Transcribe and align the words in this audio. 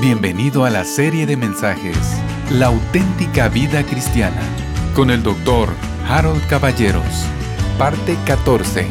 Bienvenido 0.00 0.66
a 0.66 0.70
la 0.70 0.84
serie 0.84 1.24
de 1.24 1.38
mensajes 1.38 1.96
La 2.50 2.66
auténtica 2.66 3.48
vida 3.48 3.82
cristiana 3.82 4.42
con 4.94 5.10
el 5.10 5.22
doctor 5.22 5.70
Harold 6.06 6.46
Caballeros, 6.48 7.24
parte 7.78 8.14
14. 8.26 8.86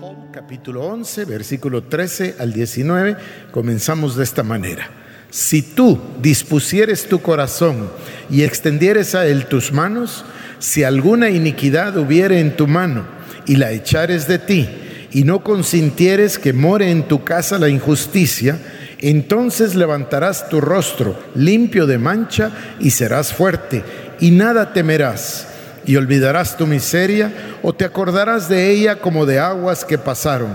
Job 0.00 0.16
capítulo 0.30 0.84
11, 0.84 1.24
versículo 1.24 1.84
13 1.84 2.36
al 2.38 2.52
19, 2.52 3.16
comenzamos 3.52 4.16
de 4.16 4.24
esta 4.24 4.42
manera. 4.42 4.90
Si 5.30 5.62
tú 5.62 5.98
dispusieres 6.20 7.08
tu 7.08 7.22
corazón 7.22 7.90
y 8.28 8.42
extendieres 8.42 9.14
a 9.14 9.26
él 9.26 9.46
tus 9.46 9.72
manos, 9.72 10.26
si 10.58 10.84
alguna 10.84 11.30
iniquidad 11.30 11.96
hubiere 11.96 12.40
en 12.40 12.54
tu 12.54 12.66
mano 12.66 13.06
y 13.46 13.56
la 13.56 13.72
echares 13.72 14.28
de 14.28 14.38
ti, 14.38 14.68
y 15.16 15.24
no 15.24 15.42
consintieres 15.42 16.38
que 16.38 16.52
more 16.52 16.90
en 16.90 17.04
tu 17.08 17.24
casa 17.24 17.58
la 17.58 17.70
injusticia, 17.70 18.58
entonces 18.98 19.74
levantarás 19.74 20.50
tu 20.50 20.60
rostro 20.60 21.18
limpio 21.34 21.86
de 21.86 21.96
mancha 21.96 22.50
y 22.80 22.90
serás 22.90 23.32
fuerte, 23.32 23.82
y 24.20 24.30
nada 24.32 24.74
temerás, 24.74 25.46
y 25.86 25.96
olvidarás 25.96 26.58
tu 26.58 26.66
miseria, 26.66 27.32
o 27.62 27.72
te 27.72 27.86
acordarás 27.86 28.50
de 28.50 28.70
ella 28.70 28.96
como 28.96 29.24
de 29.24 29.38
aguas 29.38 29.86
que 29.86 29.96
pasaron. 29.96 30.52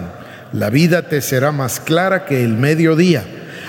La 0.54 0.70
vida 0.70 1.10
te 1.10 1.22
será 1.22 1.52
más 1.52 1.80
clara 1.80 2.26
que 2.26 2.44
el 2.44 2.54
mediodía, 2.54 3.24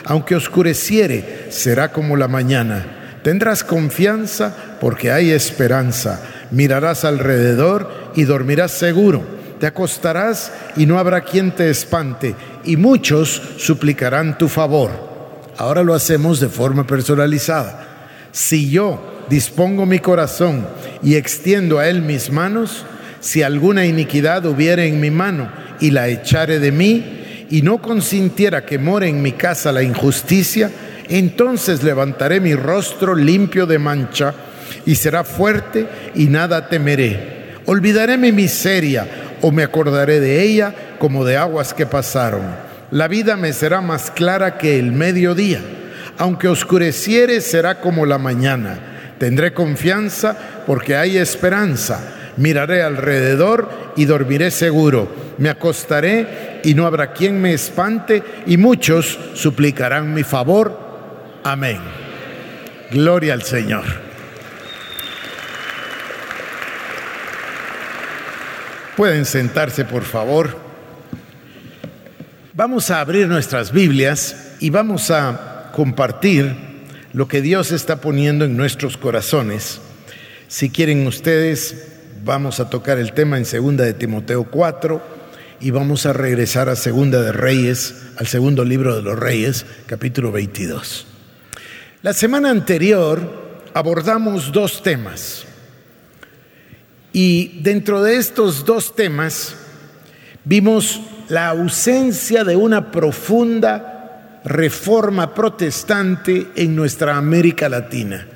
aunque 0.05 0.35
oscureciere, 0.35 1.47
será 1.49 1.91
como 1.91 2.19
la 2.19 2.29
mañana. 2.29 2.85
Tendrás 3.23 3.65
confianza 3.65 4.55
porque 4.79 5.11
hay 5.11 5.31
esperanza. 5.31 6.21
Mirarás 6.51 7.07
alrededor 7.07 8.13
y 8.15 8.25
dormirás 8.25 8.73
seguro 8.73 9.41
te 9.63 9.69
acostarás 9.69 10.51
y 10.75 10.87
no 10.87 10.99
habrá 10.99 11.21
quien 11.21 11.53
te 11.53 11.71
espante, 11.71 12.35
y 12.65 12.77
muchos 12.77 13.41
suplicarán 13.59 14.37
tu 14.37 14.49
favor. 14.49 14.91
Ahora 15.57 15.85
lo 15.85 15.95
hacemos 15.95 16.41
de 16.41 16.49
forma 16.49 16.85
personalizada. 16.85 18.09
Si 18.33 18.71
yo 18.71 19.23
dispongo 19.31 19.87
mi 19.87 20.01
corazón 20.01 20.67
y 21.01 21.15
extiendo 21.15 21.79
a 21.79 21.89
él 21.89 22.03
mis 22.03 22.33
manos, 22.33 22.85
si 23.21 23.45
alguna 23.45 23.87
iniquidad 23.87 24.45
hubiere 24.47 24.89
en 24.89 25.01
mi 25.01 25.13
mano 25.13 25.49
y 25.79 25.93
la 25.93 26.09
echare 26.09 26.59
de 26.59 26.73
mí, 26.73 27.47
y 27.49 27.63
no 27.63 27.81
consintiera 27.81 28.67
que 28.67 28.79
more 28.79 29.09
en 29.09 29.23
mi 29.23 29.31
casa 29.31 29.71
la 29.71 29.85
injusticia, 29.85 30.73
entonces 31.09 31.85
levantaré 31.85 32.41
mi 32.41 32.57
rostro 32.57 33.15
limpio 33.15 33.67
de 33.67 33.79
mancha, 33.79 34.35
y 34.87 34.97
será 34.97 35.23
fuerte 35.23 35.87
y 36.17 36.25
nada 36.25 36.69
temeré. 36.69 37.53
Olvidaré 37.67 38.19
mi 38.19 38.33
miseria 38.33 39.07
o 39.43 39.51
me 39.51 39.63
acordaré 39.63 40.21
de 40.21 40.43
ella 40.43 40.75
como 40.99 41.25
de 41.25 41.37
aguas 41.37 41.75
que 41.75 41.85
pasaron. 41.85 42.43
La 42.91 43.09
vida 43.09 43.37
me 43.37 43.53
será 43.53 43.81
más 43.81 44.11
clara 44.11 44.57
que 44.57 44.79
el 44.79 44.93
mediodía. 44.93 45.61
Aunque 46.19 46.49
oscureciere, 46.49 47.41
será 47.41 47.81
como 47.81 48.07
la 48.07 48.19
mañana. 48.19 48.79
Tendré 49.19 49.53
confianza 49.53 50.37
porque 50.67 50.97
hay 50.97 51.17
esperanza. 51.17 52.01
Miraré 52.37 52.83
alrededor 52.83 53.69
y 53.97 54.05
dormiré 54.05 54.51
seguro. 54.51 55.09
Me 55.39 55.49
acostaré 55.49 56.61
y 56.65 56.75
no 56.75 56.87
habrá 56.87 57.13
quien 57.13 57.41
me 57.41 57.53
espante 57.53 58.23
y 58.47 58.57
muchos 58.57 59.19
suplicarán 59.35 60.15
mi 60.15 60.23
favor. 60.23 60.79
Amén. 61.45 61.79
Gloria 62.91 63.33
al 63.33 63.43
Señor. 63.43 64.12
Pueden 68.97 69.25
sentarse, 69.25 69.87
por 69.87 70.03
favor. 70.03 70.55
Vamos 72.53 72.91
a 72.91 73.01
abrir 73.01 73.27
nuestras 73.27 73.73
Biblias 73.73 74.57
y 74.61 74.69
vamos 74.69 75.11
a 75.11 75.71
compartir 75.75 76.55
lo 77.15 77.27
que 77.27 77.41
Dios 77.41 77.73
está 77.73 78.03
poniendo 78.03 78.45
en 78.45 78.57
nuestros 78.57 78.99
corazones. 78.99 79.81
Si 80.49 80.69
quieren 80.69 81.07
ustedes, 81.07 81.89
vamos 82.23 82.61
a 82.61 82.69
tocar 82.69 82.99
el 82.99 83.15
tema 83.15 83.39
en 83.39 83.47
segunda 83.47 83.85
de 83.85 83.95
Timoteo 83.95 84.45
4 84.45 85.03
y 85.61 85.71
vamos 85.71 86.05
a 86.05 86.13
regresar 86.13 86.69
a 86.69 86.77
segunda 86.77 87.23
de 87.23 87.33
Reyes, 87.33 87.95
al 88.19 88.27
segundo 88.27 88.63
libro 88.63 88.95
de 88.95 89.01
los 89.01 89.19
Reyes, 89.19 89.65
capítulo 89.87 90.33
22. 90.33 91.07
La 92.03 92.13
semana 92.13 92.51
anterior 92.51 93.63
abordamos 93.73 94.53
dos 94.53 94.83
temas. 94.83 95.47
Y 97.13 97.61
dentro 97.61 98.03
de 98.03 98.17
estos 98.17 98.65
dos 98.65 98.97
temas 98.97 99.55
vimos 100.45 101.01
la 101.29 101.49
ausencia 101.49 102.45
de 102.45 102.57
una 102.57 102.91
profunda 102.91 104.41
reforma 104.45 105.35
protestante 105.35 106.49
en 106.57 106.75
nuestra 106.75 107.17
América 107.17 107.69
Latina. 107.69 108.27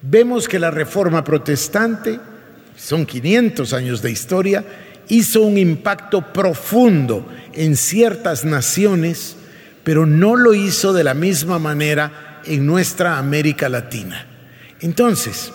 Vemos 0.00 0.48
que 0.48 0.58
la 0.58 0.70
reforma 0.70 1.22
protestante, 1.22 2.18
son 2.76 3.06
500 3.06 3.72
años 3.72 4.02
de 4.02 4.10
historia, 4.10 4.64
hizo 5.08 5.42
un 5.42 5.58
impacto 5.58 6.32
profundo 6.32 7.26
en 7.52 7.76
ciertas 7.76 8.44
naciones, 8.44 9.36
pero 9.84 10.06
no 10.06 10.36
lo 10.36 10.54
hizo 10.54 10.92
de 10.92 11.04
la 11.04 11.14
misma 11.14 11.58
manera 11.58 12.40
en 12.44 12.66
nuestra 12.66 13.18
América 13.18 13.68
Latina. 13.68 14.26
Entonces, 14.80 15.52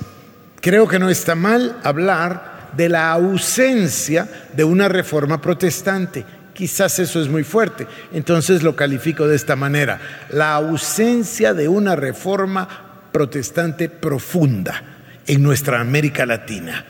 creo 0.61 0.87
que 0.87 0.99
no 0.99 1.09
está 1.09 1.35
mal 1.35 1.77
hablar 1.83 2.56
de 2.75 2.89
la 2.89 3.11
ausencia 3.11 4.27
de 4.53 4.63
una 4.63 4.87
reforma 4.87 5.41
protestante. 5.41 6.25
Quizás 6.53 6.99
eso 6.99 7.21
es 7.21 7.27
muy 7.27 7.43
fuerte. 7.43 7.87
Entonces 8.13 8.63
lo 8.63 8.75
califico 8.75 9.27
de 9.27 9.35
esta 9.35 9.55
manera. 9.55 9.99
La 10.31 10.55
ausencia 10.55 11.53
de 11.53 11.67
una 11.67 11.95
reforma 11.95 12.67
protestante 13.11 13.89
profunda 13.89 14.83
en 15.25 15.43
nuestra 15.43 15.79
América 15.79 16.25
Latina. 16.25 16.85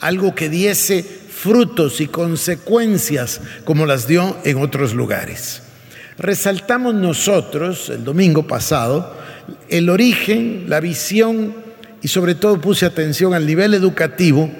Algo 0.00 0.34
que 0.34 0.48
diese 0.48 1.02
frutos 1.02 2.00
y 2.00 2.06
consecuencias 2.06 3.40
como 3.64 3.86
las 3.86 4.06
dio 4.06 4.36
en 4.44 4.58
otros 4.58 4.94
lugares. 4.94 5.62
Resaltamos 6.18 6.94
nosotros 6.94 7.90
el 7.90 8.04
domingo 8.04 8.46
pasado 8.46 9.18
el 9.68 9.88
origen, 9.88 10.64
la 10.68 10.80
visión 10.80 11.54
y 12.02 12.08
sobre 12.08 12.34
todo 12.34 12.60
puse 12.60 12.86
atención 12.86 13.34
al 13.34 13.46
nivel 13.46 13.74
educativo 13.74 14.50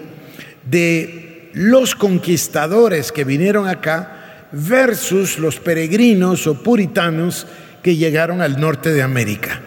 de 0.70 1.50
los 1.54 1.94
conquistadores 1.94 3.12
que 3.12 3.24
vinieron 3.24 3.68
acá 3.68 4.46
versus 4.52 5.38
los 5.38 5.58
peregrinos 5.58 6.46
o 6.46 6.62
puritanos 6.62 7.46
que 7.82 7.96
llegaron 7.96 8.40
al 8.42 8.60
norte 8.60 8.92
de 8.92 9.02
América. 9.02 9.60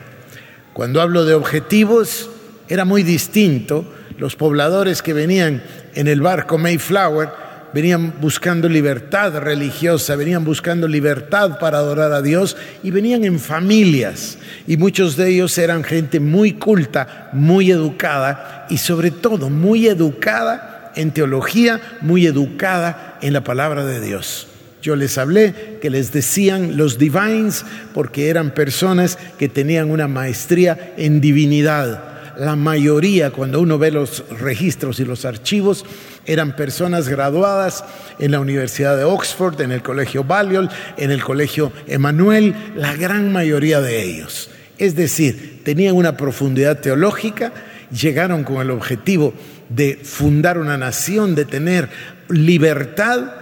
Cuando 0.73 1.01
hablo 1.01 1.25
de 1.25 1.33
objetivos, 1.33 2.29
era 2.67 2.85
muy 2.85 3.03
distinto. 3.03 3.85
Los 4.17 4.35
pobladores 4.35 5.01
que 5.01 5.13
venían 5.13 5.63
en 5.93 6.07
el 6.07 6.21
barco 6.21 6.57
Mayflower 6.57 7.29
venían 7.73 8.15
buscando 8.19 8.67
libertad 8.67 9.37
religiosa, 9.37 10.15
venían 10.15 10.43
buscando 10.43 10.87
libertad 10.87 11.57
para 11.59 11.77
adorar 11.77 12.11
a 12.11 12.21
Dios 12.21 12.57
y 12.83 12.91
venían 12.91 13.23
en 13.23 13.39
familias. 13.39 14.37
Y 14.67 14.77
muchos 14.77 15.15
de 15.15 15.29
ellos 15.29 15.57
eran 15.57 15.83
gente 15.83 16.19
muy 16.19 16.53
culta, 16.53 17.29
muy 17.33 17.71
educada 17.71 18.67
y 18.69 18.77
sobre 18.77 19.11
todo 19.11 19.49
muy 19.49 19.87
educada 19.87 20.70
en 20.95 21.11
teología, 21.11 21.81
muy 22.01 22.25
educada 22.25 23.17
en 23.21 23.33
la 23.33 23.43
palabra 23.43 23.85
de 23.85 24.01
Dios. 24.01 24.47
Yo 24.81 24.95
les 24.95 25.17
hablé 25.17 25.77
que 25.81 25.91
les 25.91 26.11
decían 26.11 26.75
los 26.75 26.97
divines 26.97 27.65
porque 27.93 28.29
eran 28.29 28.51
personas 28.51 29.17
que 29.37 29.47
tenían 29.47 29.91
una 29.91 30.07
maestría 30.07 30.93
en 30.97 31.21
divinidad. 31.21 32.35
La 32.37 32.55
mayoría, 32.55 33.29
cuando 33.29 33.59
uno 33.59 33.77
ve 33.77 33.91
los 33.91 34.23
registros 34.39 34.99
y 34.99 35.05
los 35.05 35.25
archivos, 35.25 35.85
eran 36.25 36.55
personas 36.55 37.07
graduadas 37.07 37.83
en 38.17 38.31
la 38.31 38.39
Universidad 38.39 38.97
de 38.97 39.03
Oxford, 39.03 39.59
en 39.61 39.71
el 39.71 39.83
Colegio 39.83 40.23
Balliol, 40.23 40.69
en 40.97 41.11
el 41.11 41.23
Colegio 41.23 41.71
Emanuel, 41.87 42.55
la 42.75 42.95
gran 42.95 43.31
mayoría 43.31 43.81
de 43.81 44.03
ellos. 44.03 44.49
Es 44.77 44.95
decir, 44.95 45.61
tenían 45.63 45.95
una 45.95 46.17
profundidad 46.17 46.79
teológica, 46.79 47.53
llegaron 47.91 48.43
con 48.43 48.57
el 48.57 48.71
objetivo 48.71 49.33
de 49.75 49.99
fundar 50.03 50.57
una 50.57 50.77
nación, 50.77 51.35
de 51.35 51.45
tener 51.45 51.89
libertad. 52.29 53.33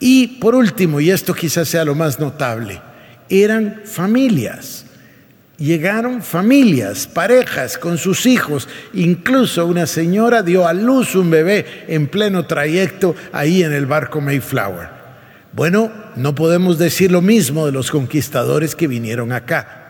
Y 0.00 0.38
por 0.38 0.54
último, 0.54 1.00
y 1.00 1.10
esto 1.10 1.34
quizás 1.34 1.68
sea 1.68 1.84
lo 1.84 1.94
más 1.94 2.20
notable, 2.20 2.80
eran 3.28 3.82
familias. 3.84 4.86
Llegaron 5.56 6.20
familias, 6.20 7.06
parejas 7.06 7.78
con 7.78 7.96
sus 7.96 8.26
hijos, 8.26 8.68
incluso 8.92 9.66
una 9.66 9.86
señora 9.86 10.42
dio 10.42 10.66
a 10.66 10.72
luz 10.72 11.14
un 11.14 11.30
bebé 11.30 11.84
en 11.86 12.08
pleno 12.08 12.44
trayecto 12.46 13.14
ahí 13.32 13.62
en 13.62 13.72
el 13.72 13.86
barco 13.86 14.20
Mayflower. 14.20 14.88
Bueno, 15.52 15.92
no 16.16 16.34
podemos 16.34 16.78
decir 16.78 17.12
lo 17.12 17.22
mismo 17.22 17.66
de 17.66 17.72
los 17.72 17.92
conquistadores 17.92 18.74
que 18.74 18.88
vinieron 18.88 19.30
acá. 19.30 19.83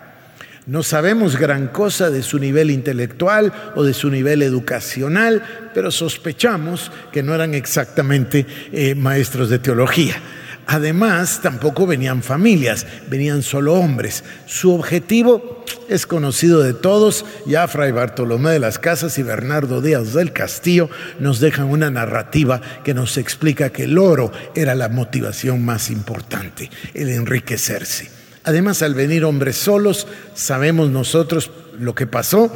No 0.66 0.82
sabemos 0.82 1.36
gran 1.36 1.68
cosa 1.68 2.10
de 2.10 2.22
su 2.22 2.38
nivel 2.38 2.70
intelectual 2.70 3.52
o 3.74 3.84
de 3.84 3.92
su 3.92 4.08
nivel 4.08 4.40
educacional, 4.40 5.70
pero 5.74 5.90
sospechamos 5.90 6.90
que 7.12 7.22
no 7.22 7.34
eran 7.34 7.52
exactamente 7.52 8.46
eh, 8.72 8.94
maestros 8.94 9.50
de 9.50 9.58
teología. 9.58 10.16
Además, 10.66 11.40
tampoco 11.42 11.86
venían 11.86 12.22
familias, 12.22 12.86
venían 13.10 13.42
solo 13.42 13.74
hombres. 13.74 14.24
Su 14.46 14.72
objetivo 14.72 15.62
es 15.90 16.06
conocido 16.06 16.62
de 16.62 16.72
todos. 16.72 17.26
Ya 17.44 17.68
Fray 17.68 17.92
Bartolomé 17.92 18.52
de 18.52 18.60
las 18.60 18.78
Casas 18.78 19.18
y 19.18 19.22
Bernardo 19.22 19.82
Díaz 19.82 20.14
del 20.14 20.32
Castillo 20.32 20.88
nos 21.18 21.40
dejan 21.40 21.66
una 21.66 21.90
narrativa 21.90 22.62
que 22.82 22.94
nos 22.94 23.18
explica 23.18 23.68
que 23.68 23.84
el 23.84 23.98
oro 23.98 24.32
era 24.54 24.74
la 24.74 24.88
motivación 24.88 25.62
más 25.62 25.90
importante, 25.90 26.70
el 26.94 27.10
enriquecerse. 27.10 28.23
Además, 28.44 28.82
al 28.82 28.94
venir 28.94 29.24
hombres 29.24 29.56
solos, 29.56 30.06
sabemos 30.34 30.90
nosotros 30.90 31.50
lo 31.78 31.94
que 31.94 32.06
pasó 32.06 32.54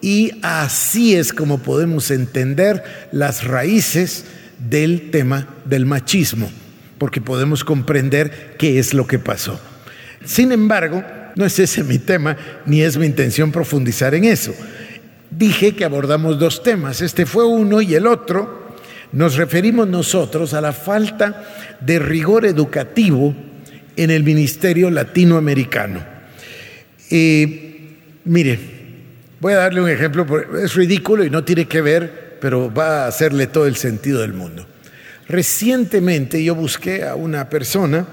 y 0.00 0.32
así 0.42 1.14
es 1.14 1.32
como 1.32 1.58
podemos 1.58 2.10
entender 2.10 2.82
las 3.12 3.44
raíces 3.44 4.24
del 4.58 5.10
tema 5.10 5.46
del 5.64 5.86
machismo, 5.86 6.50
porque 6.98 7.20
podemos 7.20 7.64
comprender 7.64 8.56
qué 8.58 8.80
es 8.80 8.94
lo 8.94 9.06
que 9.06 9.20
pasó. 9.20 9.60
Sin 10.24 10.50
embargo, 10.50 11.04
no 11.36 11.44
es 11.44 11.58
ese 11.58 11.84
mi 11.84 11.98
tema, 11.98 12.36
ni 12.66 12.82
es 12.82 12.96
mi 12.96 13.06
intención 13.06 13.52
profundizar 13.52 14.14
en 14.14 14.24
eso. 14.24 14.52
Dije 15.30 15.74
que 15.74 15.84
abordamos 15.84 16.38
dos 16.38 16.64
temas, 16.64 17.00
este 17.00 17.26
fue 17.26 17.46
uno 17.46 17.80
y 17.80 17.94
el 17.94 18.08
otro 18.08 18.62
nos 19.12 19.36
referimos 19.36 19.86
nosotros 19.88 20.52
a 20.54 20.60
la 20.60 20.72
falta 20.72 21.44
de 21.80 21.98
rigor 21.98 22.44
educativo 22.44 23.34
en 23.96 24.10
el 24.10 24.22
ministerio 24.22 24.90
latinoamericano. 24.90 26.04
mire, 28.24 28.58
voy 29.40 29.52
a 29.52 29.56
darle 29.56 29.80
un 29.80 29.88
ejemplo, 29.88 30.26
es 30.58 30.74
ridículo 30.74 31.24
y 31.24 31.30
no 31.30 31.44
tiene 31.44 31.66
que 31.66 31.80
ver, 31.80 32.38
pero 32.40 32.72
va 32.72 33.04
a 33.04 33.08
hacerle 33.08 33.46
todo 33.46 33.66
el 33.66 33.76
sentido 33.76 34.20
del 34.20 34.32
mundo. 34.32 34.66
Recientemente 35.28 36.42
yo 36.42 36.54
busqué 36.54 37.04
a 37.04 37.14
una 37.14 37.48
persona, 37.48 38.06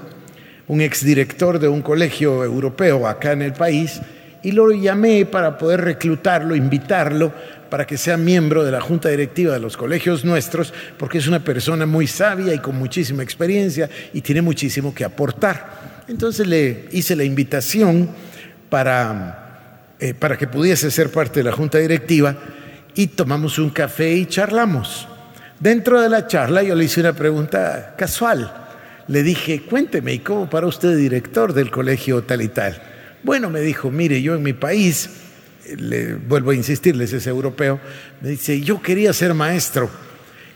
un 0.68 0.80
exdirector 0.80 1.58
de 1.58 1.68
un 1.68 1.82
colegio 1.82 2.44
europeo 2.44 3.06
acá 3.06 3.32
en 3.32 3.42
el 3.42 3.52
país, 3.52 4.00
y 4.42 4.52
lo 4.52 4.70
llamé 4.72 5.26
para 5.26 5.58
poder 5.58 5.82
reclutarlo, 5.82 6.54
invitarlo 6.54 7.32
para 7.70 7.86
que 7.86 7.96
sea 7.96 8.16
miembro 8.16 8.64
de 8.64 8.72
la 8.72 8.80
junta 8.80 9.08
directiva 9.08 9.54
de 9.54 9.60
los 9.60 9.76
colegios 9.76 10.24
nuestros, 10.24 10.74
porque 10.98 11.18
es 11.18 11.28
una 11.28 11.40
persona 11.40 11.86
muy 11.86 12.06
sabia 12.06 12.52
y 12.52 12.58
con 12.58 12.76
muchísima 12.76 13.22
experiencia 13.22 13.88
y 14.12 14.20
tiene 14.20 14.42
muchísimo 14.42 14.92
que 14.94 15.04
aportar. 15.04 16.04
Entonces 16.08 16.46
le 16.46 16.88
hice 16.90 17.14
la 17.14 17.24
invitación 17.24 18.10
para, 18.68 19.94
eh, 20.00 20.14
para 20.14 20.36
que 20.36 20.48
pudiese 20.48 20.90
ser 20.90 21.10
parte 21.10 21.40
de 21.40 21.44
la 21.44 21.52
junta 21.52 21.78
directiva 21.78 22.36
y 22.94 23.06
tomamos 23.08 23.58
un 23.58 23.70
café 23.70 24.12
y 24.12 24.26
charlamos. 24.26 25.06
Dentro 25.60 26.00
de 26.00 26.08
la 26.08 26.26
charla 26.26 26.62
yo 26.62 26.74
le 26.74 26.84
hice 26.84 27.00
una 27.00 27.12
pregunta 27.12 27.94
casual. 27.96 28.52
Le 29.06 29.22
dije, 29.22 29.62
cuénteme, 29.62 30.14
¿y 30.14 30.18
cómo 30.20 30.48
para 30.50 30.66
usted 30.66 30.96
director 30.96 31.52
del 31.52 31.70
colegio 31.70 32.22
tal 32.22 32.42
y 32.42 32.48
tal? 32.48 32.89
Bueno, 33.22 33.50
me 33.50 33.60
dijo, 33.60 33.90
mire, 33.90 34.22
yo 34.22 34.34
en 34.34 34.42
mi 34.42 34.54
país, 34.54 35.10
le 35.76 36.14
vuelvo 36.14 36.52
a 36.52 36.54
insistirles, 36.54 37.12
es 37.12 37.26
europeo, 37.26 37.78
me 38.22 38.30
dice, 38.30 38.60
yo 38.62 38.80
quería 38.80 39.12
ser 39.12 39.34
maestro, 39.34 39.90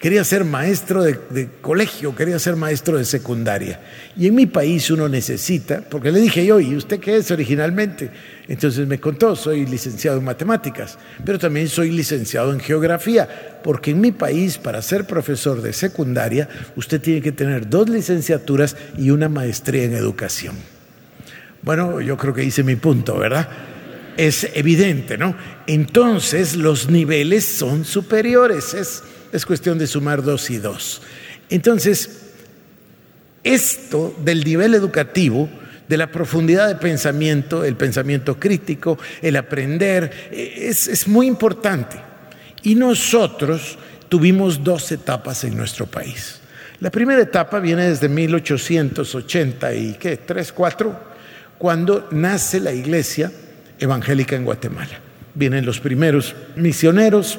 quería 0.00 0.24
ser 0.24 0.46
maestro 0.46 1.02
de, 1.02 1.48
colegio, 1.60 2.14
quería 2.14 2.38
ser 2.38 2.56
maestro 2.56 2.96
de 2.96 3.04
secundaria. 3.04 3.80
Y 4.16 4.28
en 4.28 4.34
mi 4.34 4.46
país 4.46 4.90
uno 4.90 5.10
necesita, 5.10 5.82
porque 5.82 6.10
le 6.10 6.20
dije 6.20 6.46
yo, 6.46 6.58
¿y 6.58 6.74
usted 6.74 7.00
qué 7.00 7.18
es 7.18 7.30
originalmente? 7.30 8.10
Entonces 8.48 8.86
me 8.86 8.98
contó, 8.98 9.36
soy 9.36 9.66
licenciado 9.66 10.18
en 10.18 10.24
matemáticas, 10.24 10.98
pero 11.22 11.38
también 11.38 11.68
soy 11.68 11.90
licenciado 11.90 12.54
en 12.54 12.60
geografía, 12.60 13.60
porque 13.62 13.90
en 13.90 14.00
mi 14.00 14.12
país 14.12 14.56
para 14.56 14.80
ser 14.80 15.06
profesor 15.06 15.60
de 15.60 15.74
secundaria 15.74 16.48
usted 16.76 16.98
tiene 16.98 17.20
que 17.20 17.32
tener 17.32 17.68
dos 17.68 17.90
licenciaturas 17.90 18.74
y 18.96 19.10
una 19.10 19.28
maestría 19.28 19.84
en 19.84 19.92
educación. 19.92 20.73
Bueno, 21.64 22.02
yo 22.02 22.18
creo 22.18 22.34
que 22.34 22.44
hice 22.44 22.62
mi 22.62 22.76
punto, 22.76 23.16
¿verdad? 23.16 23.48
Es 24.18 24.46
evidente, 24.52 25.16
¿no? 25.16 25.34
Entonces 25.66 26.56
los 26.56 26.90
niveles 26.90 27.46
son 27.46 27.86
superiores, 27.86 28.74
es, 28.74 29.02
es 29.32 29.46
cuestión 29.46 29.78
de 29.78 29.86
sumar 29.86 30.22
dos 30.22 30.50
y 30.50 30.58
dos. 30.58 31.00
Entonces, 31.48 32.32
esto 33.42 34.14
del 34.22 34.44
nivel 34.44 34.74
educativo, 34.74 35.48
de 35.88 35.96
la 35.96 36.12
profundidad 36.12 36.68
de 36.68 36.76
pensamiento, 36.76 37.64
el 37.64 37.76
pensamiento 37.76 38.38
crítico, 38.38 38.98
el 39.22 39.34
aprender, 39.34 40.28
es, 40.32 40.86
es 40.86 41.08
muy 41.08 41.26
importante. 41.26 41.96
Y 42.62 42.74
nosotros 42.74 43.78
tuvimos 44.10 44.62
dos 44.62 44.92
etapas 44.92 45.44
en 45.44 45.56
nuestro 45.56 45.86
país. 45.86 46.40
La 46.80 46.90
primera 46.90 47.22
etapa 47.22 47.58
viene 47.58 47.88
desde 47.88 48.10
1880 48.10 49.74
y 49.74 49.94
qué, 49.94 50.18
tres, 50.18 50.52
cuatro, 50.52 51.13
cuando 51.64 52.06
nace 52.10 52.60
la 52.60 52.74
iglesia 52.74 53.32
evangélica 53.78 54.36
en 54.36 54.44
Guatemala. 54.44 55.00
Vienen 55.34 55.64
los 55.64 55.80
primeros 55.80 56.36
misioneros. 56.56 57.38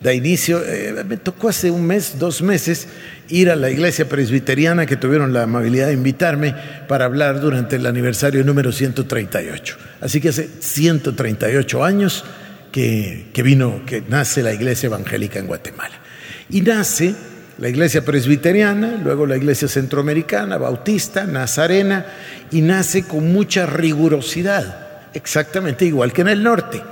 De 0.00 0.14
inicio, 0.14 0.62
eh, 0.64 1.04
me 1.06 1.18
tocó 1.18 1.50
hace 1.50 1.70
un 1.70 1.86
mes, 1.86 2.18
dos 2.18 2.40
meses, 2.40 2.88
ir 3.28 3.50
a 3.50 3.56
la 3.56 3.68
iglesia 3.68 4.08
presbiteriana 4.08 4.86
que 4.86 4.96
tuvieron 4.96 5.34
la 5.34 5.42
amabilidad 5.42 5.88
de 5.88 5.92
invitarme 5.92 6.54
para 6.88 7.04
hablar 7.04 7.38
durante 7.42 7.76
el 7.76 7.84
aniversario 7.84 8.42
número 8.44 8.72
138. 8.72 9.76
Así 10.00 10.22
que 10.22 10.30
hace 10.30 10.48
138 10.60 11.84
años 11.84 12.24
que, 12.72 13.26
que 13.34 13.42
vino, 13.42 13.82
que 13.84 14.02
nace 14.08 14.42
la 14.42 14.54
iglesia 14.54 14.86
evangélica 14.86 15.38
en 15.38 15.46
Guatemala. 15.46 16.00
Y 16.48 16.62
nace 16.62 17.14
la 17.60 17.68
iglesia 17.68 18.02
presbiteriana, 18.02 18.98
luego 19.04 19.26
la 19.26 19.36
iglesia 19.36 19.68
centroamericana, 19.68 20.56
bautista, 20.56 21.24
nazarena, 21.26 22.06
y 22.50 22.62
nace 22.62 23.02
con 23.04 23.30
mucha 23.32 23.66
rigurosidad, 23.66 25.10
exactamente 25.12 25.84
igual 25.84 26.12
que 26.12 26.22
en 26.22 26.28
el 26.28 26.42
norte. 26.42 26.82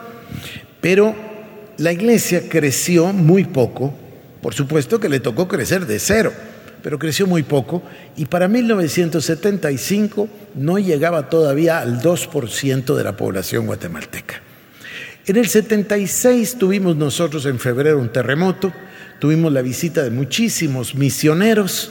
Pero 0.83 1.17
la 1.79 1.91
iglesia 1.91 2.51
creció 2.51 3.15
muy 3.15 3.45
poco, 3.45 3.95
por 4.43 4.53
supuesto 4.53 5.01
que 5.01 5.09
le 5.09 5.21
tocó 5.21 5.49
crecer 5.49 5.87
de 5.87 5.99
cero, 5.99 6.35
pero 6.83 6.99
creció 6.99 7.27
muy 7.27 7.45
poco, 7.45 7.83
y 8.17 8.27
para 8.27 8.47
1975 8.47 10.29
no 10.55 10.79
llegaba 10.79 11.31
todavía 11.31 11.79
al 11.79 12.03
2% 12.03 12.95
de 12.95 13.05
la 13.05 13.17
población 13.17 13.65
guatemalteca. 13.65 14.43
En 15.27 15.37
el 15.37 15.49
76 15.49 16.57
tuvimos 16.59 16.95
nosotros 16.97 17.47
en 17.47 17.59
febrero 17.59 17.99
un 17.99 18.13
terremoto, 18.13 18.71
tuvimos 19.19 19.53
la 19.53 19.63
visita 19.63 20.03
de 20.03 20.11
muchísimos 20.11 20.95
misioneros, 20.95 21.91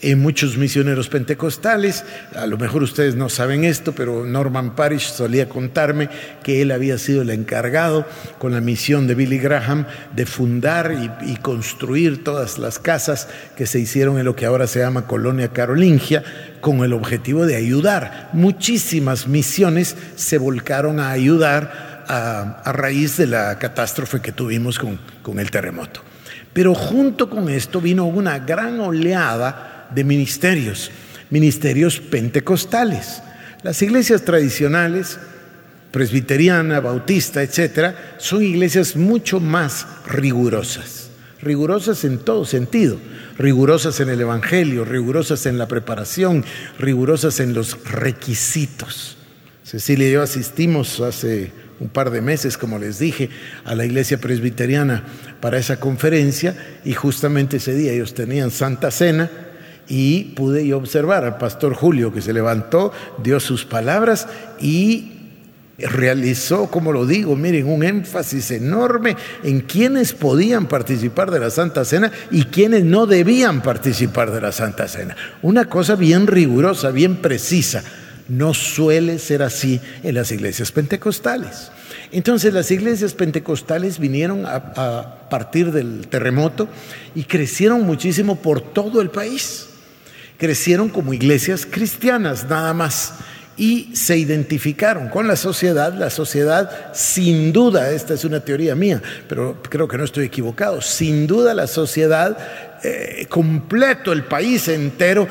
eh, 0.00 0.14
muchos 0.14 0.56
misioneros 0.56 1.08
pentecostales. 1.08 2.04
A 2.36 2.46
lo 2.46 2.56
mejor 2.56 2.84
ustedes 2.84 3.16
no 3.16 3.28
saben 3.28 3.64
esto, 3.64 3.92
pero 3.92 4.24
Norman 4.24 4.76
Parish 4.76 5.10
solía 5.10 5.48
contarme 5.48 6.08
que 6.44 6.62
él 6.62 6.70
había 6.70 6.98
sido 6.98 7.22
el 7.22 7.30
encargado 7.30 8.06
con 8.38 8.52
la 8.52 8.60
misión 8.60 9.08
de 9.08 9.16
Billy 9.16 9.38
Graham 9.38 9.86
de 10.14 10.24
fundar 10.24 10.94
y, 11.26 11.36
construir 11.38 12.22
todas 12.22 12.58
las 12.58 12.78
casas 12.78 13.28
que 13.56 13.66
se 13.66 13.80
hicieron 13.80 14.18
en 14.18 14.24
lo 14.24 14.36
que 14.36 14.46
ahora 14.46 14.66
se 14.66 14.80
llama 14.80 15.06
Colonia 15.06 15.48
Carolingia 15.48 16.22
con 16.60 16.84
el 16.84 16.92
objetivo 16.92 17.46
de 17.46 17.56
ayudar. 17.56 18.30
Muchísimas 18.32 19.26
misiones 19.26 19.96
se 20.16 20.38
volcaron 20.38 21.00
a 21.00 21.10
ayudar 21.10 22.04
a, 22.08 22.72
raíz 22.72 23.16
de 23.16 23.26
la 23.26 23.58
catástrofe 23.58 24.20
que 24.20 24.32
tuvimos 24.32 24.78
con 24.78 25.38
el 25.38 25.50
terremoto. 25.50 26.07
Pero 26.52 26.74
junto 26.74 27.30
con 27.30 27.48
esto 27.48 27.80
vino 27.80 28.06
una 28.06 28.38
gran 28.38 28.80
oleada 28.80 29.88
de 29.94 30.04
ministerios, 30.04 30.90
ministerios 31.30 32.00
pentecostales. 32.00 33.22
Las 33.62 33.80
iglesias 33.82 34.22
tradicionales, 34.22 35.18
presbiteriana, 35.90 36.80
bautista, 36.80 37.42
etcétera, 37.42 38.16
son 38.18 38.42
iglesias 38.42 38.96
mucho 38.96 39.40
más 39.40 39.86
rigurosas, 40.06 41.10
rigurosas 41.40 42.04
en 42.04 42.18
todo 42.18 42.44
sentido, 42.44 42.98
rigurosas 43.38 44.00
en 44.00 44.08
el 44.10 44.20
evangelio, 44.20 44.84
rigurosas 44.84 45.46
en 45.46 45.58
la 45.58 45.68
preparación, 45.68 46.44
rigurosas 46.78 47.40
en 47.40 47.54
los 47.54 47.82
requisitos. 47.84 49.16
Cecilia 49.64 50.08
y 50.08 50.12
yo 50.12 50.22
asistimos 50.22 51.00
hace 51.00 51.52
un 51.80 51.88
par 51.88 52.10
de 52.10 52.20
meses, 52.20 52.58
como 52.58 52.78
les 52.78 52.98
dije, 52.98 53.30
a 53.64 53.74
la 53.74 53.84
iglesia 53.84 54.18
presbiteriana 54.18 55.04
para 55.40 55.58
esa 55.58 55.78
conferencia 55.78 56.56
y 56.84 56.94
justamente 56.94 57.58
ese 57.58 57.74
día 57.74 57.92
ellos 57.92 58.14
tenían 58.14 58.50
Santa 58.50 58.90
Cena 58.90 59.30
y 59.88 60.24
pude 60.34 60.66
yo 60.66 60.76
observar 60.78 61.24
al 61.24 61.38
pastor 61.38 61.74
Julio 61.74 62.12
que 62.12 62.20
se 62.20 62.32
levantó, 62.32 62.92
dio 63.22 63.40
sus 63.40 63.64
palabras 63.64 64.28
y 64.60 65.12
realizó, 65.78 66.66
como 66.66 66.92
lo 66.92 67.06
digo, 67.06 67.36
miren, 67.36 67.68
un 67.68 67.84
énfasis 67.84 68.50
enorme 68.50 69.16
en 69.44 69.60
quienes 69.60 70.12
podían 70.12 70.66
participar 70.66 71.30
de 71.30 71.40
la 71.40 71.50
Santa 71.50 71.84
Cena 71.84 72.10
y 72.30 72.44
quienes 72.44 72.84
no 72.84 73.06
debían 73.06 73.62
participar 73.62 74.32
de 74.32 74.40
la 74.40 74.52
Santa 74.52 74.88
Cena. 74.88 75.16
Una 75.40 75.66
cosa 75.66 75.94
bien 75.94 76.26
rigurosa, 76.26 76.90
bien 76.90 77.16
precisa. 77.16 77.84
No 78.28 78.52
suele 78.52 79.18
ser 79.18 79.42
así 79.42 79.80
en 80.02 80.16
las 80.16 80.32
iglesias 80.32 80.72
pentecostales. 80.72 81.70
Entonces 82.12 82.54
las 82.54 82.70
iglesias 82.70 83.14
pentecostales 83.14 83.98
vinieron 83.98 84.46
a, 84.46 85.28
partir 85.28 85.72
del 85.72 86.06
terremoto 86.08 86.68
y 87.14 87.24
crecieron 87.24 87.82
muchísimo 87.82 88.36
por 88.36 88.60
todo 88.60 89.00
el 89.00 89.10
país. 89.10 89.66
crecieron 90.38 90.88
como 90.88 91.12
iglesias 91.12 91.66
cristianas, 91.66 92.48
nada 92.48 92.72
más 92.72 93.14
y 93.58 93.90
se 93.94 94.16
identificaron 94.16 95.08
con 95.08 95.26
la 95.26 95.36
sociedad. 95.36 95.92
La 95.92 96.10
sociedad, 96.10 96.94
sin 96.94 97.52
duda, 97.52 97.90
esta 97.90 98.14
es 98.14 98.24
una 98.24 98.40
teoría 98.40 98.74
mía, 98.74 99.02
pero 99.28 99.60
creo 99.68 99.88
que 99.88 99.98
no 99.98 100.04
estoy 100.04 100.26
equivocado, 100.26 100.80
sin 100.80 101.26
duda 101.26 101.52
la 101.54 101.66
sociedad, 101.66 102.38
eh, 102.84 103.26
completo, 103.28 104.12
el 104.12 104.24
país 104.24 104.68
entero, 104.68 105.26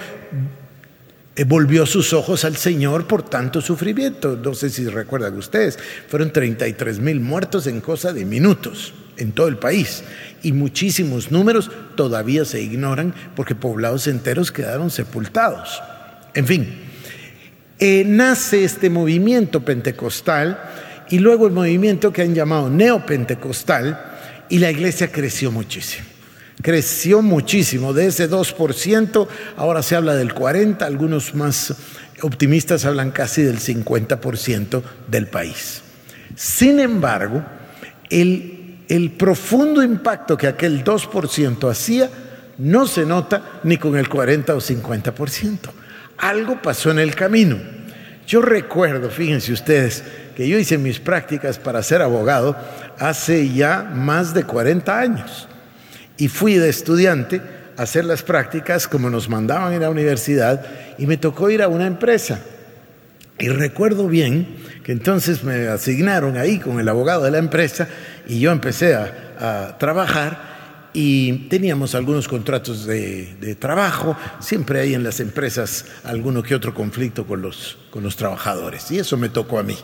volvió 1.45 1.85
sus 1.85 2.13
ojos 2.13 2.45
al 2.45 2.55
Señor 2.57 3.05
por 3.05 3.23
tanto 3.23 3.61
sufrimiento. 3.61 4.39
No 4.41 4.53
sé 4.53 4.69
si 4.69 4.87
recuerdan 4.87 5.37
ustedes, 5.37 5.77
fueron 6.07 6.31
33 6.31 6.99
mil 6.99 7.19
muertos 7.19 7.67
en 7.67 7.81
cosa 7.81 8.13
de 8.13 8.25
minutos 8.25 8.93
en 9.17 9.31
todo 9.31 9.47
el 9.47 9.57
país 9.57 10.03
y 10.43 10.51
muchísimos 10.51 11.31
números 11.31 11.71
todavía 11.95 12.45
se 12.45 12.61
ignoran 12.61 13.13
porque 13.35 13.55
poblados 13.55 14.07
enteros 14.07 14.51
quedaron 14.51 14.89
sepultados. 14.89 15.81
En 16.33 16.45
fin, 16.45 16.67
eh, 17.79 18.03
nace 18.05 18.63
este 18.63 18.89
movimiento 18.89 19.63
pentecostal 19.63 20.59
y 21.09 21.19
luego 21.19 21.47
el 21.47 21.53
movimiento 21.53 22.11
que 22.11 22.21
han 22.21 22.35
llamado 22.35 22.69
neopentecostal 22.69 23.99
y 24.49 24.59
la 24.59 24.71
iglesia 24.71 25.11
creció 25.11 25.51
muchísimo. 25.51 26.16
Creció 26.61 27.21
muchísimo, 27.21 27.93
de 27.93 28.07
ese 28.07 28.29
2%, 28.29 29.27
ahora 29.57 29.83
se 29.83 29.95
habla 29.95 30.15
del 30.15 30.33
40%, 30.33 30.81
algunos 30.81 31.35
más 31.35 31.75
optimistas 32.21 32.85
hablan 32.85 33.11
casi 33.11 33.43
del 33.43 33.59
50% 33.59 34.81
del 35.07 35.27
país. 35.27 35.81
Sin 36.35 36.79
embargo, 36.79 37.43
el, 38.09 38.79
el 38.89 39.11
profundo 39.11 39.83
impacto 39.83 40.35
que 40.35 40.47
aquel 40.47 40.83
2% 40.83 41.69
hacía 41.69 42.09
no 42.57 42.87
se 42.87 43.05
nota 43.05 43.59
ni 43.63 43.77
con 43.77 43.95
el 43.97 44.09
40 44.09 44.55
o 44.55 44.59
50% 44.59 45.57
algo 46.17 46.61
pasó 46.61 46.91
en 46.91 46.99
el 46.99 47.15
camino. 47.15 47.57
Yo 48.25 48.41
recuerdo, 48.41 49.09
fíjense 49.09 49.53
ustedes, 49.53 50.03
que 50.35 50.47
yo 50.47 50.57
hice 50.57 50.77
mis 50.77 50.99
prácticas 50.99 51.57
para 51.59 51.81
ser 51.81 52.01
abogado 52.01 52.55
hace 52.99 53.49
ya 53.53 53.83
más 53.93 54.33
de 54.33 54.43
40 54.43 54.99
años. 54.99 55.47
Y 56.17 56.27
fui 56.27 56.55
de 56.55 56.69
estudiante 56.69 57.41
a 57.77 57.83
hacer 57.83 58.05
las 58.05 58.23
prácticas 58.23 58.87
como 58.87 59.09
nos 59.09 59.29
mandaban 59.29 59.73
en 59.73 59.81
la 59.81 59.89
universidad 59.89 60.65
y 60.97 61.05
me 61.05 61.17
tocó 61.17 61.49
ir 61.49 61.61
a 61.61 61.67
una 61.67 61.87
empresa. 61.87 62.41
Y 63.39 63.49
recuerdo 63.49 64.07
bien 64.07 64.57
que 64.83 64.91
entonces 64.91 65.43
me 65.43 65.67
asignaron 65.67 66.37
ahí 66.37 66.59
con 66.59 66.79
el 66.79 66.89
abogado 66.89 67.23
de 67.23 67.31
la 67.31 67.37
empresa 67.37 67.87
y 68.27 68.39
yo 68.39 68.51
empecé 68.51 68.95
a, 68.95 69.13
a 69.39 69.77
trabajar 69.77 70.57
y 70.99 71.47
teníamos 71.47 71.93
algunos 71.93 72.27
contratos 72.27 72.87
de, 72.87 73.55
trabajo, 73.59 74.17
siempre 74.39 74.79
hay 74.79 74.95
en 74.95 75.03
las 75.03 75.19
empresas 75.19 75.85
alguno 76.03 76.41
que 76.41 76.55
otro 76.55 76.73
conflicto 76.73 77.27
con 77.27 77.39
los, 77.39 77.77
con 77.91 78.01
los 78.01 78.15
trabajadores, 78.15 78.89
y 78.89 78.97
eso 78.97 79.15
me 79.15 79.29
tocó 79.29 79.59
a 79.59 79.63
mí. 79.63 79.77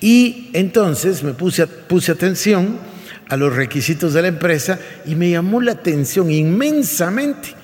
Y 0.00 0.48
entonces 0.54 1.22
me 1.22 1.34
puse, 1.34 1.66
puse 1.66 2.10
atención 2.10 2.78
a 3.28 3.36
los 3.36 3.54
requisitos 3.54 4.14
de 4.14 4.22
la 4.22 4.28
empresa 4.28 4.78
y 5.04 5.14
me 5.14 5.30
llamó 5.30 5.60
la 5.60 5.72
atención 5.72 6.30
inmensamente 6.30 7.54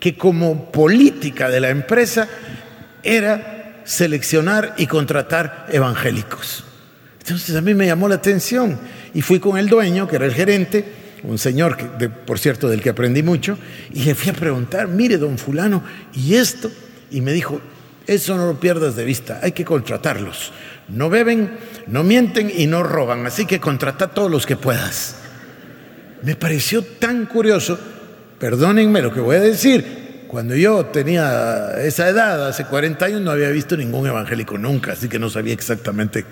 que 0.00 0.16
como 0.16 0.70
política 0.70 1.48
de 1.48 1.60
la 1.60 1.70
empresa 1.70 2.28
era 3.02 3.82
seleccionar 3.84 4.74
y 4.76 4.86
contratar 4.86 5.66
evangélicos. 5.70 6.64
Entonces 7.20 7.54
a 7.56 7.60
mí 7.60 7.74
me 7.74 7.86
llamó 7.86 8.08
la 8.08 8.16
atención 8.16 8.78
y 9.14 9.22
fui 9.22 9.40
con 9.40 9.56
el 9.56 9.68
dueño, 9.68 10.08
que 10.08 10.16
era 10.16 10.26
el 10.26 10.34
gerente, 10.34 10.84
un 11.22 11.38
señor, 11.38 11.76
que, 11.76 12.08
por 12.08 12.38
cierto, 12.38 12.68
del 12.68 12.82
que 12.82 12.90
aprendí 12.90 13.22
mucho, 13.22 13.58
y 13.92 14.04
le 14.04 14.14
fui 14.14 14.30
a 14.30 14.34
preguntar, 14.34 14.88
mire, 14.88 15.16
don 15.16 15.38
fulano, 15.38 15.82
¿y 16.12 16.34
esto? 16.34 16.70
Y 17.10 17.22
me 17.22 17.32
dijo, 17.32 17.60
eso 18.06 18.36
no 18.36 18.46
lo 18.46 18.60
pierdas 18.60 18.96
de 18.96 19.04
vista, 19.04 19.40
hay 19.42 19.52
que 19.52 19.64
contratarlos. 19.64 20.52
No 20.88 21.10
beben, 21.10 21.56
no 21.86 22.02
mienten 22.02 22.52
y 22.54 22.66
no 22.66 22.82
roban, 22.82 23.26
así 23.26 23.46
que 23.46 23.60
contrata 23.60 24.06
a 24.06 24.10
todos 24.10 24.30
los 24.30 24.46
que 24.46 24.56
puedas. 24.56 25.16
Me 26.22 26.36
pareció 26.36 26.82
tan 26.82 27.26
curioso, 27.26 27.78
perdónenme 28.38 29.02
lo 29.02 29.12
que 29.12 29.20
voy 29.20 29.36
a 29.36 29.40
decir, 29.40 30.04
cuando 30.34 30.56
yo 30.56 30.86
tenía 30.86 31.80
esa 31.80 32.08
edad, 32.08 32.48
hace 32.48 32.64
40 32.64 33.04
años, 33.04 33.20
no 33.20 33.30
había 33.30 33.50
visto 33.50 33.76
ningún 33.76 34.06
evangélico 34.06 34.58
nunca, 34.58 34.92
así 34.92 35.08
que 35.08 35.18
no 35.18 35.30
sabía 35.30 35.54
exactamente 35.54 36.24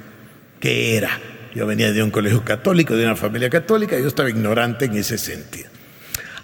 qué 0.59 0.97
era. 0.97 1.21
Yo 1.55 1.67
venía 1.67 1.93
de 1.93 2.03
un 2.03 2.11
colegio 2.11 2.45
católico, 2.45 2.97
de 2.97 3.05
una 3.05 3.17
familia 3.17 3.49
católica, 3.49 3.97
y 3.97 4.03
yo 4.03 4.09
estaba 4.09 4.29
ignorante 4.29 4.87
en 4.87 4.97
ese 4.97 5.19
sentido. 5.19 5.69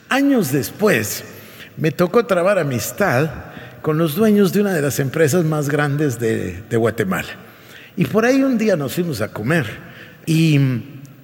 Años 0.09 0.53
después, 0.53 1.25
me 1.77 1.91
tocó 1.91 2.27
trabar 2.27 2.59
amistad 2.59 3.31
con 3.83 3.99
los 3.99 4.15
dueños 4.15 4.53
de 4.53 4.61
una 4.61 4.73
de 4.73 4.83
las 4.83 5.01
empresas 5.01 5.45
más 5.45 5.69
grandes 5.69 6.21
de, 6.21 6.63
de 6.69 6.77
Guatemala. 6.77 7.48
Y 7.99 8.05
por 8.05 8.25
ahí 8.25 8.45
un 8.45 8.57
día 8.57 8.77
nos 8.77 8.95
fuimos 8.95 9.21
a 9.21 9.33
comer 9.33 9.67
y 10.25 10.57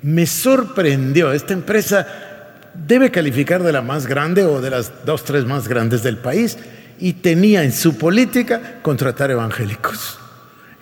me 0.02 0.26
sorprendió, 0.26 1.32
esta 1.32 1.52
empresa 1.52 2.04
debe 2.74 3.12
calificar 3.12 3.62
de 3.62 3.70
la 3.70 3.80
más 3.80 4.08
grande 4.08 4.42
o 4.42 4.60
de 4.60 4.70
las 4.70 5.06
dos, 5.06 5.22
tres 5.22 5.44
más 5.44 5.68
grandes 5.68 6.02
del 6.02 6.18
país 6.18 6.58
y 6.98 7.12
tenía 7.12 7.62
en 7.62 7.70
su 7.70 7.96
política 7.96 8.80
contratar 8.82 9.30
evangélicos. 9.30 10.18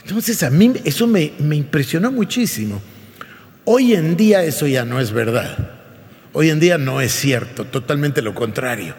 Entonces 0.02 0.42
a 0.42 0.48
mí 0.48 0.72
eso 0.82 1.06
me, 1.06 1.34
me 1.38 1.56
impresionó 1.56 2.10
muchísimo. 2.10 2.80
Hoy 3.66 3.92
en 3.92 4.16
día 4.16 4.42
eso 4.44 4.66
ya 4.66 4.86
no 4.86 4.98
es 4.98 5.12
verdad. 5.12 5.72
Hoy 6.32 6.48
en 6.48 6.58
día 6.58 6.78
no 6.78 7.02
es 7.02 7.12
cierto, 7.12 7.66
totalmente 7.66 8.22
lo 8.22 8.34
contrario. 8.34 8.94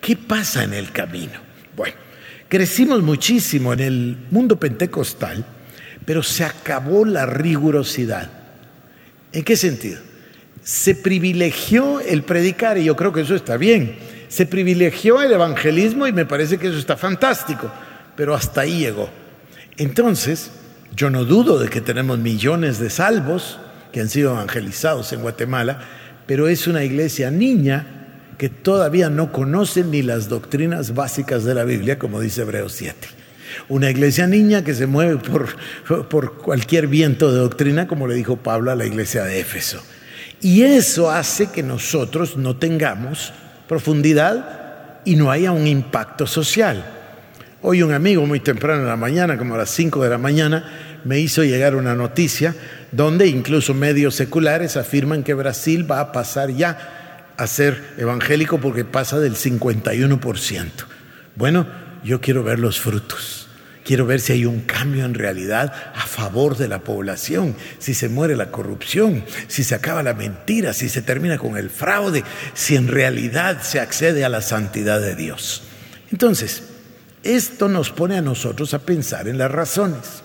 ¿Qué 0.00 0.16
pasa 0.16 0.64
en 0.64 0.72
el 0.72 0.92
camino? 0.92 1.38
Bueno, 1.76 1.96
crecimos 2.48 3.02
muchísimo 3.02 3.74
en 3.74 3.80
el 3.80 4.16
mundo 4.30 4.58
pentecostal, 4.58 5.44
pero 6.04 6.22
se 6.22 6.44
acabó 6.44 7.04
la 7.04 7.26
rigurosidad. 7.26 8.30
¿En 9.32 9.42
qué 9.44 9.56
sentido? 9.56 10.00
Se 10.62 10.94
privilegió 10.94 12.00
el 12.00 12.22
predicar 12.22 12.78
y 12.78 12.84
yo 12.84 12.96
creo 12.96 13.12
que 13.12 13.22
eso 13.22 13.34
está 13.34 13.56
bien. 13.56 13.96
Se 14.28 14.46
privilegió 14.46 15.20
el 15.22 15.32
evangelismo 15.32 16.06
y 16.06 16.12
me 16.12 16.26
parece 16.26 16.58
que 16.58 16.68
eso 16.68 16.78
está 16.78 16.96
fantástico, 16.96 17.70
pero 18.16 18.34
hasta 18.34 18.62
ahí 18.62 18.78
llegó. 18.78 19.10
Entonces, 19.76 20.50
yo 20.94 21.10
no 21.10 21.24
dudo 21.24 21.58
de 21.58 21.68
que 21.68 21.80
tenemos 21.80 22.18
millones 22.18 22.78
de 22.78 22.90
salvos, 22.90 23.58
que 23.92 24.00
han 24.00 24.08
sido 24.08 24.32
evangelizados 24.32 25.12
en 25.12 25.22
Guatemala, 25.22 25.80
pero 26.26 26.48
es 26.48 26.66
una 26.66 26.84
iglesia 26.84 27.30
niña 27.30 27.86
que 28.38 28.48
todavía 28.48 29.10
no 29.10 29.32
conoce 29.32 29.84
ni 29.84 30.02
las 30.02 30.28
doctrinas 30.28 30.94
básicas 30.94 31.44
de 31.44 31.54
la 31.54 31.64
Biblia, 31.64 31.98
como 31.98 32.20
dice 32.20 32.42
Hebreos 32.42 32.72
7. 32.72 33.21
Una 33.68 33.90
iglesia 33.90 34.26
niña 34.26 34.64
que 34.64 34.74
se 34.74 34.86
mueve 34.86 35.16
por, 35.16 36.08
por 36.08 36.38
cualquier 36.38 36.86
viento 36.86 37.32
de 37.32 37.38
doctrina, 37.38 37.86
como 37.86 38.06
le 38.06 38.14
dijo 38.14 38.36
Pablo 38.36 38.70
a 38.70 38.76
la 38.76 38.86
iglesia 38.86 39.24
de 39.24 39.40
Éfeso. 39.40 39.82
Y 40.40 40.62
eso 40.62 41.10
hace 41.10 41.50
que 41.50 41.62
nosotros 41.62 42.36
no 42.36 42.56
tengamos 42.56 43.32
profundidad 43.68 45.00
y 45.04 45.16
no 45.16 45.30
haya 45.30 45.52
un 45.52 45.66
impacto 45.66 46.26
social. 46.26 46.84
Hoy 47.62 47.82
un 47.82 47.92
amigo 47.92 48.26
muy 48.26 48.40
temprano 48.40 48.82
en 48.82 48.88
la 48.88 48.96
mañana, 48.96 49.38
como 49.38 49.54
a 49.54 49.58
las 49.58 49.70
5 49.70 50.02
de 50.02 50.10
la 50.10 50.18
mañana, 50.18 51.00
me 51.04 51.20
hizo 51.20 51.44
llegar 51.44 51.76
una 51.76 51.94
noticia 51.94 52.54
donde 52.90 53.28
incluso 53.28 53.72
medios 53.72 54.16
seculares 54.16 54.76
afirman 54.76 55.22
que 55.22 55.34
Brasil 55.34 55.88
va 55.90 56.00
a 56.00 56.12
pasar 56.12 56.50
ya 56.50 57.32
a 57.36 57.46
ser 57.46 57.80
evangélico 57.98 58.58
porque 58.58 58.84
pasa 58.84 59.18
del 59.20 59.36
51%. 59.36 60.70
Bueno, 61.36 61.66
yo 62.04 62.20
quiero 62.20 62.42
ver 62.42 62.58
los 62.58 62.80
frutos. 62.80 63.41
Quiero 63.84 64.06
ver 64.06 64.20
si 64.20 64.32
hay 64.32 64.44
un 64.44 64.60
cambio 64.60 65.04
en 65.04 65.14
realidad 65.14 65.72
a 65.94 66.06
favor 66.06 66.56
de 66.56 66.68
la 66.68 66.80
población, 66.80 67.56
si 67.78 67.94
se 67.94 68.08
muere 68.08 68.36
la 68.36 68.52
corrupción, 68.52 69.24
si 69.48 69.64
se 69.64 69.74
acaba 69.74 70.04
la 70.04 70.14
mentira, 70.14 70.72
si 70.72 70.88
se 70.88 71.02
termina 71.02 71.36
con 71.36 71.56
el 71.56 71.68
fraude, 71.68 72.22
si 72.54 72.76
en 72.76 72.86
realidad 72.86 73.60
se 73.62 73.80
accede 73.80 74.24
a 74.24 74.28
la 74.28 74.40
santidad 74.40 75.00
de 75.00 75.16
Dios. 75.16 75.64
Entonces, 76.12 76.62
esto 77.24 77.68
nos 77.68 77.90
pone 77.90 78.16
a 78.16 78.22
nosotros 78.22 78.72
a 78.72 78.80
pensar 78.80 79.26
en 79.26 79.38
las 79.38 79.50
razones. 79.50 80.22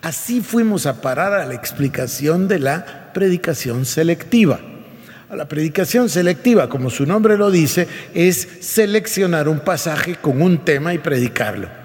Así 0.00 0.40
fuimos 0.40 0.86
a 0.86 1.02
parar 1.02 1.34
a 1.34 1.44
la 1.44 1.54
explicación 1.54 2.48
de 2.48 2.58
la 2.58 3.12
predicación 3.12 3.84
selectiva. 3.84 4.60
La 5.30 5.48
predicación 5.48 6.08
selectiva, 6.08 6.68
como 6.68 6.90
su 6.90 7.04
nombre 7.06 7.36
lo 7.36 7.50
dice, 7.50 7.88
es 8.14 8.48
seleccionar 8.60 9.48
un 9.48 9.60
pasaje 9.60 10.16
con 10.16 10.40
un 10.40 10.64
tema 10.64 10.94
y 10.94 10.98
predicarlo 10.98 11.83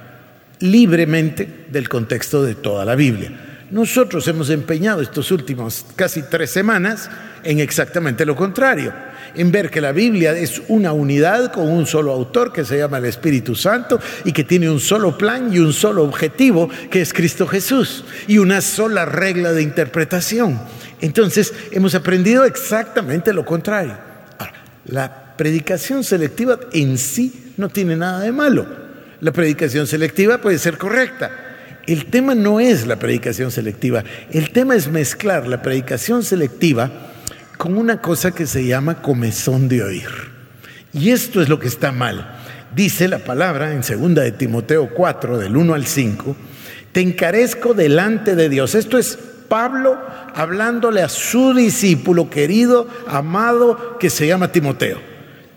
libremente 0.59 1.65
del 1.69 1.87
contexto 1.89 2.43
de 2.43 2.55
toda 2.55 2.85
la 2.85 2.95
Biblia. 2.95 3.67
Nosotros 3.71 4.27
hemos 4.27 4.49
empeñado 4.49 5.01
estos 5.01 5.31
últimos 5.31 5.85
casi 5.95 6.23
tres 6.23 6.49
semanas 6.49 7.09
en 7.43 7.59
exactamente 7.59 8.25
lo 8.25 8.35
contrario 8.35 8.93
en 9.35 9.51
ver 9.51 9.69
que 9.69 9.81
la 9.81 9.91
Biblia 9.91 10.33
es 10.33 10.61
una 10.67 10.93
unidad 10.93 11.51
con 11.51 11.69
un 11.69 11.85
solo 11.85 12.11
autor 12.11 12.51
que 12.51 12.65
se 12.65 12.77
llama 12.77 12.97
el 12.97 13.05
Espíritu 13.05 13.55
Santo 13.55 13.99
y 14.23 14.31
que 14.31 14.43
tiene 14.43 14.69
un 14.69 14.79
solo 14.79 15.17
plan 15.17 15.53
y 15.53 15.59
un 15.59 15.73
solo 15.73 16.03
objetivo 16.03 16.69
que 16.89 17.01
es 17.01 17.13
Cristo 17.13 17.47
Jesús 17.47 18.03
y 18.27 18.37
una 18.37 18.61
sola 18.61 19.05
regla 19.05 19.51
de 19.53 19.61
interpretación. 19.61 20.59
Entonces 21.01 21.53
hemos 21.71 21.95
aprendido 21.95 22.45
exactamente 22.45 23.33
lo 23.33 23.45
contrario. 23.45 23.97
Ahora, 24.37 24.53
la 24.85 25.35
predicación 25.37 26.03
selectiva 26.03 26.59
en 26.73 26.97
sí 26.97 27.53
no 27.57 27.69
tiene 27.69 27.95
nada 27.95 28.21
de 28.21 28.31
malo. 28.31 28.88
La 29.21 29.31
predicación 29.31 29.87
selectiva 29.87 30.39
puede 30.39 30.57
ser 30.57 30.77
correcta. 30.77 31.31
El 31.85 32.05
tema 32.05 32.35
no 32.35 32.59
es 32.59 32.85
la 32.85 32.97
predicación 32.97 33.51
selectiva, 33.51 34.03
el 34.31 34.51
tema 34.51 34.75
es 34.75 34.89
mezclar 34.89 35.47
la 35.47 35.61
predicación 35.61 36.23
selectiva 36.23 36.91
con 37.57 37.77
una 37.77 38.01
cosa 38.01 38.31
que 38.31 38.45
se 38.45 38.65
llama 38.65 39.01
comezón 39.01 39.67
de 39.67 39.83
oír. 39.83 40.09
Y 40.93 41.09
esto 41.09 41.41
es 41.41 41.49
lo 41.49 41.59
que 41.59 41.67
está 41.67 41.91
mal. 41.91 42.37
Dice 42.75 43.07
la 43.07 43.19
palabra 43.19 43.73
en 43.73 43.81
2 43.81 44.15
de 44.15 44.31
Timoteo 44.31 44.89
4, 44.93 45.39
del 45.39 45.57
1 45.57 45.73
al 45.73 45.85
5, 45.85 46.35
te 46.91 47.01
encarezco 47.01 47.73
delante 47.73 48.35
de 48.35 48.49
Dios. 48.49 48.75
Esto 48.75 48.97
es 48.97 49.17
Pablo 49.47 49.99
hablándole 50.35 51.01
a 51.01 51.09
su 51.09 51.53
discípulo 51.53 52.29
querido, 52.29 52.87
amado, 53.07 53.97
que 53.99 54.09
se 54.09 54.27
llama 54.27 54.51
Timoteo. 54.51 54.99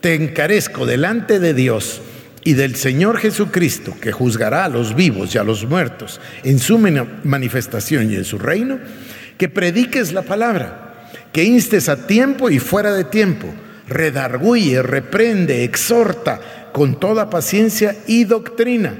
Te 0.01 0.15
encarezco 0.15 0.85
delante 0.85 1.39
de 1.39 1.53
Dios 1.53 2.01
y 2.43 2.53
del 2.53 2.75
Señor 2.75 3.17
Jesucristo, 3.17 3.95
que 3.99 4.11
juzgará 4.11 4.65
a 4.65 4.69
los 4.69 4.95
vivos 4.95 5.33
y 5.33 5.37
a 5.37 5.43
los 5.43 5.65
muertos 5.65 6.19
en 6.43 6.59
su 6.59 6.77
manifestación 6.77 8.11
y 8.11 8.15
en 8.15 8.25
su 8.25 8.37
reino, 8.37 8.79
que 9.37 9.49
prediques 9.49 10.13
la 10.13 10.23
palabra, 10.23 11.09
que 11.31 11.43
instes 11.43 11.89
a 11.89 12.07
tiempo 12.07 12.49
y 12.49 12.59
fuera 12.59 12.93
de 12.93 13.05
tiempo, 13.05 13.47
redarguye, 13.87 14.81
reprende, 14.81 15.63
exhorta 15.63 16.69
con 16.73 16.99
toda 16.99 17.29
paciencia 17.29 17.95
y 18.07 18.25
doctrina, 18.25 18.93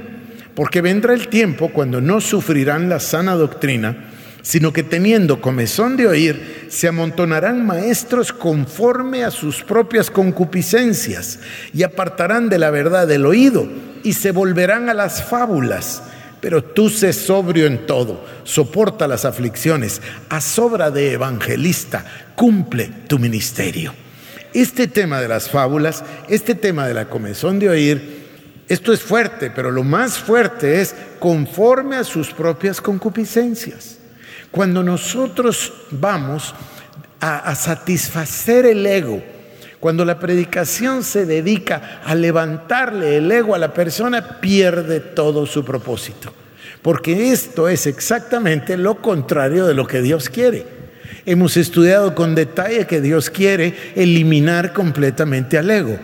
porque 0.55 0.81
vendrá 0.81 1.13
el 1.13 1.27
tiempo 1.27 1.69
cuando 1.69 2.01
no 2.01 2.21
sufrirán 2.21 2.89
la 2.89 2.99
sana 2.99 3.33
doctrina, 3.33 4.11
sino 4.43 4.73
que 4.73 4.83
teniendo 4.83 5.41
comezón 5.41 5.95
de 5.95 6.05
oír, 6.05 6.67
se 6.69 6.89
amontonarán 6.89 7.65
maestros 7.65 8.33
conforme 8.33 9.23
a 9.23 9.31
sus 9.31 9.63
propias 9.63 10.11
concupiscencias 10.11 11.39
y 11.73 11.83
apartarán 11.83 12.49
de 12.49 12.59
la 12.59 12.69
verdad 12.69 13.09
el 13.09 13.25
oído 13.25 13.67
y 14.03 14.13
se 14.13 14.31
volverán 14.31 14.89
a 14.89 14.93
las 14.93 15.23
fábulas. 15.23 16.03
Pero 16.41 16.61
tú 16.61 16.89
sé 16.89 17.13
sobrio 17.13 17.65
en 17.67 17.87
todo, 17.87 18.25
soporta 18.43 19.07
las 19.07 19.23
aflicciones, 19.23 20.01
a 20.27 20.41
sobra 20.41 20.91
de 20.91 21.13
evangelista, 21.13 22.03
cumple 22.35 22.91
tu 23.07 23.17
ministerio. 23.17 23.93
Este 24.53 24.87
tema 24.87 25.21
de 25.21 25.29
las 25.29 25.49
fábulas, 25.49 26.03
este 26.27 26.53
tema 26.53 26.85
de 26.85 26.93
la 26.93 27.09
comezón 27.09 27.59
de 27.59 27.69
oír, 27.69 28.23
esto 28.67 28.91
es 28.91 29.01
fuerte, 29.01 29.51
pero 29.51 29.71
lo 29.71 29.83
más 29.83 30.17
fuerte 30.17 30.81
es 30.81 30.93
conforme 31.19 31.95
a 31.95 32.03
sus 32.03 32.31
propias 32.31 32.81
concupiscencias. 32.81 34.02
Cuando 34.53 34.83
nosotros 34.83 35.73
vamos 35.89 36.53
a, 37.19 37.55
satisfacer 37.55 38.67
el 38.67 38.85
ego, 38.85 39.19
cuando 39.79 40.05
la 40.05 40.19
predicación 40.19 41.03
se 41.03 41.25
dedica 41.25 42.01
a 42.05 42.13
levantarle 42.13 43.17
el 43.17 43.31
ego 43.31 43.55
a 43.55 43.57
la 43.57 43.73
persona, 43.73 44.39
pierde 44.39 44.99
todo 44.99 45.47
su 45.47 45.65
propósito. 45.65 46.31
Porque 46.83 47.31
esto 47.31 47.67
es 47.67 47.87
exactamente 47.87 48.77
lo 48.77 49.01
contrario 49.01 49.65
de 49.65 49.73
lo 49.73 49.87
que 49.87 50.03
Dios 50.03 50.29
quiere. 50.29 50.67
Hemos 51.25 51.57
estudiado 51.57 52.13
con 52.13 52.35
detalle 52.35 52.85
que 52.85 53.01
Dios 53.01 53.31
quiere 53.31 53.73
eliminar 53.95 54.71
completamente 54.71 55.57
al 55.57 55.71
ego. 55.71 55.97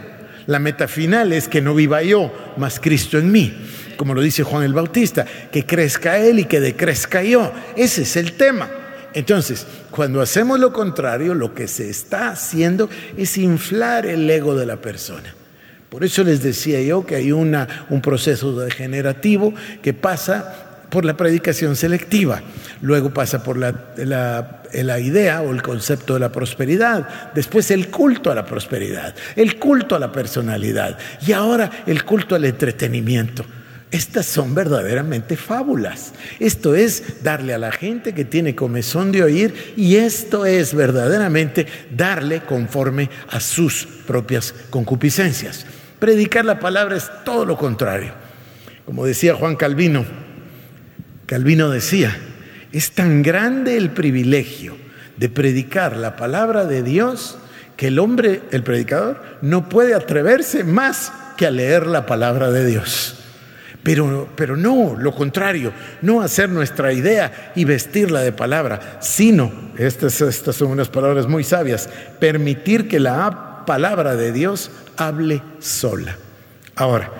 La 0.47 0.57
meta 0.57 0.87
final 0.87 1.33
es 1.33 1.47
que 1.47 1.61
no 1.61 1.75
viva 1.75 2.01
yo, 2.01 2.33
mas 2.57 2.79
Cristo 2.79 3.19
en 3.19 3.31
mí 3.31 3.53
como 3.99 4.13
lo 4.13 4.21
dice 4.21 4.43
Juan 4.43 4.63
el 4.63 4.73
Bautista, 4.73 5.25
que 5.51 5.65
crezca 5.65 6.19
Él 6.19 6.39
y 6.39 6.45
que 6.45 6.61
decrezca 6.61 7.21
yo. 7.21 7.51
Ese 7.75 8.03
es 8.03 8.15
el 8.15 8.31
tema. 8.31 8.69
Entonces, 9.13 9.67
cuando 9.91 10.21
hacemos 10.21 10.57
lo 10.57 10.71
contrario, 10.71 11.33
lo 11.33 11.53
que 11.53 11.67
se 11.67 11.89
está 11.89 12.29
haciendo 12.29 12.89
es 13.17 13.37
inflar 13.37 14.05
el 14.05 14.29
ego 14.29 14.55
de 14.55 14.65
la 14.65 14.77
persona. 14.77 15.35
Por 15.89 16.05
eso 16.05 16.23
les 16.23 16.41
decía 16.41 16.81
yo 16.81 17.05
que 17.05 17.15
hay 17.15 17.33
una, 17.33 17.85
un 17.89 17.99
proceso 17.99 18.57
degenerativo 18.57 19.53
que 19.81 19.93
pasa 19.93 20.85
por 20.89 21.03
la 21.03 21.17
predicación 21.17 21.75
selectiva, 21.75 22.41
luego 22.79 23.13
pasa 23.13 23.43
por 23.43 23.57
la, 23.57 23.91
la, 23.97 24.99
idea 25.01 25.41
o 25.41 25.51
el 25.51 25.61
concepto 25.61 26.13
de 26.13 26.21
la 26.21 26.31
prosperidad, 26.31 27.33
después 27.35 27.69
el 27.71 27.89
culto 27.89 28.31
a 28.31 28.35
la 28.35 28.45
prosperidad, 28.45 29.13
el 29.35 29.59
culto 29.59 29.97
a 29.97 29.99
la 29.99 30.09
personalidad 30.09 30.97
y 31.27 31.33
ahora 31.33 31.83
el 31.85 32.05
culto 32.05 32.33
al 32.33 32.45
entretenimiento. 32.45 33.43
Estas 33.91 34.27
son 34.27 34.53
verdaderamente 34.53 35.35
fábulas. 35.35 36.13
Esto 36.39 36.75
es 36.75 37.23
darle 37.23 37.55
a 37.55 37.57
la 37.57 37.71
gente 37.71 38.13
que 38.13 38.23
tiene 38.23 38.53
comezón 38.53 39.11
de 39.11 39.23
oír 39.23 39.73
y 39.75 39.95
esto 39.95 40.45
es 40.45 40.75
verdaderamente 40.75 41.65
darle 41.89 42.41
conforme 42.41 43.09
a 43.29 43.39
sus 43.39 43.87
propias 44.05 44.53
concupiscencias. 44.69 45.65
Predicar 45.97 46.45
la 46.45 46.59
palabra 46.59 46.97
es 46.97 47.09
todo 47.25 47.45
lo 47.45 47.57
contrario. 47.57 48.13
Como 48.85 49.05
decía 49.05 49.33
Juan 49.33 49.55
Calvino, 49.55 50.05
Calvino 51.25 51.69
decía, 51.69 52.15
es 52.71 52.91
tan 52.91 53.23
grande 53.23 53.75
el 53.75 53.89
privilegio 53.89 54.77
de 55.17 55.29
predicar 55.29 55.97
la 55.97 56.15
palabra 56.15 56.65
de 56.65 56.83
Dios 56.83 57.39
que 57.75 57.87
el 57.87 57.97
hombre, 57.97 58.41
el 58.51 58.63
predicador, 58.63 59.21
no 59.41 59.67
puede 59.67 59.95
atreverse 59.95 60.63
más 60.63 61.11
que 61.37 61.47
a 61.47 61.51
leer 61.51 61.87
la 61.87 62.05
palabra 62.05 62.51
de 62.51 62.65
Dios. 62.65 63.15
Pero, 63.83 64.27
pero 64.35 64.57
no, 64.57 64.95
lo 64.97 65.13
contrario, 65.13 65.71
no 66.01 66.21
hacer 66.21 66.49
nuestra 66.49 66.91
idea 66.91 67.53
y 67.55 67.63
vestirla 67.63 68.21
de 68.21 68.33
palabra, 68.33 68.97
sino, 68.99 69.51
estas, 69.77 70.19
estas 70.21 70.55
son 70.55 70.71
unas 70.71 70.89
palabras 70.89 71.27
muy 71.27 71.43
sabias, 71.43 71.89
permitir 72.19 72.89
que 72.89 72.99
la 72.99 73.63
palabra 73.65 74.15
de 74.15 74.33
Dios 74.33 74.69
hable 74.97 75.41
sola. 75.59 76.17
Ahora, 76.75 77.11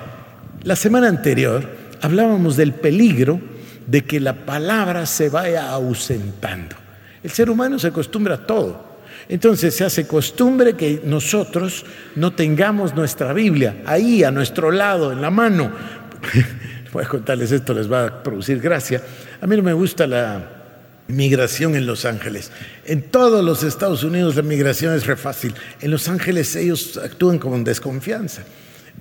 la 0.64 0.76
semana 0.76 1.08
anterior 1.08 1.66
hablábamos 2.02 2.58
del 2.58 2.74
peligro 2.74 3.40
de 3.88 4.04
que 4.04 4.20
la 4.20 4.34
palabra 4.34 5.06
se 5.06 5.30
vaya 5.30 5.70
ausentando. 5.70 6.76
El 7.24 7.32
ser 7.32 7.50
humano 7.50 7.80
se 7.80 7.88
acostumbra 7.88 8.36
a 8.36 8.46
todo. 8.46 8.90
Entonces 9.28 9.76
se 9.76 9.86
hace 9.86 10.08
costumbre 10.08 10.74
que 10.74 11.02
nosotros 11.04 11.86
no 12.16 12.34
tengamos 12.34 12.96
nuestra 12.96 13.32
Biblia 13.32 13.84
ahí 13.86 14.24
a 14.24 14.32
nuestro 14.32 14.72
lado, 14.72 15.12
en 15.12 15.22
la 15.22 15.30
mano, 15.30 15.72
voy 16.94 17.04
a 17.04 17.08
contarles 17.08 17.52
esto, 17.52 17.74
les 17.74 17.92
va 17.92 18.06
a 18.06 18.24
producir 18.24 18.60
gracia. 18.60 19.02
A 19.42 19.48
mí 19.48 19.56
no 19.56 19.64
me 19.64 19.74
gusta 19.74 20.08
la 20.08 20.60
migración 21.08 21.76
en 21.76 21.86
Los 21.86 22.06
Ángeles. 22.06 22.52
En 22.86 23.04
todos 23.04 23.44
los 23.44 23.64
Estados 23.64 24.04
Unidos 24.04 24.36
la 24.36 24.42
migración 24.44 24.94
es 24.96 25.06
re 25.06 25.16
fácil. 25.16 25.54
En 25.82 25.92
Los 25.92 26.08
Ángeles 26.08 26.56
ellos 26.56 26.98
actúan 26.98 27.40
con 27.40 27.64
desconfianza. 27.64 28.44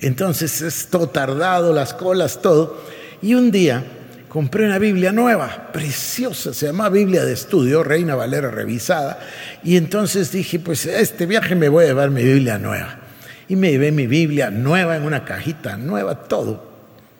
Entonces 0.01 0.63
es 0.63 0.89
todo 0.89 1.09
tardado, 1.09 1.73
las 1.73 1.95
colas, 1.95 2.41
todo. 2.41 2.83
Y 3.21 3.35
un 3.35 3.51
día 3.51 3.85
compré 4.29 4.67
una 4.67 4.79
Biblia 4.79 5.13
nueva, 5.13 5.71
preciosa, 5.73 6.53
se 6.53 6.67
llama 6.67 6.89
Biblia 6.89 7.25
de 7.25 7.33
Estudio, 7.33 7.83
Reina 7.83 8.15
Valera 8.15 8.51
revisada. 8.51 9.21
Y 9.65 9.77
entonces 9.77 10.31
dije, 10.31 10.59
pues 10.59 10.87
este 10.87 11.27
viaje 11.27 11.55
me 11.55 11.69
voy 11.69 11.85
a 11.85 11.89
llevar 11.89 12.11
mi 12.11 12.23
Biblia 12.23 12.59
nueva. 12.59 13.01
Y 13.49 13.57
me 13.57 13.71
llevé 13.71 13.93
mi 13.93 14.07
Biblia 14.07 14.51
nueva 14.51 14.97
en 14.97 15.03
una 15.03 15.25
cajita 15.25 15.77
nueva, 15.77 16.25
todo 16.25 16.68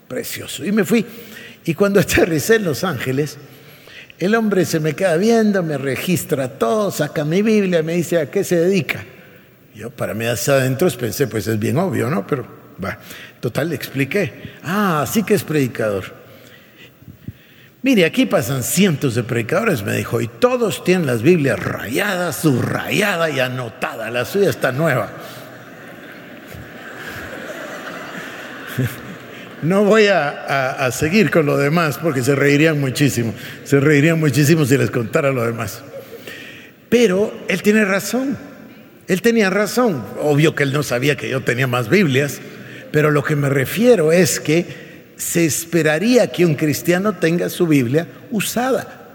precioso. 0.09 0.65
Y 0.65 0.73
me 0.73 0.85
fui. 0.85 1.05
Y 1.65 1.75
cuando 1.75 2.01
aterricé 2.01 2.57
en 2.57 2.65
Los 2.65 2.83
Ángeles, 2.83 3.39
el 4.19 4.35
hombre 4.35 4.65
se 4.65 4.81
me 4.81 4.95
queda 4.95 5.17
viendo, 5.17 5.63
me 5.63 5.79
registra 5.79 6.49
todo, 6.59 6.91
saca 6.91 7.25
mi 7.25 7.43
Biblia, 7.43 7.83
me 7.83 7.95
dice 7.95 8.19
a 8.19 8.31
qué 8.31 8.43
se 8.43 8.57
dedica. 8.57 9.05
Yo 9.75 9.91
para 9.91 10.13
mí 10.15 10.25
hacia 10.25 10.55
adentro 10.55 10.89
pensé, 10.91 11.29
pues 11.29 11.47
es 11.47 11.59
bien 11.59 11.77
obvio, 11.77 12.11
¿no? 12.11 12.27
Pero 12.27 12.45
va, 12.83 12.99
total 13.39 13.69
le 13.69 13.77
expliqué. 13.77 14.57
Ah, 14.65 15.07
sí 15.09 15.23
que 15.23 15.35
es 15.35 15.45
predicador. 15.45 16.19
Mire, 17.83 18.05
aquí 18.05 18.27
pasan 18.27 18.65
cientos 18.65 19.15
de 19.15 19.23
predicadores, 19.23 19.85
me 19.85 19.93
dijo, 19.97 20.21
y 20.21 20.27
todos 20.27 20.83
tienen 20.83 21.07
las 21.07 21.23
Biblias 21.23 21.61
rayadas, 21.61 22.35
subrayadas 22.37 23.33
y 23.33 23.39
anotadas. 23.39 24.13
La 24.13 24.25
suya 24.25 24.51
está 24.51 24.73
nueva. 24.73 25.13
No 29.63 29.85
voy 29.85 30.07
a, 30.07 30.89
seguir 30.93 31.31
con 31.31 31.47
lo 31.47 31.57
demás 31.57 31.99
porque 31.99 32.23
se 32.23 32.35
reirían 32.35 32.81
muchísimo. 32.81 33.35
Se 33.65 33.81
reirían 33.81 34.21
muchísimo 34.21 34.65
si 34.65 34.77
les 34.79 34.91
contara 34.91 35.33
lo 35.33 35.45
demás. 35.45 35.83
Pero 36.89 37.33
él 37.49 37.63
tiene 37.63 37.85
razón. 37.85 38.37
Él 39.09 39.23
tenía 39.23 39.51
razón. 39.51 40.05
Obvio 40.23 40.55
que 40.55 40.63
él 40.63 40.73
no 40.73 40.83
sabía 40.83 41.17
que 41.17 41.29
yo 41.29 41.43
tenía 41.43 41.67
más 41.67 41.89
Biblias, 41.89 42.41
pero 42.93 43.11
lo 43.11 43.25
que 43.25 43.37
me 43.37 43.49
refiero 43.49 44.13
es 44.13 44.39
que 44.39 44.89
se 45.17 45.45
esperaría 45.45 46.29
que 46.29 46.47
un 46.47 46.55
cristiano 46.55 47.15
tenga 47.15 47.49
su 47.49 47.67
Biblia 47.67 48.07
usada. 48.31 49.09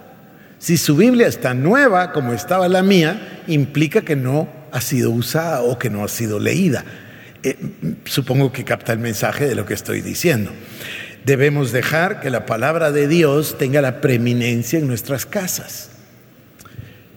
Si 0.60 0.78
su 0.78 0.96
Biblia 0.96 1.28
está 1.28 1.54
nueva, 1.54 2.12
como 2.12 2.34
estaba 2.34 2.68
la 2.68 2.84
mía, 2.84 3.44
implica 3.48 4.02
que 4.02 4.16
no 4.16 4.48
ha 4.72 4.82
sido 4.82 5.12
usada 5.12 5.62
o 5.62 5.78
que 5.78 5.90
no 5.90 6.04
ha 6.04 6.08
sido 6.08 6.40
leída. 6.40 6.84
Eh, 7.44 7.58
supongo 8.06 8.54
que 8.54 8.64
capta 8.64 8.94
el 8.94 9.00
mensaje 9.00 9.46
de 9.48 9.56
lo 9.56 9.66
que 9.66 9.74
estoy 9.74 10.02
diciendo. 10.02 10.52
Debemos 11.26 11.72
dejar 11.72 12.22
que 12.22 12.30
la 12.30 12.46
palabra 12.46 12.92
de 12.92 13.08
Dios 13.08 13.58
tenga 13.58 13.82
la 13.82 14.02
preeminencia 14.02 14.80
en 14.80 14.88
nuestras 14.88 15.26
casas. 15.26 15.90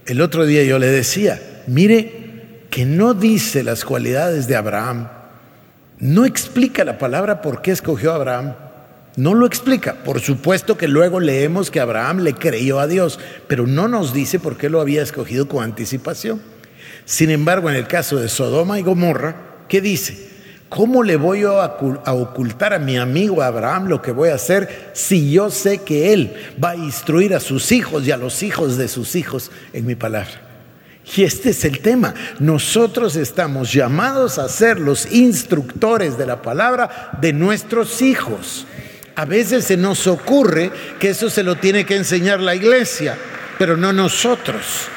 El 0.04 0.20
otro 0.20 0.46
día 0.46 0.64
yo 0.64 0.78
le 0.78 0.86
decía, 0.86 1.40
mire 1.66 2.66
que 2.70 2.84
no 2.84 3.14
dice 3.14 3.62
las 3.62 3.84
cualidades 3.84 4.46
de 4.48 4.56
Abraham, 4.56 5.08
no 5.98 6.24
explica 6.24 6.84
la 6.84 6.98
palabra 6.98 7.40
por 7.40 7.62
qué 7.62 7.70
escogió 7.70 8.12
a 8.12 8.16
Abraham, 8.16 8.54
No 9.16 9.32
lo 9.32 9.46
explica. 9.46 10.04
Por 10.04 10.20
supuesto 10.20 10.76
que 10.76 10.88
luego 10.88 11.20
leemos 11.20 11.70
que 11.70 11.80
Abraham 11.80 12.18
le 12.18 12.34
creyó 12.34 12.80
a 12.80 12.86
Dios, 12.86 13.18
pero 13.48 13.66
no 13.66 13.88
nos 13.88 14.12
dice 14.12 14.38
por 14.38 14.58
qué 14.58 14.68
lo 14.68 14.78
había 14.78 15.02
escogido 15.02 15.48
con 15.48 15.64
anticipación. 15.64 16.42
Sin 17.06 17.30
embargo, 17.30 17.70
en 17.70 17.76
el 17.76 17.86
caso 17.86 18.18
de 18.18 18.28
Sodoma 18.28 18.78
y 18.78 18.82
Gomorra, 18.82 19.55
¿qué 19.68 19.80
dice? 19.80 20.36
¿Cómo 20.68 21.04
le 21.04 21.16
voy 21.16 21.44
a 21.44 22.12
ocultar 22.12 22.74
a 22.74 22.78
mi 22.78 22.96
amigo 22.96 23.40
Abraham 23.40 23.86
lo 23.86 24.02
que 24.02 24.10
voy 24.10 24.30
a 24.30 24.34
hacer 24.34 24.90
si 24.94 25.30
yo 25.30 25.48
sé 25.50 25.82
que 25.82 26.12
él 26.12 26.34
va 26.62 26.70
a 26.70 26.76
instruir 26.76 27.34
a 27.34 27.40
sus 27.40 27.70
hijos 27.70 28.04
y 28.06 28.10
a 28.10 28.16
los 28.16 28.42
hijos 28.42 28.76
de 28.76 28.88
sus 28.88 29.14
hijos 29.14 29.52
en 29.72 29.86
mi 29.86 29.94
palabra? 29.94 30.42
Y 31.14 31.22
este 31.22 31.50
es 31.50 31.64
el 31.64 31.78
tema. 31.78 32.14
Nosotros 32.40 33.14
estamos 33.14 33.72
llamados 33.72 34.38
a 34.38 34.48
ser 34.48 34.80
los 34.80 35.10
instructores 35.12 36.18
de 36.18 36.26
la 36.26 36.42
palabra 36.42 37.12
de 37.20 37.32
nuestros 37.32 38.02
hijos. 38.02 38.66
A 39.14 39.24
veces 39.24 39.64
se 39.64 39.76
nos 39.76 40.06
ocurre 40.08 40.72
que 40.98 41.10
eso 41.10 41.30
se 41.30 41.44
lo 41.44 41.54
tiene 41.54 41.86
que 41.86 41.96
enseñar 41.96 42.40
la 42.40 42.56
iglesia, 42.56 43.16
pero 43.56 43.76
no 43.76 43.92
nosotros. 43.92 44.88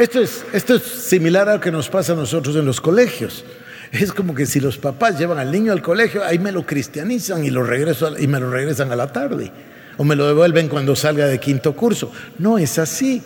Esto 0.00 0.22
es, 0.22 0.46
esto 0.54 0.76
es 0.76 0.82
similar 0.82 1.46
a 1.50 1.56
lo 1.56 1.60
que 1.60 1.70
nos 1.70 1.90
pasa 1.90 2.14
a 2.14 2.16
nosotros 2.16 2.56
en 2.56 2.64
los 2.64 2.80
colegios. 2.80 3.44
Es 3.92 4.14
como 4.14 4.34
que 4.34 4.46
si 4.46 4.58
los 4.58 4.78
papás 4.78 5.18
llevan 5.18 5.38
al 5.38 5.52
niño 5.52 5.72
al 5.72 5.82
colegio, 5.82 6.24
ahí 6.24 6.38
me 6.38 6.52
lo 6.52 6.64
cristianizan 6.64 7.44
y, 7.44 7.50
lo 7.50 7.62
regreso, 7.64 8.18
y 8.18 8.26
me 8.26 8.40
lo 8.40 8.50
regresan 8.50 8.90
a 8.92 8.96
la 8.96 9.12
tarde. 9.12 9.52
O 9.98 10.04
me 10.04 10.16
lo 10.16 10.26
devuelven 10.26 10.68
cuando 10.68 10.96
salga 10.96 11.26
de 11.26 11.38
quinto 11.38 11.76
curso. 11.76 12.10
No 12.38 12.56
es 12.56 12.78
así. 12.78 13.22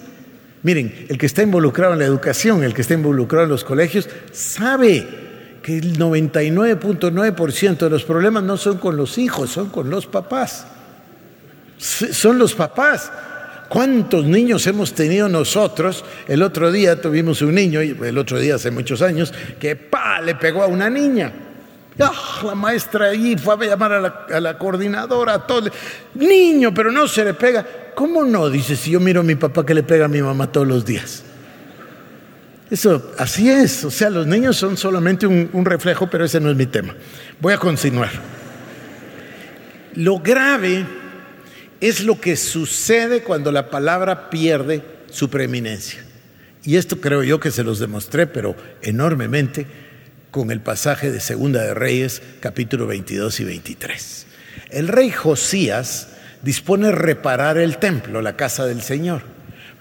Miren, 0.64 1.06
el 1.08 1.16
que 1.16 1.26
está 1.26 1.44
involucrado 1.44 1.92
en 1.92 2.00
la 2.00 2.06
educación, 2.06 2.64
el 2.64 2.74
que 2.74 2.82
está 2.82 2.94
involucrado 2.94 3.44
en 3.44 3.50
los 3.50 3.62
colegios, 3.62 4.08
sabe 4.32 5.06
que 5.62 5.78
el 5.78 5.96
99.9% 5.96 7.78
de 7.78 7.90
los 7.90 8.02
problemas 8.02 8.42
no 8.42 8.56
son 8.56 8.78
con 8.78 8.96
los 8.96 9.16
hijos, 9.16 9.50
son 9.50 9.68
con 9.68 9.90
los 9.90 10.08
papás. 10.08 10.66
Son 11.78 12.37
los 12.37 12.52
papás. 12.56 13.12
¿Cuántos 13.68 14.24
niños 14.24 14.66
hemos 14.66 14.92
tenido 14.92 15.29
nosotros? 15.29 16.05
El 16.29 16.42
otro 16.42 16.70
día 16.70 17.00
tuvimos 17.00 17.42
un 17.42 17.55
niño, 17.55 17.81
el 17.81 18.18
otro 18.18 18.38
día 18.38 18.57
hace 18.57 18.70
muchos 18.70 19.03
años, 19.03 19.33
que 19.59 19.77
pa, 19.77 20.20
le 20.20 20.35
pegó 20.35 20.62
a 20.62 20.66
una 20.66 20.90
niña. 20.90 21.33
¡Ah! 22.00 22.42
la 22.44 22.55
maestra 22.55 23.11
allí 23.11 23.37
fue 23.37 23.55
a 23.55 23.68
llamar 23.68 23.92
a 23.92 24.40
la, 24.40 24.59
coordinadora, 24.59 25.35
a 25.35 25.46
todo. 25.46 25.70
Niño, 26.14 26.74
pero 26.74 26.90
no 26.90 27.07
se 27.07 27.24
le 27.24 27.35
pega. 27.35 27.64
¿Cómo 27.94 28.24
no? 28.24 28.50
Dice, 28.50 28.77
si 28.77 28.90
yo 28.90 29.00
miro 29.00 29.20
a 29.20 29.24
mi 29.24 29.37
papá 29.37 29.64
que 29.64 29.74
le 29.74 29.83
pega 29.83 30.07
a 30.07 30.09
mi 30.09 30.20
mamá 30.20 30.50
todos 30.50 30.66
los 30.66 30.85
días. 30.85 31.22
Eso, 32.70 33.12
así 33.18 33.48
es. 33.48 33.85
O 33.85 33.90
sea, 33.90 34.11
los 34.11 34.27
niños 34.27 34.57
son 34.57 34.77
solamente 34.77 35.27
un 35.27 35.64
reflejo, 35.64 36.09
pero 36.09 36.24
ese 36.24 36.40
no 36.40 36.50
es 36.50 36.57
mi 36.57 36.66
tema. 36.66 36.94
Voy 37.40 37.53
a 37.53 37.59
continuar. 37.59 38.11
Lo 39.94 40.18
grave 40.18 40.85
es 41.88 42.03
lo 42.03 42.18
que 42.18 42.35
sucede 42.37 43.20
cuando 43.23 43.53
la 43.53 43.68
palabra 43.68 44.31
pierde 44.31 44.83
su 45.11 45.29
preeminencia. 45.29 46.03
Y 46.64 46.77
esto 46.77 46.99
creo 46.99 47.23
yo 47.23 47.40
que 47.40 47.51
se 47.51 47.62
los 47.62 47.79
demostré, 47.79 48.27
pero 48.27 48.57
enormemente, 48.81 49.66
con 50.31 50.51
el 50.51 50.62
pasaje 50.62 51.11
de 51.11 51.20
Segunda 51.20 51.62
de 51.62 51.75
Reyes, 51.75 52.23
capítulo 52.40 52.87
22 52.87 53.38
y 53.38 53.44
23. 53.44 54.27
El 54.70 54.88
rey 54.88 55.11
Josías 55.11 56.09
dispone 56.42 56.90
reparar 56.90 57.59
el 57.59 57.77
templo, 57.77 58.23
la 58.23 58.35
casa 58.35 58.64
del 58.64 58.81
Señor. 58.81 59.20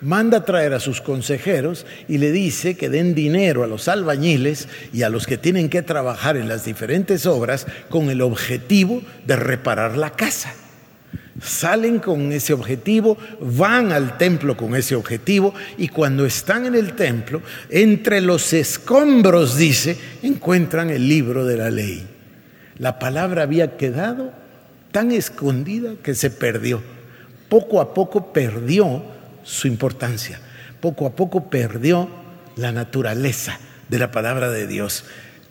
Manda 0.01 0.43
traer 0.43 0.73
a 0.73 0.81
sus 0.81 0.99
consejeros 0.99 1.85
y 2.09 2.17
le 2.17 2.33
dice 2.33 2.75
que 2.75 2.89
den 2.89 3.15
dinero 3.15 3.63
a 3.63 3.67
los 3.67 3.87
albañiles 3.87 4.67
y 4.91 5.03
a 5.03 5.09
los 5.09 5.25
que 5.25 5.37
tienen 5.37 5.69
que 5.69 5.83
trabajar 5.83 6.35
en 6.35 6.49
las 6.49 6.65
diferentes 6.65 7.25
obras 7.25 7.65
con 7.87 8.09
el 8.09 8.21
objetivo 8.21 9.01
de 9.25 9.37
reparar 9.37 9.95
la 9.95 10.09
casa 10.09 10.53
salen 11.41 11.99
con 11.99 12.31
ese 12.31 12.53
objetivo, 12.53 13.17
van 13.39 13.91
al 13.91 14.17
templo 14.17 14.55
con 14.55 14.75
ese 14.75 14.95
objetivo 14.95 15.53
y 15.77 15.87
cuando 15.87 16.25
están 16.25 16.65
en 16.65 16.75
el 16.75 16.93
templo, 16.93 17.41
entre 17.69 18.21
los 18.21 18.53
escombros, 18.53 19.57
dice, 19.57 19.97
encuentran 20.21 20.89
el 20.89 21.07
libro 21.07 21.45
de 21.45 21.57
la 21.57 21.71
ley. 21.71 22.07
La 22.77 22.99
palabra 22.99 23.43
había 23.43 23.77
quedado 23.77 24.31
tan 24.91 25.11
escondida 25.11 25.93
que 26.03 26.15
se 26.15 26.29
perdió. 26.29 26.81
Poco 27.49 27.81
a 27.81 27.93
poco 27.93 28.33
perdió 28.33 29.03
su 29.43 29.67
importancia, 29.67 30.39
poco 30.79 31.05
a 31.05 31.15
poco 31.15 31.49
perdió 31.49 32.09
la 32.55 32.71
naturaleza 32.71 33.59
de 33.89 33.99
la 33.99 34.11
palabra 34.11 34.49
de 34.49 34.67
Dios 34.67 35.03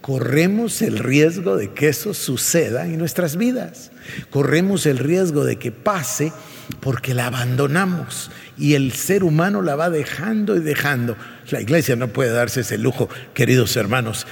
corremos 0.02 0.82
el 0.82 0.98
riesgo 0.98 1.56
de 1.56 1.72
que 1.72 1.88
eso 1.88 2.12
suceda 2.12 2.84
en 2.84 2.98
nuestras 2.98 3.36
vidas. 3.36 3.91
Corremos 4.30 4.86
el 4.86 4.98
riesgo 4.98 5.44
de 5.44 5.56
que 5.56 5.72
pase 5.72 6.32
porque 6.80 7.14
la 7.14 7.26
abandonamos 7.26 8.30
y 8.58 8.74
el 8.74 8.92
ser 8.92 9.24
humano 9.24 9.62
la 9.62 9.76
va 9.76 9.90
dejando 9.90 10.56
y 10.56 10.60
dejando. 10.60 11.16
La 11.50 11.60
iglesia 11.60 11.96
no 11.96 12.08
puede 12.08 12.30
darse 12.30 12.60
ese 12.60 12.78
lujo, 12.78 13.08
queridos 13.34 13.76
hermanos. 13.76 14.26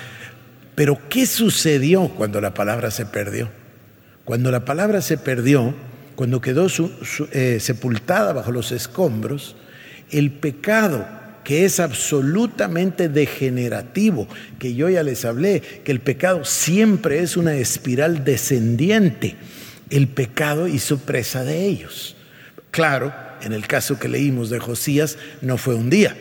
Pero 0.75 0.99
¿qué 1.09 1.27
sucedió 1.27 2.09
cuando 2.09 2.41
la 2.41 2.55
palabra 2.55 2.91
se 2.91 3.07
perdió? 3.07 3.51
Cuando 4.25 4.51
la 4.51 4.65
palabra 4.65 5.03
se 5.03 5.19
perdió, 5.19 5.75
cuando 6.15 6.41
quedó 6.41 6.69
eh, 7.33 7.59
sepultada 7.61 8.33
bajo 8.33 8.53
los 8.53 8.73
escombros, 8.73 9.57
el 10.11 10.31
pecado 10.31 11.07
que 11.45 11.65
es 11.65 11.81
absolutamente 11.81 13.09
degenerativo, 13.09 14.29
que 14.59 14.75
yo 14.75 14.89
ya 14.89 15.03
les 15.03 15.25
hablé, 15.25 15.61
que 15.85 15.93
el 15.93 16.01
pecado 16.01 16.45
siempre 16.45 17.21
es 17.21 17.37
una 17.37 17.55
espiral 17.55 18.25
descendiente. 18.25 19.37
El 19.91 20.09
pecado 20.09 20.69
hizo 20.69 20.99
presa 20.99 21.45
de 21.45 21.67
ellos. 21.67 22.17
Claro, 22.71 23.13
en 23.43 23.53
el 23.53 23.67
caso 23.67 23.99
que 23.99 24.09
leímos 24.09 24.49
de 24.51 24.61
Josías, 24.61 25.19
no 25.41 25.59
fue 25.59 25.75
un 25.75 25.91
día, 25.91 26.17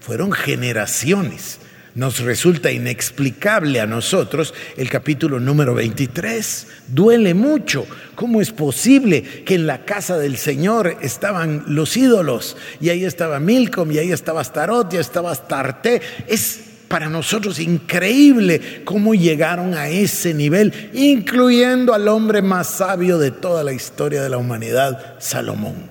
fueron 0.00 0.32
generaciones 0.32 1.58
nos 1.94 2.18
resulta 2.18 2.72
inexplicable 2.72 3.80
a 3.80 3.86
nosotros 3.86 4.52
el 4.76 4.90
capítulo 4.90 5.38
número 5.38 5.74
23. 5.74 6.66
Duele 6.88 7.34
mucho. 7.34 7.86
¿Cómo 8.16 8.40
es 8.40 8.50
posible 8.50 9.22
que 9.22 9.54
en 9.54 9.66
la 9.66 9.84
casa 9.84 10.18
del 10.18 10.36
Señor 10.36 10.98
estaban 11.02 11.64
los 11.68 11.96
ídolos? 11.96 12.56
Y 12.80 12.88
ahí 12.88 13.04
estaba 13.04 13.38
Milcom, 13.38 13.90
y 13.92 13.98
ahí 13.98 14.12
estaba 14.12 14.40
Astarot, 14.40 14.92
y 14.92 14.96
ahí 14.96 15.00
estaba 15.00 15.30
Astarte. 15.30 16.02
Es 16.26 16.60
para 16.94 17.08
nosotros 17.08 17.58
increíble 17.58 18.82
cómo 18.84 19.16
llegaron 19.16 19.74
a 19.74 19.88
ese 19.88 20.32
nivel, 20.32 20.92
incluyendo 20.92 21.92
al 21.92 22.06
hombre 22.06 22.40
más 22.40 22.68
sabio 22.68 23.18
de 23.18 23.32
toda 23.32 23.64
la 23.64 23.72
historia 23.72 24.22
de 24.22 24.28
la 24.28 24.38
humanidad, 24.38 25.16
Salomón. 25.18 25.90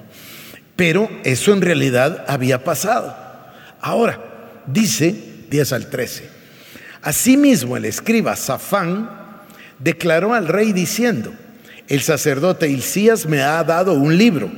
Pero 0.77 1.09
eso 1.25 1.51
en 1.51 1.59
realidad 1.59 2.23
había 2.25 2.63
pasado. 2.63 3.13
Ahora, 3.81 4.17
dice 4.65 5.13
10 5.49 5.73
al 5.73 5.89
13. 5.89 6.29
Asimismo, 7.01 7.75
el 7.75 7.83
escriba 7.83 8.37
Safán 8.37 9.09
declaró 9.79 10.33
al 10.33 10.47
rey 10.47 10.71
diciendo, 10.71 11.33
el 11.89 11.99
sacerdote 11.99 12.69
Hilcías 12.69 13.25
me 13.25 13.41
ha 13.41 13.61
dado 13.65 13.91
un 13.91 14.17
libro. 14.17 14.49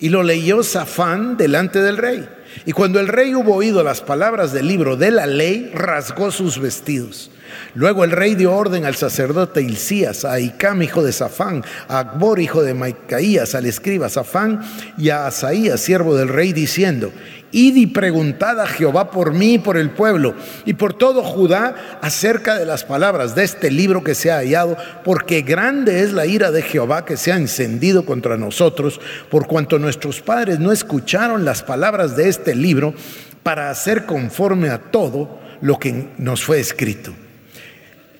Y 0.00 0.08
lo 0.08 0.22
leyó 0.22 0.62
Safán 0.62 1.36
delante 1.36 1.82
del 1.82 1.98
rey. 1.98 2.26
Y 2.64 2.72
cuando 2.72 3.00
el 3.00 3.08
rey 3.08 3.34
hubo 3.34 3.54
oído 3.54 3.82
las 3.82 4.00
palabras 4.00 4.52
del 4.52 4.68
libro 4.68 4.96
de 4.96 5.10
la 5.10 5.26
ley, 5.26 5.70
rasgó 5.74 6.30
sus 6.30 6.58
vestidos. 6.58 7.30
Luego 7.74 8.04
el 8.04 8.10
rey 8.10 8.34
dio 8.34 8.54
orden 8.54 8.84
al 8.84 8.94
sacerdote 8.94 9.62
Hilcías, 9.62 10.24
a 10.24 10.40
Icam, 10.40 10.82
hijo 10.82 11.02
de 11.02 11.12
Safán, 11.12 11.64
a 11.88 11.98
Akbor, 12.00 12.40
hijo 12.40 12.62
de 12.62 12.74
Maicaías, 12.74 13.54
al 13.54 13.66
escriba 13.66 14.08
Safán, 14.08 14.62
y 14.98 15.10
a 15.10 15.26
Asaías, 15.26 15.80
siervo 15.80 16.16
del 16.16 16.28
rey, 16.28 16.52
diciendo, 16.52 17.12
Id 17.52 17.76
y 17.76 17.86
preguntad 17.86 18.58
a 18.60 18.66
Jehová 18.66 19.10
por 19.10 19.34
mí 19.34 19.58
por 19.58 19.76
el 19.76 19.90
pueblo 19.90 20.34
y 20.64 20.72
por 20.72 20.94
todo 20.94 21.22
Judá 21.22 21.98
acerca 22.00 22.58
de 22.58 22.64
las 22.64 22.84
palabras 22.84 23.34
de 23.34 23.44
este 23.44 23.70
libro 23.70 24.02
que 24.02 24.14
se 24.14 24.30
ha 24.30 24.38
hallado, 24.38 24.76
porque 25.04 25.42
grande 25.42 26.00
es 26.02 26.12
la 26.12 26.26
ira 26.26 26.50
de 26.50 26.62
Jehová 26.62 27.04
que 27.04 27.18
se 27.18 27.30
ha 27.30 27.36
encendido 27.36 28.06
contra 28.06 28.38
nosotros, 28.38 29.00
por 29.30 29.46
cuanto 29.46 29.78
nuestros 29.78 30.20
padres 30.20 30.58
no 30.58 30.72
escucharon 30.72 31.44
las 31.44 31.62
palabras 31.62 32.16
de 32.16 32.28
este 32.28 32.54
libro 32.54 32.94
para 33.42 33.70
hacer 33.70 34.06
conforme 34.06 34.70
a 34.70 34.78
todo 34.78 35.38
lo 35.60 35.78
que 35.78 36.08
nos 36.16 36.42
fue 36.42 36.58
escrito. 36.58 37.12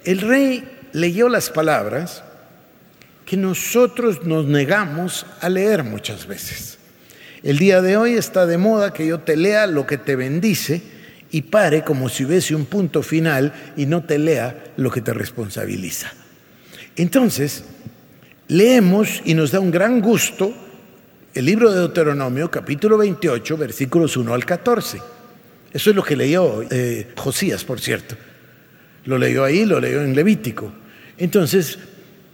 El 0.04 0.20
rey 0.20 0.64
leyó 0.92 1.28
las 1.28 1.48
palabras 1.48 2.22
que 3.24 3.36
nosotros 3.36 4.24
nos 4.24 4.46
negamos 4.46 5.24
a 5.40 5.48
leer 5.48 5.84
muchas 5.84 6.26
veces. 6.26 6.71
El 7.42 7.58
día 7.58 7.82
de 7.82 7.96
hoy 7.96 8.14
está 8.14 8.46
de 8.46 8.56
moda 8.56 8.92
que 8.92 9.06
yo 9.06 9.18
te 9.20 9.36
lea 9.36 9.66
lo 9.66 9.84
que 9.86 9.98
te 9.98 10.14
bendice 10.14 10.80
y 11.32 11.42
pare 11.42 11.82
como 11.82 12.08
si 12.08 12.24
hubiese 12.24 12.54
un 12.54 12.66
punto 12.66 13.02
final 13.02 13.52
y 13.76 13.86
no 13.86 14.04
te 14.04 14.18
lea 14.18 14.72
lo 14.76 14.90
que 14.90 15.00
te 15.00 15.12
responsabiliza. 15.12 16.12
Entonces, 16.94 17.64
leemos 18.46 19.22
y 19.24 19.34
nos 19.34 19.50
da 19.50 19.58
un 19.58 19.70
gran 19.70 20.00
gusto 20.00 20.54
el 21.34 21.46
libro 21.46 21.72
de 21.72 21.80
Deuteronomio, 21.80 22.50
capítulo 22.50 22.98
28, 22.98 23.56
versículos 23.56 24.16
1 24.16 24.34
al 24.34 24.44
14. 24.44 24.98
Eso 25.72 25.90
es 25.90 25.96
lo 25.96 26.04
que 26.04 26.14
leyó 26.14 26.62
eh, 26.70 27.08
Josías, 27.16 27.64
por 27.64 27.80
cierto. 27.80 28.14
Lo 29.06 29.18
leyó 29.18 29.42
ahí, 29.42 29.64
lo 29.64 29.80
leyó 29.80 30.02
en 30.02 30.14
Levítico. 30.14 30.70
Entonces, 31.16 31.78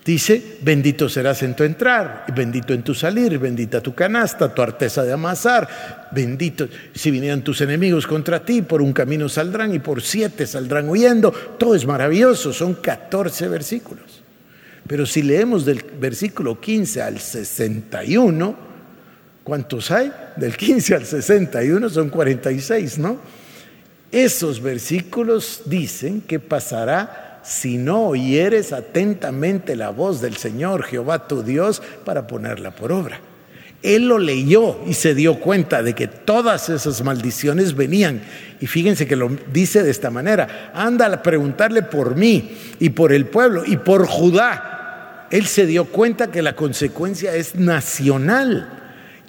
Dice, 0.04 0.56
bendito 0.62 1.08
serás 1.08 1.42
en 1.42 1.54
tu 1.54 1.64
entrar, 1.64 2.24
bendito 2.34 2.72
en 2.72 2.82
tu 2.82 2.94
salir, 2.94 3.38
bendita 3.38 3.82
tu 3.82 3.94
canasta, 3.94 4.54
tu 4.54 4.62
arteza 4.62 5.04
de 5.04 5.12
amasar, 5.12 6.08
bendito 6.12 6.66
si 6.94 7.10
vinieran 7.10 7.42
tus 7.42 7.60
enemigos 7.60 8.06
contra 8.06 8.42
ti, 8.42 8.62
por 8.62 8.80
un 8.80 8.94
camino 8.94 9.28
saldrán 9.28 9.74
y 9.74 9.80
por 9.80 10.00
siete 10.00 10.46
saldrán 10.46 10.88
huyendo. 10.88 11.30
Todo 11.30 11.74
es 11.74 11.84
maravilloso, 11.84 12.54
son 12.54 12.74
14 12.74 13.48
versículos. 13.48 14.22
Pero 14.86 15.04
si 15.04 15.22
leemos 15.22 15.66
del 15.66 15.84
versículo 16.00 16.58
15 16.58 17.02
al 17.02 17.18
61, 17.18 18.56
¿cuántos 19.44 19.90
hay? 19.90 20.10
Del 20.36 20.56
15 20.56 20.94
al 20.94 21.04
61 21.04 21.90
son 21.90 22.08
46, 22.08 22.98
¿no? 22.98 23.18
Esos 24.10 24.62
versículos 24.62 25.62
dicen 25.66 26.22
que 26.22 26.40
pasará 26.40 27.27
si 27.48 27.78
no 27.78 28.08
oyeres 28.08 28.74
atentamente 28.74 29.74
la 29.74 29.88
voz 29.88 30.20
del 30.20 30.36
Señor 30.36 30.82
Jehová 30.82 31.26
tu 31.26 31.42
Dios 31.42 31.80
para 32.04 32.26
ponerla 32.26 32.72
por 32.72 32.92
obra. 32.92 33.20
Él 33.82 34.06
lo 34.06 34.18
leyó 34.18 34.76
y 34.86 34.92
se 34.92 35.14
dio 35.14 35.40
cuenta 35.40 35.82
de 35.82 35.94
que 35.94 36.08
todas 36.08 36.68
esas 36.68 37.02
maldiciones 37.02 37.74
venían. 37.74 38.20
Y 38.60 38.66
fíjense 38.66 39.06
que 39.06 39.16
lo 39.16 39.30
dice 39.50 39.82
de 39.82 39.90
esta 39.90 40.10
manera. 40.10 40.72
Anda 40.74 41.06
a 41.06 41.22
preguntarle 41.22 41.82
por 41.82 42.16
mí 42.16 42.54
y 42.80 42.90
por 42.90 43.12
el 43.12 43.26
pueblo 43.26 43.62
y 43.64 43.78
por 43.78 44.06
Judá. 44.06 45.26
Él 45.30 45.46
se 45.46 45.64
dio 45.64 45.86
cuenta 45.86 46.30
que 46.30 46.42
la 46.42 46.54
consecuencia 46.54 47.34
es 47.34 47.54
nacional. 47.54 48.77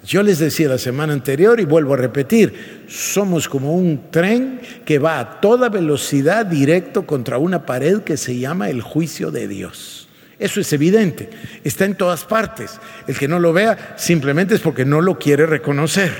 Yo 0.04 0.22
les 0.22 0.38
decía 0.38 0.68
la 0.68 0.78
semana 0.78 1.12
anterior 1.12 1.60
y 1.60 1.64
vuelvo 1.64 1.94
a 1.94 1.98
repetir, 1.98 2.84
somos 2.88 3.48
como 3.48 3.74
un 3.74 4.10
tren 4.10 4.60
que 4.84 4.98
va 4.98 5.18
a 5.18 5.40
toda 5.40 5.68
velocidad 5.68 6.46
directo 6.46 7.06
contra 7.06 7.38
una 7.38 7.66
pared 7.66 8.00
que 8.00 8.16
se 8.16 8.38
llama 8.38 8.70
el 8.70 8.80
juicio 8.80 9.30
de 9.30 9.46
Dios. 9.46 10.08
Eso 10.38 10.58
es 10.60 10.72
evidente, 10.72 11.28
está 11.64 11.84
en 11.84 11.96
todas 11.96 12.24
partes. 12.24 12.80
El 13.06 13.18
que 13.18 13.28
no 13.28 13.38
lo 13.38 13.52
vea 13.52 13.94
simplemente 13.98 14.54
es 14.54 14.60
porque 14.60 14.86
no 14.86 15.02
lo 15.02 15.18
quiere 15.18 15.44
reconocer. 15.44 16.12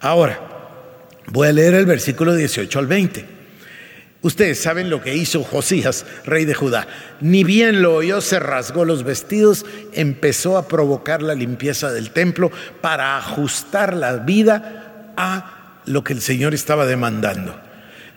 Ahora, 0.00 0.40
voy 1.26 1.48
a 1.48 1.52
leer 1.52 1.74
el 1.74 1.84
versículo 1.84 2.34
18 2.34 2.78
al 2.78 2.86
20. 2.86 3.39
Ustedes 4.22 4.60
saben 4.60 4.90
lo 4.90 5.00
que 5.02 5.16
hizo 5.16 5.42
Josías, 5.42 6.04
rey 6.26 6.44
de 6.44 6.54
Judá. 6.54 6.86
Ni 7.20 7.42
bien 7.42 7.80
lo 7.80 7.94
oyó, 7.94 8.20
se 8.20 8.38
rasgó 8.38 8.84
los 8.84 9.02
vestidos, 9.02 9.64
empezó 9.92 10.58
a 10.58 10.68
provocar 10.68 11.22
la 11.22 11.34
limpieza 11.34 11.90
del 11.90 12.10
templo 12.10 12.50
para 12.82 13.16
ajustar 13.16 13.94
la 13.94 14.16
vida 14.16 15.12
a 15.16 15.82
lo 15.86 16.04
que 16.04 16.12
el 16.12 16.20
Señor 16.20 16.52
estaba 16.52 16.84
demandando. 16.84 17.58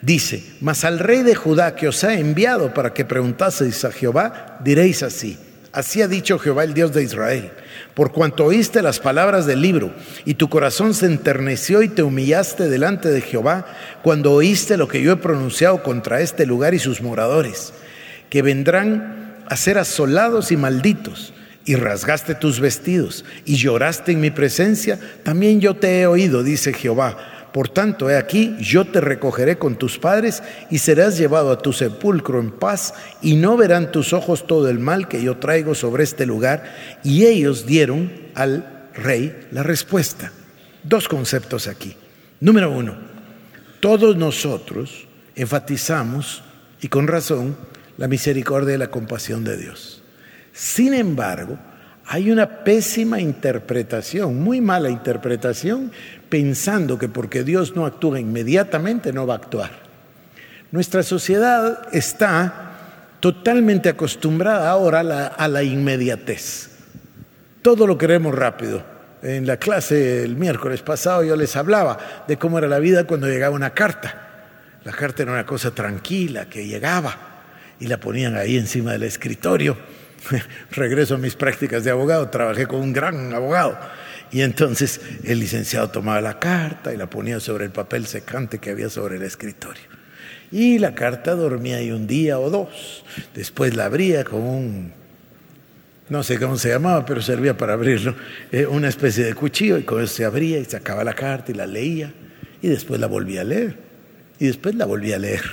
Dice, 0.01 0.43
mas 0.59 0.83
al 0.83 0.99
rey 0.99 1.23
de 1.23 1.35
Judá 1.35 1.75
que 1.75 1.87
os 1.87 2.03
ha 2.03 2.15
enviado 2.15 2.73
para 2.73 2.93
que 2.93 3.05
preguntaseis 3.05 3.85
a 3.85 3.91
Jehová, 3.91 4.57
diréis 4.61 5.03
así, 5.03 5.37
así 5.71 6.01
ha 6.01 6.09
dicho 6.09 6.37
Jehová 6.37 6.65
el 6.65 6.73
Dios 6.73 6.91
de 6.91 7.03
Israel 7.03 7.51
por 7.93 8.12
cuanto 8.12 8.45
oíste 8.45 8.82
las 8.82 8.99
palabras 8.99 9.45
del 9.45 9.62
libro 9.62 9.93
y 10.25 10.36
tu 10.36 10.49
corazón 10.49 10.93
se 10.93 11.06
enterneció 11.06 11.84
y 11.84 11.89
te 11.89 12.03
humillaste 12.03 12.69
delante 12.69 13.10
de 13.10 13.21
Jehová 13.21 13.65
cuando 14.01 14.32
oíste 14.32 14.77
lo 14.77 14.88
que 14.88 15.01
yo 15.01 15.12
he 15.13 15.17
pronunciado 15.17 15.84
contra 15.84 16.21
este 16.21 16.45
lugar 16.45 16.73
y 16.73 16.79
sus 16.79 17.01
moradores, 17.01 17.73
que 18.29 18.41
vendrán 18.41 19.43
a 19.47 19.56
ser 19.56 19.77
asolados 19.77 20.51
y 20.51 20.58
malditos, 20.58 21.34
y 21.65 21.75
rasgaste 21.75 22.36
tus 22.36 22.60
vestidos 22.60 23.23
y 23.45 23.56
lloraste 23.56 24.12
en 24.12 24.19
mi 24.19 24.32
presencia, 24.32 24.99
también 25.23 25.62
yo 25.62 25.75
te 25.75 26.01
he 26.01 26.08
oído, 26.08 26.43
dice 26.43 26.73
Jehová 26.73 27.33
por 27.53 27.69
tanto, 27.69 28.09
he 28.09 28.17
aquí, 28.17 28.57
yo 28.59 28.83
te 28.83 28.99
recogeré 28.99 29.59
con 29.59 29.75
tus 29.75 29.99
padres 29.99 30.41
y 30.71 30.79
serás 30.79 31.19
llevado 31.19 31.51
a 31.51 31.59
tu 31.59 31.71
sepulcro 31.71 32.39
en 32.39 32.49
paz 32.49 32.95
y 33.21 33.35
no 33.35 33.55
verán 33.57 33.91
tus 33.91 34.11
ojos 34.11 34.47
todo 34.47 34.69
el 34.69 34.79
mal 34.79 35.07
que 35.07 35.21
yo 35.21 35.37
traigo 35.37 35.75
sobre 35.75 36.03
este 36.03 36.25
lugar. 36.25 36.73
Y 37.03 37.27
ellos 37.27 37.67
dieron 37.67 38.11
al 38.33 38.89
rey 38.95 39.47
la 39.51 39.61
respuesta. 39.61 40.31
Dos 40.81 41.07
conceptos 41.07 41.67
aquí. 41.67 41.95
Número 42.39 42.71
uno, 42.71 42.97
todos 43.79 44.17
nosotros 44.17 45.07
enfatizamos, 45.35 46.43
y 46.81 46.87
con 46.87 47.07
razón, 47.07 47.55
la 47.97 48.07
misericordia 48.07 48.73
y 48.73 48.79
la 48.79 48.89
compasión 48.89 49.43
de 49.43 49.57
Dios. 49.57 50.01
Sin 50.53 50.95
embargo, 50.95 51.59
hay 52.05 52.31
una 52.31 52.63
pésima 52.63 53.21
interpretación, 53.21 54.41
muy 54.43 54.59
mala 54.59 54.89
interpretación, 54.89 55.91
pensando 56.34 56.98
que 56.98 57.10
porque 57.10 57.43
Dios 57.43 57.76
no 57.76 57.86
actúa 57.86 58.19
inmediatamente 58.19 59.13
no 59.13 59.28
va 59.28 59.36
a 59.36 59.38
actuar. 59.38 59.69
Nuestra 60.72 61.04
sociedad 61.04 61.89
está 61.91 62.72
totalmente 63.19 63.88
acostumbrada 63.88 64.67
ahora 64.67 65.02
a 65.28 65.48
la, 65.48 65.62
inmediatez. 65.62 66.72
Todo 67.62 67.86
lo 67.86 68.00
queremos 68.00 68.34
rápido. 68.34 68.84
En 69.22 69.46
la 69.46 69.58
clase 69.58 70.24
el 70.24 70.36
miércoles 70.36 70.82
pasado 70.82 71.24
yo 71.24 71.36
les 71.36 71.56
hablaba 71.56 72.00
de 72.28 72.38
cómo 72.38 72.58
era 72.58 72.67
la 72.67 72.80
vida 72.80 73.04
cuando 73.04 73.28
llegaba 73.28 73.56
una 73.56 73.76
carta. 73.76 74.48
La 74.86 74.91
carta 74.91 75.22
era 75.22 75.34
una 75.34 75.46
cosa 75.46 75.69
tranquila 75.69 76.50
que 76.50 76.65
llegaba 76.65 77.15
y 77.80 77.86
la 77.86 78.00
ponían 78.00 78.36
ahí 78.38 78.58
encima 78.58 78.93
del 78.93 79.04
escritorio 79.04 79.78
regreso 80.72 81.13
a 81.13 81.17
mis 81.19 81.36
prácticas 81.36 81.84
de 81.84 81.91
abogado, 81.91 82.28
trabajé 82.30 82.65
con 82.65 82.80
un 82.82 82.91
gran 82.91 83.36
abogado. 83.36 83.78
Y 84.34 84.41
entonces 84.41 85.00
el 85.24 85.39
licenciado 85.39 85.91
tomaba 85.91 86.19
la 86.19 86.39
carta 86.39 86.91
y 86.91 86.98
la 86.98 87.08
ponía 87.08 87.39
sobre 87.39 87.65
el 87.65 87.72
papel 87.72 88.08
secante 88.08 88.58
que 88.58 88.72
había 88.72 88.89
sobre 88.89 89.17
el 89.17 89.22
escritorio. 89.22 89.84
Y 90.52 90.80
la 90.80 90.96
carta 90.96 91.36
dormía 91.36 91.78
ahí 91.78 91.91
un 91.91 92.08
día 92.08 92.39
o 92.39 92.50
dos. 92.50 93.06
Después 93.36 93.76
la 93.76 93.86
abría 93.86 94.24
con 94.24 94.41
un, 94.41 94.93
no 96.10 96.24
sé 96.24 96.39
cómo 96.39 96.58
se 96.58 96.69
llamaba, 96.69 97.06
pero 97.06 97.22
servía 97.22 97.56
para 97.56 97.74
abrirlo, 97.74 98.15
eh, 98.52 98.65
una 98.65 98.88
especie 98.88 99.24
de 99.24 99.36
cuchillo 99.36 99.78
y 99.78 99.84
con 99.84 100.04
eso 100.04 100.15
se 100.15 100.26
abría 100.26 100.58
y 100.58 100.65
sacaba 100.65 101.04
la 101.04 101.13
carta 101.13 101.52
y 101.52 101.56
la 101.56 101.67
leía. 101.67 102.12
Y 102.60 102.69
después 102.69 103.00
la 103.00 103.06
volvía 103.08 103.41
a 103.41 103.43
leer. 103.43 103.78
Y 104.39 104.48
después 104.48 104.74
la 104.74 104.86
volvía 104.86 105.17
a 105.17 105.19
leer. 105.19 105.43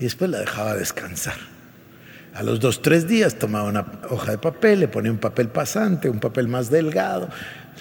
Y 0.00 0.04
después 0.04 0.28
la 0.28 0.40
dejaba 0.40 0.74
descansar. 0.74 1.36
A 2.34 2.42
los 2.42 2.60
dos, 2.60 2.82
tres 2.82 3.08
días 3.08 3.36
tomaba 3.36 3.68
una 3.68 3.86
hoja 4.08 4.32
de 4.32 4.38
papel, 4.38 4.80
le 4.80 4.88
ponía 4.88 5.10
un 5.10 5.18
papel 5.18 5.48
pasante, 5.48 6.08
un 6.08 6.20
papel 6.20 6.46
más 6.46 6.70
delgado, 6.70 7.28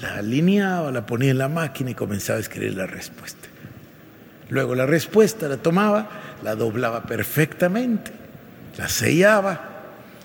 la 0.01 0.15
alineaba, 0.15 0.91
la 0.91 1.05
ponía 1.05 1.31
en 1.31 1.37
la 1.37 1.49
máquina 1.49 1.91
y 1.91 1.95
comenzaba 1.95 2.37
a 2.37 2.41
escribir 2.41 2.75
la 2.75 2.87
respuesta. 2.87 3.47
Luego 4.49 4.75
la 4.75 4.85
respuesta 4.85 5.47
la 5.47 5.57
tomaba, 5.57 6.09
la 6.43 6.55
doblaba 6.55 7.03
perfectamente, 7.03 8.11
la 8.77 8.89
sellaba 8.89 9.69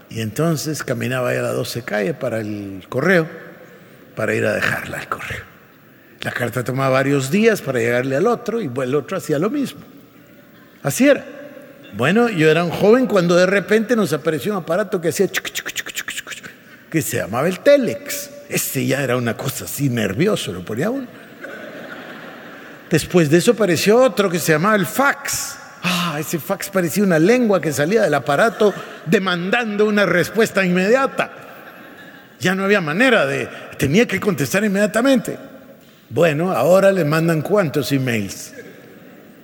y 0.09 0.21
entonces 0.21 0.83
caminaba 0.83 1.31
a 1.31 1.35
las 1.35 1.55
12 1.55 1.83
calles 1.83 2.15
para 2.15 2.41
el 2.41 2.85
correo, 2.89 3.29
para 4.15 4.35
ir 4.35 4.47
a 4.47 4.53
dejarla 4.53 4.99
al 4.99 5.09
correo. 5.09 5.43
La 6.23 6.31
carta 6.31 6.65
tomaba 6.65 6.89
varios 6.89 7.31
días 7.31 7.61
para 7.61 7.81
llegarle 7.81 8.17
al 8.17 8.27
otro 8.27 8.63
y 8.63 8.71
el 8.75 8.95
otro 8.95 9.19
hacía 9.19 9.39
lo 9.39 9.51
mismo. 9.51 9.81
Así 10.83 11.07
era. 11.07 11.25
Bueno, 11.95 12.29
yo 12.29 12.51
era 12.51 12.65
un 12.65 12.71
joven 12.71 13.07
cuando 13.07 13.37
de 13.37 13.47
repente 13.47 13.95
nos 13.95 14.13
apareció 14.13 14.53
un 14.53 14.59
aparato 14.59 15.01
que 15.01 15.09
hacía 15.09 15.29
que 16.91 17.03
se 17.03 17.17
llamaba 17.17 17.49
el 17.49 17.61
Telex. 17.61 18.31
Este 18.49 18.87
ya 18.87 19.03
era 19.03 19.17
una 19.17 19.37
cosa 19.37 19.65
así 19.65 19.89
nervioso, 19.89 20.53
lo 20.53 20.65
ponía 20.65 20.91
uno. 20.91 21.07
Después 22.91 23.31
de 23.31 23.39
eso 23.39 23.53
apareció 23.53 23.99
otro 23.99 24.31
que 24.31 24.39
se 24.39 24.53
llamaba 24.53 24.77
el 24.77 24.87
fax. 24.87 25.57
Ah, 25.83 26.17
ese 26.21 26.39
fax 26.39 26.71
parecía 26.71 27.03
una 27.05 27.19
lengua 27.19 27.61
que 27.61 27.73
salía 27.73 28.03
del 28.03 28.15
aparato 28.15 28.73
demandando 29.07 29.87
una 29.87 30.07
respuesta 30.07 30.65
inmediata. 30.65 31.31
Ya 32.41 32.55
no 32.55 32.65
había 32.65 32.81
manera 32.81 33.27
de, 33.27 33.49
tenía 33.79 34.07
que 34.07 34.21
contestar 34.21 34.65
inmediatamente. 34.65 35.37
Bueno, 36.11 36.53
ahora 36.53 36.93
le 36.93 37.05
mandan 37.05 37.43
cuántos 37.43 37.91
emails. 37.91 38.53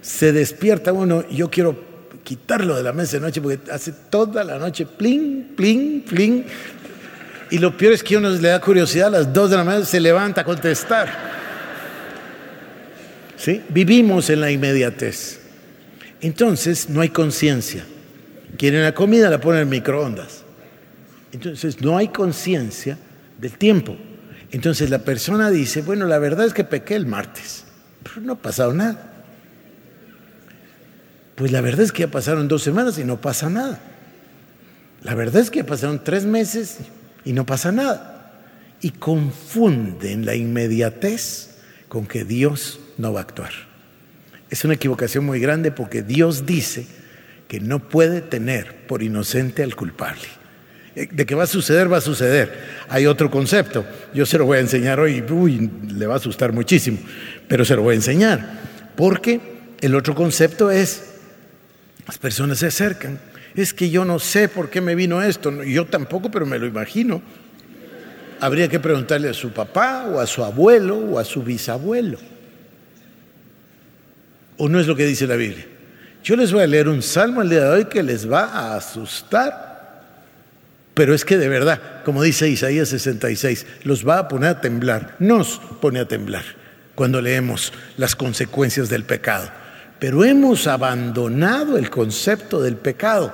Se 0.01 0.33
despierta 0.33 0.93
uno, 0.93 1.29
yo 1.29 1.51
quiero 1.51 1.91
quitarlo 2.23 2.77
de 2.77 2.83
la 2.83 2.93
mesa 2.93 3.17
de 3.17 3.21
noche 3.23 3.41
porque 3.41 3.71
hace 3.73 3.93
toda 3.93 4.45
la 4.45 4.59
noche 4.59 4.87
plin, 4.87 5.55
plin, 5.57 6.05
plin. 6.09 6.45
Y 7.51 7.59
lo 7.59 7.77
peor 7.77 7.93
es 7.93 8.03
que 8.03 8.17
uno 8.17 8.31
le 8.31 8.49
da 8.49 8.61
curiosidad 8.61 9.09
a 9.09 9.11
las 9.11 9.33
dos 9.33 9.51
de 9.51 9.57
la 9.57 9.65
mañana 9.65 9.85
se 9.85 9.99
levanta 9.99 10.43
a 10.43 10.45
contestar. 10.45 11.09
¿Sí? 13.37 13.63
Vivimos 13.69 14.31
en 14.31 14.41
la 14.41 14.51
inmediatez. 14.51 15.41
Entonces 16.21 16.89
no 16.89 17.01
hay 17.01 17.09
conciencia. 17.09 17.85
Quieren 18.57 18.83
la 18.83 18.95
comida, 18.95 19.31
la 19.31 19.41
ponen 19.41 19.63
en 19.63 19.69
microondas. 19.69 20.45
Entonces 21.33 21.81
no 21.81 21.97
hay 21.97 22.09
conciencia 22.09 22.99
del 23.39 23.53
tiempo. 23.53 23.97
Entonces 24.53 24.91
la 24.91 24.99
persona 25.01 25.51
dice, 25.51 25.83
bueno, 25.83 26.07
la 26.07 26.19
verdad 26.19 26.47
es 26.47 26.55
que 26.55 26.65
pequé 26.65 26.95
el 26.95 27.07
martes, 27.07 27.65
pero 28.03 28.21
no 28.21 28.35
ha 28.35 28.39
pasado 28.39 28.73
nada. 28.73 29.13
Pues 31.37 31.53
la 31.53 31.61
verdad 31.61 31.81
es 31.81 31.93
que 31.93 32.01
ya 32.01 32.11
pasaron 32.11 32.49
dos 32.49 32.63
semanas 32.63 32.99
y 32.99 33.05
no 33.05 33.21
pasa 33.21 33.49
nada. 33.49 33.81
La 35.03 35.15
verdad 35.15 35.41
es 35.41 35.51
que 35.51 35.61
ya 35.61 35.67
pasaron 35.67 36.05
tres 36.05 36.27
meses 36.27 36.79
y 37.25 37.33
no 37.33 37.47
pasa 37.47 37.73
nada. 37.73 38.33
Y 38.81 38.91
confunden 38.91 40.25
la 40.25 40.35
inmediatez 40.35 41.57
con 41.89 42.07
que 42.07 42.25
Dios 42.25 42.81
no 42.99 43.13
va 43.13 43.21
a 43.21 43.23
actuar. 43.25 43.53
Es 44.49 44.65
una 44.65 44.75
equivocación 44.75 45.25
muy 45.25 45.41
grande 45.41 45.71
porque 45.71 46.03
Dios 46.03 46.47
dice 46.47 46.87
que 47.49 47.61
no 47.61 47.89
puede 47.89 48.21
tener 48.21 48.87
por 48.87 49.03
inocente 49.03 49.63
al 49.63 49.77
culpable. 49.77 50.29
Eh, 50.97 51.09
de 51.11 51.27
que 51.27 51.35
va 51.35 51.45
a 51.45 51.47
suceder, 51.47 51.93
va 51.93 51.99
a 51.99 52.01
suceder. 52.01 52.53
Hay 52.89 53.07
otro 53.07 53.31
concepto. 53.31 53.85
Yo 54.13 54.27
se 54.27 54.39
lo 54.39 54.47
voy 54.47 54.59
a 54.59 54.61
enseñar 54.61 54.99
hoy. 54.99 55.25
Uy, 55.29 55.71
le 55.89 56.07
va 56.07 56.15
a 56.15 56.17
asustar 56.17 56.53
muchísimo. 56.53 56.99
Pero 57.49 57.65
se 57.65 57.77
lo 57.77 57.83
voy 57.83 57.93
a 57.93 57.97
enseñar. 57.97 58.61
Porque 58.97 59.41
el 59.81 59.95
otro 59.95 60.15
concepto 60.15 60.71
es, 60.71 61.15
las 62.07 62.19
personas 62.19 62.59
se 62.59 62.67
acercan. 62.67 63.21
Es 63.55 63.75
que 63.75 63.91
yo 63.91 64.05
no 64.05 64.19
sé 64.19 64.49
por 64.49 64.71
qué 64.71 64.81
me 64.81 64.95
vino 64.95 65.23
esto. 65.23 65.63
Yo 65.65 65.87
tampoco, 65.87 66.31
pero 66.31 66.47
me 66.47 66.59
lo 66.59 66.67
imagino. 66.67 67.23
Habría 68.41 68.69
que 68.69 68.81
preguntarle 68.81 69.29
a 69.29 69.35
su 69.35 69.51
papá 69.51 70.07
o 70.09 70.21
a 70.21 70.27
su 70.27 70.45
abuelo 70.45 70.97
o 70.97 71.19
a 71.19 71.25
su 71.25 71.43
bisabuelo. 71.43 72.19
¿O 74.57 74.69
no 74.69 74.79
es 74.79 74.87
lo 74.87 74.97
que 74.97 75.07
dice 75.07 75.27
la 75.27 75.37
Biblia? 75.37 75.67
Yo 76.23 76.37
les 76.37 76.53
voy 76.53 76.63
a 76.63 76.67
leer 76.67 76.89
un 76.89 77.03
salmo 77.03 77.43
el 77.43 77.49
día 77.49 77.65
de 77.65 77.71
hoy 77.71 77.85
que 77.87 78.03
les 78.03 78.31
va 78.31 78.45
a 78.45 78.77
asustar. 78.77 79.71
Pero 80.95 81.15
es 81.15 81.25
que 81.25 81.39
de 81.39 81.49
verdad, 81.49 82.03
como 82.05 82.23
dice 82.23 82.49
Isaías 82.49 82.89
66, 82.89 83.67
los 83.85 84.07
va 84.07 84.19
a 84.19 84.29
poner 84.29 84.51
a 84.51 84.61
temblar, 84.61 85.17
nos 85.19 85.59
pone 85.81 86.01
a 86.01 86.09
temblar 86.09 86.45
cuando 86.95 87.23
leemos 87.23 87.73
las 87.97 88.15
consecuencias 88.15 88.91
del 88.91 89.05
pecado. 89.05 89.51
Pero 90.01 90.25
hemos 90.25 90.67
abandonado 90.67 91.77
el 91.77 91.91
concepto 91.91 92.61
del 92.61 92.77
pecado, 92.77 93.33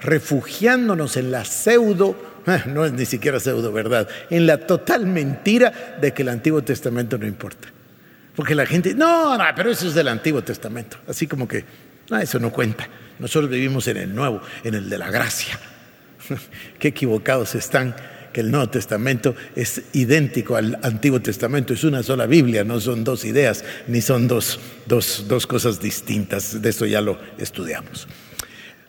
refugiándonos 0.00 1.16
en 1.16 1.32
la 1.32 1.44
pseudo, 1.44 2.16
ah, 2.46 2.62
no 2.66 2.84
es 2.86 2.92
ni 2.92 3.04
siquiera 3.04 3.40
pseudo 3.40 3.72
verdad, 3.72 4.08
en 4.30 4.46
la 4.46 4.58
total 4.58 5.06
mentira 5.06 5.98
de 6.00 6.14
que 6.14 6.22
el 6.22 6.28
Antiguo 6.28 6.62
Testamento 6.62 7.18
no 7.18 7.26
importa. 7.26 7.68
Porque 8.36 8.54
la 8.54 8.64
gente, 8.64 8.94
no, 8.94 9.36
no, 9.36 9.44
pero 9.56 9.70
eso 9.70 9.88
es 9.88 9.94
del 9.94 10.08
Antiguo 10.08 10.42
Testamento. 10.42 10.98
Así 11.08 11.26
como 11.26 11.46
que, 11.48 11.64
no, 12.08 12.18
eso 12.18 12.38
no 12.38 12.50
cuenta. 12.50 12.88
Nosotros 13.18 13.50
vivimos 13.50 13.86
en 13.88 13.96
el 13.96 14.14
Nuevo, 14.14 14.40
en 14.62 14.74
el 14.74 14.88
de 14.88 14.98
la 14.98 15.10
gracia. 15.10 15.58
Qué 16.78 16.88
equivocados 16.88 17.56
están 17.56 17.94
que 18.34 18.42
el 18.42 18.50
Nuevo 18.50 18.68
Testamento 18.68 19.34
es 19.56 19.80
idéntico 19.94 20.56
al 20.56 20.78
Antiguo 20.82 21.22
Testamento, 21.22 21.72
es 21.72 21.84
una 21.84 22.02
sola 22.02 22.26
Biblia, 22.26 22.64
no 22.64 22.80
son 22.80 23.04
dos 23.04 23.24
ideas, 23.24 23.64
ni 23.86 24.02
son 24.02 24.28
dos, 24.28 24.60
dos 24.86 25.46
cosas 25.46 25.80
distintas, 25.80 26.60
de 26.60 26.68
eso 26.68 26.84
ya 26.84 27.00
lo 27.00 27.18
estudiamos. 27.38 28.06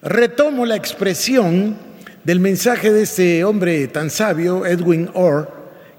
Retomo 0.01 0.65
la 0.65 0.75
expresión 0.75 1.77
del 2.23 2.39
mensaje 2.39 2.91
de 2.91 3.03
este 3.03 3.43
hombre 3.45 3.87
tan 3.87 4.09
sabio, 4.09 4.65
Edwin 4.65 5.09
Orr, 5.13 5.47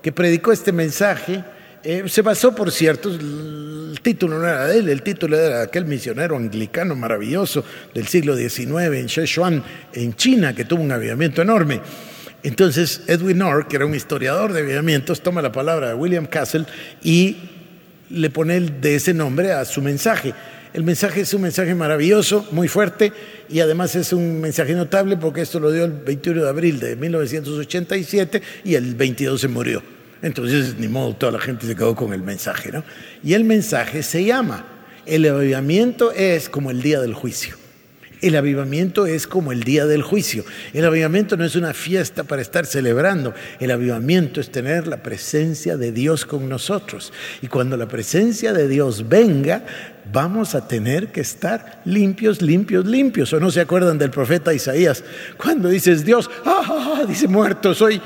que 0.02 0.12
predicó 0.12 0.52
este 0.52 0.72
mensaje 0.72 1.44
eh, 1.88 2.02
se 2.08 2.20
basó, 2.20 2.52
por 2.52 2.72
cierto, 2.72 3.10
el 3.10 3.96
título 4.02 4.40
no 4.40 4.44
era 4.44 4.66
de 4.66 4.80
él, 4.80 4.88
el 4.88 5.02
título 5.02 5.36
era 5.38 5.58
de 5.58 5.62
aquel 5.62 5.84
misionero 5.84 6.36
anglicano 6.36 6.96
maravilloso 6.96 7.64
del 7.94 8.08
siglo 8.08 8.36
XIX 8.36 8.96
en 8.96 9.08
Sichuan, 9.08 9.62
en 9.92 10.14
China, 10.16 10.52
que 10.52 10.64
tuvo 10.64 10.82
un 10.82 10.90
avivamiento 10.90 11.42
enorme. 11.42 11.80
Entonces, 12.46 13.00
Edwin 13.08 13.42
Orr, 13.42 13.66
que 13.66 13.74
era 13.74 13.86
un 13.86 13.94
historiador 13.96 14.52
de 14.52 14.60
avivamientos, 14.60 15.20
toma 15.20 15.42
la 15.42 15.50
palabra 15.50 15.88
de 15.88 15.94
William 15.94 16.26
Castle 16.26 16.64
y 17.02 17.38
le 18.08 18.30
pone 18.30 18.60
de 18.60 18.94
ese 18.94 19.12
nombre 19.12 19.50
a 19.50 19.64
su 19.64 19.82
mensaje. 19.82 20.32
El 20.72 20.84
mensaje 20.84 21.22
es 21.22 21.34
un 21.34 21.42
mensaje 21.42 21.74
maravilloso, 21.74 22.46
muy 22.52 22.68
fuerte, 22.68 23.12
y 23.48 23.58
además 23.58 23.96
es 23.96 24.12
un 24.12 24.40
mensaje 24.40 24.74
notable 24.74 25.16
porque 25.16 25.40
esto 25.40 25.58
lo 25.58 25.72
dio 25.72 25.86
el 25.86 25.90
21 25.90 26.44
de 26.44 26.48
abril 26.48 26.78
de 26.78 26.94
1987 26.94 28.40
y 28.62 28.76
el 28.76 28.94
22 28.94 29.40
se 29.40 29.48
murió. 29.48 29.82
Entonces, 30.22 30.76
ni 30.78 30.86
modo, 30.86 31.16
toda 31.16 31.32
la 31.32 31.40
gente 31.40 31.66
se 31.66 31.74
quedó 31.74 31.96
con 31.96 32.12
el 32.12 32.22
mensaje, 32.22 32.70
¿no? 32.70 32.84
Y 33.24 33.34
el 33.34 33.42
mensaje 33.42 34.04
se 34.04 34.24
llama, 34.24 34.64
el 35.04 35.28
avivamiento 35.28 36.12
es 36.12 36.48
como 36.48 36.70
el 36.70 36.80
día 36.80 37.00
del 37.00 37.12
juicio. 37.12 37.65
El 38.22 38.34
avivamiento 38.36 39.06
es 39.06 39.26
como 39.26 39.52
el 39.52 39.62
día 39.62 39.86
del 39.86 40.02
juicio. 40.02 40.44
El 40.72 40.86
avivamiento 40.86 41.36
no 41.36 41.44
es 41.44 41.54
una 41.54 41.74
fiesta 41.74 42.24
para 42.24 42.40
estar 42.40 42.64
celebrando. 42.64 43.34
El 43.60 43.70
avivamiento 43.70 44.40
es 44.40 44.50
tener 44.50 44.86
la 44.86 45.02
presencia 45.02 45.76
de 45.76 45.92
Dios 45.92 46.24
con 46.24 46.48
nosotros. 46.48 47.12
Y 47.42 47.48
cuando 47.48 47.76
la 47.76 47.88
presencia 47.88 48.52
de 48.52 48.68
Dios 48.68 49.08
venga, 49.08 49.64
vamos 50.10 50.54
a 50.54 50.66
tener 50.66 51.08
que 51.12 51.20
estar 51.20 51.82
limpios, 51.84 52.40
limpios, 52.40 52.86
limpios. 52.86 53.32
¿O 53.34 53.40
no 53.40 53.50
se 53.50 53.60
acuerdan 53.60 53.98
del 53.98 54.10
profeta 54.10 54.54
Isaías? 54.54 55.04
Cuando 55.36 55.68
dices 55.68 56.04
Dios, 56.04 56.30
ah, 56.44 56.62
ah, 56.64 56.98
ah 57.00 57.04
dice 57.06 57.28
muerto 57.28 57.74
soy 57.74 58.00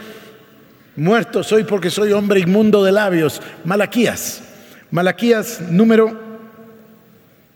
Muerto 0.96 1.42
soy 1.42 1.64
porque 1.64 1.88
soy 1.88 2.12
hombre 2.12 2.40
inmundo 2.40 2.84
de 2.84 2.92
labios. 2.92 3.40
Malaquías. 3.64 4.42
Malaquías 4.90 5.60
número 5.70 6.18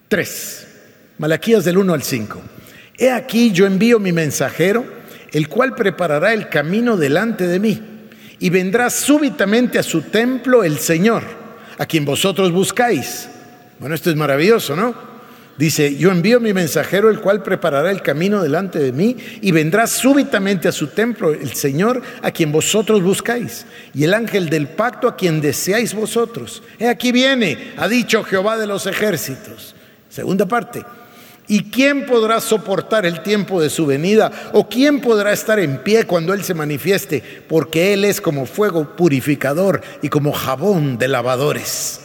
3. 0.09 0.74
Malaquías 1.19 1.65
del 1.65 1.79
1 1.79 1.95
al 1.95 2.03
5. 2.03 2.43
He 2.99 3.11
aquí 3.11 3.53
yo 3.53 3.67
envío 3.67 4.01
mi 4.01 4.13
mensajero, 4.13 4.85
el 5.31 5.49
cual 5.49 5.75
preparará 5.75 6.33
el 6.33 6.49
camino 6.49 6.97
delante 6.97 7.47
de 7.47 7.61
mí, 7.61 7.81
y 8.41 8.51
vendrá 8.51 8.91
súbitamente 8.91 9.79
a 9.79 9.85
su 9.85 10.03
templo 10.03 10.65
el 10.65 10.79
Señor, 10.79 11.23
a 11.79 11.87
quien 11.87 12.05
vosotros 12.05 12.51
buscáis. 12.51 13.29
Bueno, 13.79 13.95
esto 13.95 14.11
es 14.11 14.17
maravilloso, 14.17 14.75
¿no? 14.75 15.15
Dice, 15.57 15.97
yo 15.97 16.11
envío 16.11 16.41
mi 16.41 16.53
mensajero, 16.53 17.09
el 17.09 17.21
cual 17.21 17.45
preparará 17.45 17.93
el 17.93 18.03
camino 18.03 18.43
delante 18.43 18.81
de 18.81 18.91
mí, 18.91 19.17
y 19.41 19.53
vendrá 19.53 19.87
súbitamente 19.87 20.67
a 20.67 20.73
su 20.73 20.89
templo 20.89 21.33
el 21.33 21.55
Señor, 21.55 22.03
a 22.23 22.33
quien 22.33 22.51
vosotros 22.51 23.03
buscáis, 23.03 23.67
y 23.95 24.03
el 24.03 24.15
ángel 24.15 24.49
del 24.49 24.67
pacto, 24.67 25.07
a 25.07 25.15
quien 25.15 25.41
deseáis 25.41 25.95
vosotros. 25.95 26.65
He 26.81 26.89
aquí 26.89 27.13
viene, 27.13 27.73
ha 27.77 27.87
dicho 27.87 28.25
Jehová 28.25 28.59
de 28.59 28.67
los 28.67 28.89
ejércitos. 28.89 29.77
Segunda 30.09 30.47
parte. 30.47 30.85
¿Y 31.47 31.71
quién 31.71 32.07
podrá 32.07 32.41
soportar 32.41 33.05
el 33.05 33.23
tiempo 33.23 33.61
de 33.61 33.71
su 33.71 33.87
venida? 33.87 34.31
¿O 34.53 34.69
quién 34.69 35.01
podrá 35.01 35.33
estar 35.33 35.59
en 35.59 35.79
pie 35.79 36.05
cuando 36.05 36.33
Él 36.33 36.43
se 36.43 36.55
manifieste? 36.55 37.23
Porque 37.49 37.93
Él 37.93 38.05
es 38.05 38.21
como 38.21 38.47
fuego 38.47 38.97
purificador 38.97 39.83
y 40.03 40.09
como 40.09 40.33
jabón 40.33 40.97
de 40.97 41.09
lavadores 41.09 42.04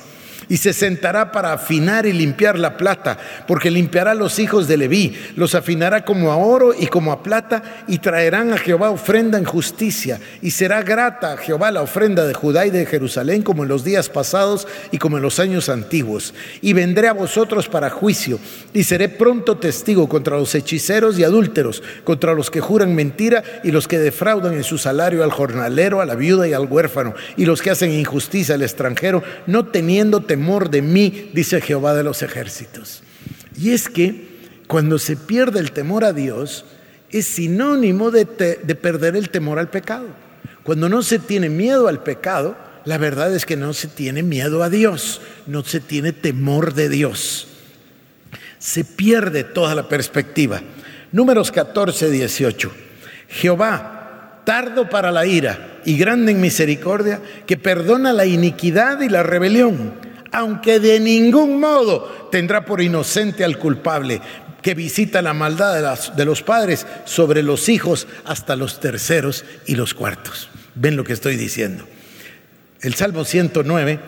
y 0.50 0.58
se 0.58 0.74
sentará 0.74 1.32
para 1.32 1.54
afinar 1.54 2.08
y 2.08 2.12
limpiar 2.12 2.58
la 2.58 2.76
plata, 2.76 3.18
porque 3.48 3.70
limpiará 3.70 4.16
los 4.16 4.40
hijos 4.40 4.68
de 4.68 4.78
Leví, 4.78 5.16
los 5.36 5.54
afinará 5.54 6.04
como 6.04 6.32
a 6.32 6.38
oro 6.38 6.74
y 6.78 6.88
como 6.88 7.12
a 7.12 7.22
plata, 7.22 7.84
y 7.88 8.00
traerán 8.00 8.52
a 8.52 8.58
Jehová 8.58 8.90
ofrenda 8.90 9.38
en 9.38 9.46
justicia, 9.46 10.20
y 10.42 10.52
será 10.52 10.82
grata 10.82 11.34
a 11.34 11.38
Jehová 11.38 11.70
la 11.70 11.84
ofrenda 11.84 12.26
de 12.26 12.34
Judá 12.34 12.66
y 12.66 12.72
de 12.72 12.88
Jerusalén, 12.88 13.44
como 13.44 13.64
en 13.64 13.70
los 13.70 13.84
días 13.84 14.10
pasados 14.10 14.68
y 14.92 14.98
como 14.98 15.18
en 15.18 15.24
los 15.24 15.40
años 15.40 15.70
antiguos. 15.70 16.34
Y 16.62 16.74
vendré 16.74 17.08
a 17.08 17.14
vosotros 17.14 17.70
para 17.70 17.92
juicio, 17.92 18.40
y 18.74 18.84
seré 18.84 19.08
pronto 19.08 19.58
testigo 19.58 20.10
contra 20.10 20.38
los 20.38 20.56
hechiceros 20.56 21.20
y 21.20 21.24
adúlteros, 21.24 21.84
contra 22.04 22.34
los 22.34 22.50
que 22.50 22.60
juran 22.60 22.96
mentira 22.96 23.44
y 23.64 23.72
los 23.72 23.88
que 23.88 24.00
defraudan 24.00 24.54
en 24.54 24.64
su 24.64 24.80
salario 24.80 25.24
al 25.24 25.32
jornalero, 25.32 26.02
a 26.02 26.06
la 26.08 26.16
viuda 26.16 26.48
y 26.48 26.54
al 26.54 26.66
huérfano, 26.66 27.14
y 27.38 27.46
los 27.46 27.62
que 27.62 27.70
hacen 27.70 27.92
injusticia 27.92 28.56
al 28.56 28.64
extranjero, 28.64 29.22
no 29.46 29.68
teniendo 29.68 30.22
temor 30.22 30.39
temor 30.40 30.70
de 30.70 30.82
mí, 30.82 31.32
dice 31.34 31.60
Jehová 31.60 31.94
de 31.94 32.04
los 32.04 32.22
ejércitos. 32.22 33.04
Y 33.60 33.72
es 33.72 33.90
que 33.90 34.30
cuando 34.68 34.98
se 34.98 35.18
pierde 35.18 35.60
el 35.60 35.74
temor 35.74 36.06
a 36.06 36.14
Dios, 36.14 36.64
es 37.12 37.28
sinónimo 37.28 38.10
de, 38.10 38.24
de 38.24 38.76
perder 38.76 39.18
el 39.18 39.30
temor 39.30 39.60
al 39.60 39.70
pecado. 39.70 40.08
Cuando 40.64 40.88
no 40.88 41.02
se 41.02 41.20
tiene 41.20 41.50
miedo 41.50 41.90
al 41.90 42.04
pecado, 42.04 42.56
la 42.86 42.98
verdad 42.98 43.36
es 43.36 43.46
que 43.46 43.58
no 43.58 43.74
se 43.74 43.90
tiene 43.90 44.24
miedo 44.24 44.64
a 44.64 44.70
Dios, 44.70 45.20
no 45.46 45.66
se 45.66 45.82
tiene 45.82 46.14
temor 46.14 46.74
de 46.74 46.88
Dios. 46.88 47.50
Se 48.60 48.86
pierde 48.86 49.44
toda 49.44 49.76
la 49.76 49.90
perspectiva. 49.90 50.62
Números 51.12 51.52
14, 51.52 52.10
18. 52.12 52.72
Jehová, 53.28 54.42
tardo 54.46 54.90
para 54.90 55.12
la 55.12 55.26
ira 55.26 55.82
y 55.84 55.98
grande 55.98 56.32
en 56.32 56.40
misericordia, 56.40 57.20
que 57.46 57.58
perdona 57.58 58.14
la 58.14 58.26
iniquidad 58.26 59.02
y 59.02 59.10
la 59.10 59.22
rebelión 59.22 60.08
aunque 60.32 60.80
de 60.80 61.00
ningún 61.00 61.60
modo 61.60 62.30
tendrá 62.32 62.66
por 62.66 62.82
inocente 62.82 63.44
al 63.44 63.58
culpable, 63.58 64.22
que 64.62 64.74
visita 64.74 65.22
la 65.22 65.34
maldad 65.34 66.00
de, 66.16 66.26
los 66.26 66.44
padres 66.44 66.86
sobre 67.06 67.44
los 67.44 67.70
hijos 67.70 68.08
hasta 68.26 68.56
los 68.56 68.80
terceros 68.80 69.46
y 69.66 69.76
los 69.76 69.94
cuartos. 69.94 70.50
¿Ven 70.76 70.96
lo 70.96 71.04
que 71.04 71.14
estoy 71.14 71.38
diciendo? 71.38 71.86
El 72.82 72.94
Salmo 72.94 73.26
109, 73.26 74.00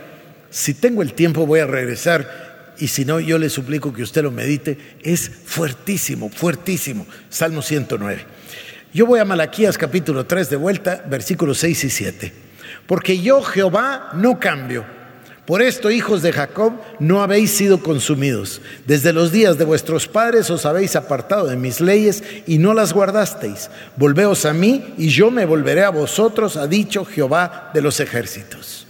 si 0.50 0.74
tengo 0.74 1.02
el 1.02 1.14
tiempo 1.14 1.46
voy 1.46 1.62
a 1.62 1.68
regresar 1.68 2.74
y 2.78 2.88
si 2.88 3.06
no 3.06 3.20
yo 3.20 3.38
le 3.38 3.50
suplico 3.50 3.94
que 3.94 4.04
usted 4.04 4.24
lo 4.24 4.32
medite, 4.32 4.78
es 5.04 5.30
fuertísimo, 5.46 6.30
fuertísimo. 6.30 7.06
Salmo 7.30 7.62
109. 7.62 8.26
Yo 8.94 9.06
voy 9.06 9.20
a 9.20 9.26
Malaquías 9.26 9.78
capítulo 9.78 10.26
3 10.26 10.50
de 10.50 10.56
vuelta, 10.58 11.04
versículos 11.08 11.60
6 11.60 11.84
y 11.86 11.90
7. 11.90 12.34
Porque 12.88 13.20
yo 13.20 13.42
Jehová 13.42 14.10
no 14.14 14.40
cambio 14.40 14.86
por 15.46 15.64
esto, 15.64 15.90
hijos 15.90 16.22
de 16.22 16.32
Jacob, 16.32 16.74
no 17.00 17.24
habéis 17.24 17.52
sido 17.52 17.82
consumidos. 17.82 18.62
Desde 18.86 19.12
los 19.12 19.32
días 19.32 19.58
de 19.58 19.66
vuestros 19.66 20.08
padres 20.08 20.50
os 20.52 20.68
habéis 20.68 20.96
apartado 20.96 21.48
de 21.48 21.58
mis 21.58 21.82
leyes 21.82 22.24
y 22.46 22.60
no 22.60 22.76
las 22.76 22.94
guardasteis. 22.94 23.70
Volveos 23.98 24.46
a 24.46 24.54
mí 24.54 24.94
y 25.00 25.08
yo 25.08 25.32
me 25.32 25.46
volveré 25.46 25.84
a 25.84 25.90
vosotros, 25.90 26.58
ha 26.58 26.68
dicho 26.68 27.06
Jehová 27.06 27.72
de 27.74 27.82
los 27.82 28.00
ejércitos. 28.00 28.86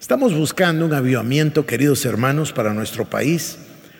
Estamos 0.00 0.34
buscando 0.34 0.86
un 0.86 0.94
avivamiento, 0.94 1.66
queridos 1.66 2.04
hermanos, 2.06 2.52
para 2.52 2.72
nuestro 2.72 3.04
país. 3.04 3.58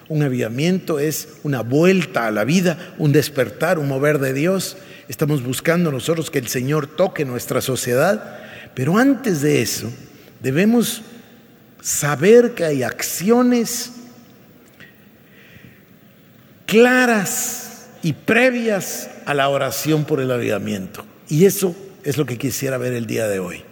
Un 0.08 0.22
avivamiento 0.22 0.98
es 0.98 1.28
una 1.44 1.60
vuelta 1.60 2.26
a 2.26 2.30
la 2.30 2.44
vida, 2.44 2.94
un 2.98 3.12
despertar, 3.12 3.78
un 3.78 3.88
mover 3.88 4.18
de 4.18 4.32
Dios. 4.32 4.78
Estamos 5.08 5.42
buscando 5.42 5.92
nosotros 5.92 6.30
que 6.30 6.38
el 6.38 6.48
Señor 6.48 6.86
toque 6.86 7.26
nuestra 7.26 7.60
sociedad, 7.60 8.38
pero 8.74 8.96
antes 8.96 9.42
de 9.42 9.62
eso 9.62 9.90
debemos 10.40 11.02
saber 11.84 12.54
que 12.54 12.64
hay 12.64 12.82
acciones 12.82 13.92
claras 16.64 17.88
y 18.02 18.14
previas 18.14 19.10
a 19.26 19.34
la 19.34 19.50
oración 19.50 20.06
por 20.06 20.18
el 20.20 20.30
avivamiento. 20.30 21.04
Y 21.28 21.44
eso 21.44 21.76
es 22.02 22.16
lo 22.16 22.24
que 22.24 22.38
quisiera 22.38 22.78
ver 22.78 22.94
el 22.94 23.06
día 23.06 23.28
de 23.28 23.38
hoy. 23.38 23.62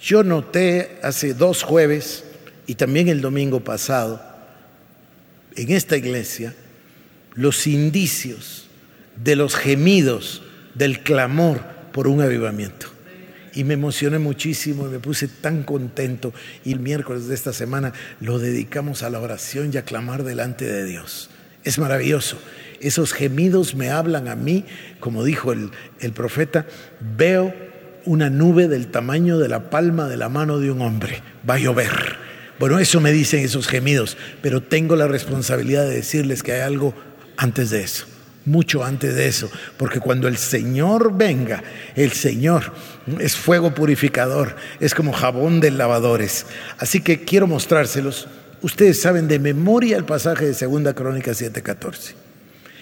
Yo 0.00 0.24
noté 0.24 0.98
hace 1.02 1.34
dos 1.34 1.62
jueves 1.62 2.24
y 2.66 2.76
también 2.76 3.08
el 3.08 3.20
domingo 3.20 3.60
pasado 3.60 4.22
en 5.54 5.72
esta 5.72 5.98
iglesia 5.98 6.54
los 7.34 7.66
indicios 7.66 8.66
de 9.22 9.36
los 9.36 9.56
gemidos, 9.56 10.42
del 10.74 11.02
clamor 11.02 11.60
por 11.92 12.08
un 12.08 12.22
avivamiento. 12.22 12.91
Y 13.54 13.64
me 13.64 13.74
emocioné 13.74 14.18
muchísimo, 14.18 14.84
me 14.84 14.98
puse 14.98 15.28
tan 15.28 15.62
contento 15.62 16.32
y 16.64 16.72
el 16.72 16.80
miércoles 16.80 17.28
de 17.28 17.34
esta 17.34 17.52
semana 17.52 17.92
lo 18.20 18.38
dedicamos 18.38 19.02
a 19.02 19.10
la 19.10 19.20
oración 19.20 19.70
y 19.72 19.76
a 19.76 19.84
clamar 19.84 20.24
delante 20.24 20.64
de 20.64 20.84
Dios. 20.84 21.30
Es 21.64 21.78
maravilloso. 21.78 22.38
Esos 22.80 23.12
gemidos 23.12 23.74
me 23.74 23.90
hablan 23.90 24.28
a 24.28 24.34
mí, 24.34 24.64
como 25.00 25.22
dijo 25.22 25.52
el, 25.52 25.70
el 26.00 26.12
profeta, 26.12 26.66
veo 27.16 27.54
una 28.04 28.30
nube 28.30 28.66
del 28.66 28.88
tamaño 28.88 29.38
de 29.38 29.48
la 29.48 29.70
palma 29.70 30.08
de 30.08 30.16
la 30.16 30.28
mano 30.28 30.58
de 30.58 30.70
un 30.70 30.80
hombre, 30.80 31.22
va 31.48 31.54
a 31.54 31.58
llover 31.58 32.22
bueno, 32.62 32.78
eso 32.78 33.00
me 33.00 33.10
dicen 33.10 33.44
esos 33.44 33.66
gemidos, 33.66 34.16
pero 34.40 34.62
tengo 34.62 34.94
la 34.94 35.08
responsabilidad 35.08 35.82
de 35.82 35.96
decirles 35.96 36.44
que 36.44 36.52
hay 36.52 36.60
algo 36.60 36.94
antes 37.36 37.70
de 37.70 37.82
eso, 37.82 38.06
mucho 38.44 38.84
antes 38.84 39.14
de 39.14 39.28
eso, 39.28 39.50
porque 39.76 40.00
cuando 40.00 40.28
el 40.28 40.36
Señor 40.36 41.16
venga, 41.16 41.62
el 41.94 42.12
Señor 42.12 42.72
es 43.20 43.36
fuego 43.36 43.74
purificador, 43.74 44.56
es 44.80 44.94
como 44.94 45.12
jabón 45.12 45.60
de 45.60 45.70
lavadores. 45.70 46.46
Así 46.78 47.00
que 47.00 47.24
quiero 47.24 47.46
mostrárselos. 47.46 48.28
Ustedes 48.62 49.00
saben 49.00 49.28
de 49.28 49.38
memoria 49.38 49.96
el 49.96 50.04
pasaje 50.04 50.46
de 50.46 50.54
Segunda 50.54 50.94
Crónica 50.94 51.32
7:14. 51.32 52.14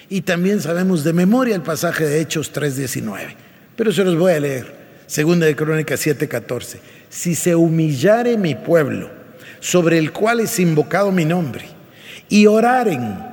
Y 0.08 0.22
también 0.22 0.60
sabemos 0.60 1.04
de 1.04 1.12
memoria 1.12 1.54
el 1.54 1.62
pasaje 1.62 2.04
de 2.04 2.20
Hechos 2.20 2.52
3:19. 2.52 3.36
Pero 3.76 3.92
se 3.92 4.04
los 4.04 4.18
voy 4.18 4.32
a 4.32 4.40
leer. 4.40 4.80
Segunda 5.06 5.46
de 5.46 5.56
Crónica 5.56 5.96
7:14. 5.96 6.80
Si 7.08 7.34
se 7.34 7.54
humillare 7.54 8.36
mi 8.36 8.54
pueblo, 8.54 9.10
sobre 9.60 9.98
el 9.98 10.12
cual 10.12 10.40
es 10.40 10.58
invocado 10.58 11.12
mi 11.12 11.24
nombre, 11.24 11.64
y 12.28 12.46
oraren 12.46 13.29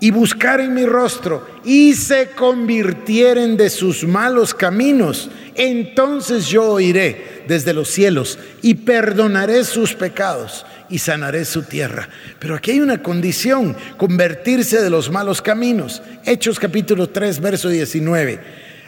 y 0.00 0.10
buscaren 0.10 0.72
mi 0.74 0.86
rostro 0.86 1.46
y 1.64 1.94
se 1.94 2.30
convirtieren 2.30 3.56
de 3.56 3.68
sus 3.68 4.04
malos 4.04 4.54
caminos, 4.54 5.30
entonces 5.54 6.48
yo 6.48 6.72
oiré 6.72 7.44
desde 7.46 7.74
los 7.74 7.88
cielos 7.88 8.38
y 8.62 8.74
perdonaré 8.74 9.62
sus 9.64 9.94
pecados 9.94 10.64
y 10.88 10.98
sanaré 10.98 11.44
su 11.44 11.62
tierra. 11.62 12.08
Pero 12.38 12.54
aquí 12.54 12.72
hay 12.72 12.80
una 12.80 13.02
condición, 13.02 13.76
convertirse 13.96 14.82
de 14.82 14.90
los 14.90 15.10
malos 15.10 15.42
caminos. 15.42 16.02
Hechos 16.24 16.58
capítulo 16.58 17.10
3, 17.10 17.40
verso 17.40 17.68
19. 17.68 18.40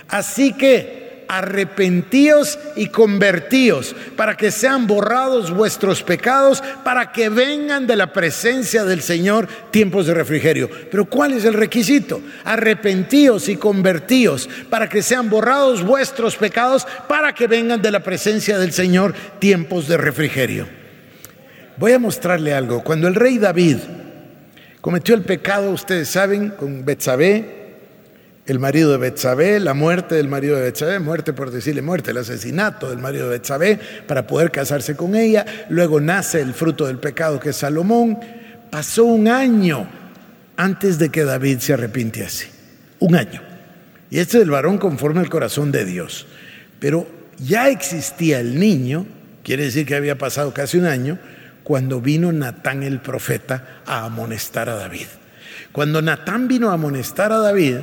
Así 0.09 0.55
que 0.55 1.02
arrepentíos 1.33 2.59
y 2.77 2.89
convertíos, 2.89 3.97
para 4.17 4.37
que 4.37 4.51
sean 4.51 4.87
borrados 4.87 5.51
vuestros 5.51 6.03
pecados, 6.03 6.63
para 6.85 7.11
que 7.11 7.31
vengan 7.31 7.87
de 7.87 7.97
la 7.97 8.13
presencia 8.13 8.85
del 8.85 9.01
Señor 9.01 9.49
tiempos 9.71 10.07
de 10.07 10.13
refrigerio. 10.13 10.69
Pero 10.91 11.07
¿cuál 11.07 11.33
es 11.33 11.47
el 11.47 11.55
requisito? 11.55 12.21
Arrepentíos 12.45 13.49
y 13.49 13.57
convertíos, 13.57 14.47
para 14.69 14.91
que 14.91 15.01
sean 15.01 15.31
borrados 15.31 15.83
vuestros 15.83 16.37
pecados, 16.37 16.87
para 17.09 17.35
que 17.35 17.47
vengan 17.47 17.81
de 17.81 17.91
la 17.91 18.01
presencia 18.01 18.59
del 18.59 18.75
Señor 18.75 19.15
tiempos 19.39 19.89
de 19.89 19.97
refrigerio. 19.97 20.69
Voy 21.79 21.93
a 21.93 21.99
mostrarle 21.99 22.53
algo. 22.53 22.85
Cuando 22.85 23.09
el 23.09 23.15
rey 23.15 23.39
David 23.39 23.79
cometió 24.83 25.15
el 25.15 25.23
pecado, 25.23 25.71
ustedes 25.71 26.11
saben, 26.11 26.51
con 26.51 26.85
Betsabé, 26.85 27.62
el 28.45 28.59
marido 28.59 28.91
de 28.91 28.99
Betsabé, 28.99 29.61
la 29.61 29.75
muerte 29.75 30.17
del 30.17 30.29
marido 30.29 30.57
de 30.57 30.63
Betsabé, 30.63 30.99
muerte 30.99 31.33
por 31.33 31.51
decirle 31.51 31.81
muerte, 31.81 32.11
el 32.11 32.19
asesinato 32.19 32.91
del 32.91 32.99
marido 32.99 33.25
de 33.25 33.39
Betsabé 33.39 33.79
para 34.07 34.27
poder 34.27 34.51
casarse 34.51 34.97
con 34.97 35.15
ella, 35.15 35.47
luego 35.69 36.01
nace 36.01 36.41
el 36.41 36.53
fruto 36.53 36.87
del 36.87 36.99
pecado 36.99 37.39
que 37.39 37.51
es 37.51 37.57
Salomón. 37.57 38.19
Pasó 38.71 39.05
un 39.05 39.29
año 39.29 39.89
antes 40.57 40.99
de 40.99 41.11
que 41.11 41.25
David 41.25 41.59
se 41.59 41.75
arrepintiese, 41.75 42.49
un 42.99 43.15
año. 43.15 43.43
Y 44.11 44.19
este 44.19 44.39
es 44.39 44.43
el 44.43 44.51
varón 44.51 44.79
conforme 44.79 45.21
al 45.21 45.31
corazón 45.31 45.71
de 45.71 45.85
Dios. 45.85 46.27
Pero 46.81 47.07
ya 47.39 47.69
existía 47.69 48.41
el 48.41 48.59
niño, 48.59 49.07
quiere 49.45 49.65
decir 49.65 49.87
que 49.87 49.95
había 49.95 50.19
pasado 50.19 50.53
casi 50.53 50.79
un 50.79 50.87
año, 50.87 51.19
cuando 51.63 52.01
vino 52.01 52.33
Natán 52.33 52.83
el 52.83 53.01
profeta 53.01 53.83
a 53.87 54.05
amonestar 54.05 54.69
a 54.69 54.75
David. 54.75 55.07
Cuando 55.71 56.03
Natán 56.03 56.49
vino 56.49 56.71
a 56.71 56.75
amonestar 56.75 57.33
a 57.33 57.39
David, 57.39 57.77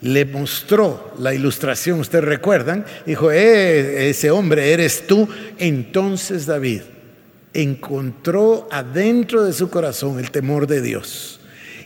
le 0.00 0.24
mostró 0.26 1.14
la 1.18 1.34
ilustración, 1.34 2.00
ustedes 2.00 2.24
recuerdan, 2.24 2.84
dijo, 3.06 3.30
eh, 3.30 4.10
ese 4.10 4.30
hombre 4.30 4.72
eres 4.72 5.06
tú. 5.06 5.28
Entonces 5.58 6.46
David 6.46 6.82
encontró 7.54 8.68
adentro 8.70 9.44
de 9.44 9.52
su 9.52 9.70
corazón 9.70 10.18
el 10.18 10.30
temor 10.30 10.66
de 10.66 10.82
Dios. 10.82 11.40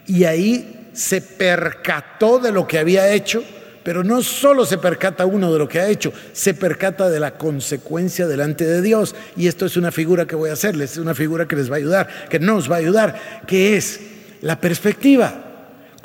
Y 0.07 0.25
ahí 0.25 0.91
se 0.95 1.21
percató 1.21 2.39
de 2.39 2.51
lo 2.51 2.67
que 2.67 2.79
había 2.79 3.13
hecho, 3.13 3.45
pero 3.85 4.03
no 4.03 4.23
solo 4.23 4.67
se 4.67 4.79
percata 4.79 5.27
uno 5.27 5.53
de 5.53 5.59
lo 5.59 5.69
que 5.69 5.79
ha 5.79 5.89
hecho, 5.89 6.13
se 6.33 6.55
percata 6.55 7.09
de 7.09 7.21
la 7.21 7.39
consecuencia 7.39 8.27
delante 8.27 8.67
de 8.67 8.83
Dios. 8.83 9.15
Y 9.37 9.47
esto 9.47 9.67
es 9.67 9.77
una 9.77 9.93
figura 9.93 10.27
que 10.27 10.35
voy 10.35 10.51
a 10.51 10.55
hacerles, 10.55 10.93
es 10.93 10.99
una 10.99 11.15
figura 11.15 11.47
que 11.47 11.57
les 11.57 11.71
va 11.71 11.75
a 11.75 11.79
ayudar, 11.79 12.09
que 12.29 12.41
nos 12.41 12.71
va 12.71 12.77
a 12.77 12.81
ayudar, 12.81 13.45
que 13.47 13.77
es 13.77 14.01
la 14.41 14.61
perspectiva. 14.61 15.48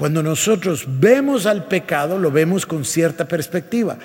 Cuando 0.03 0.21
nosotros 0.21 0.83
vemos 0.85 1.45
al 1.45 1.63
pecado, 1.63 2.17
lo 2.17 2.29
vemos 2.29 2.65
con 2.65 2.83
cierta 2.83 3.25
perspectiva, 3.25 3.97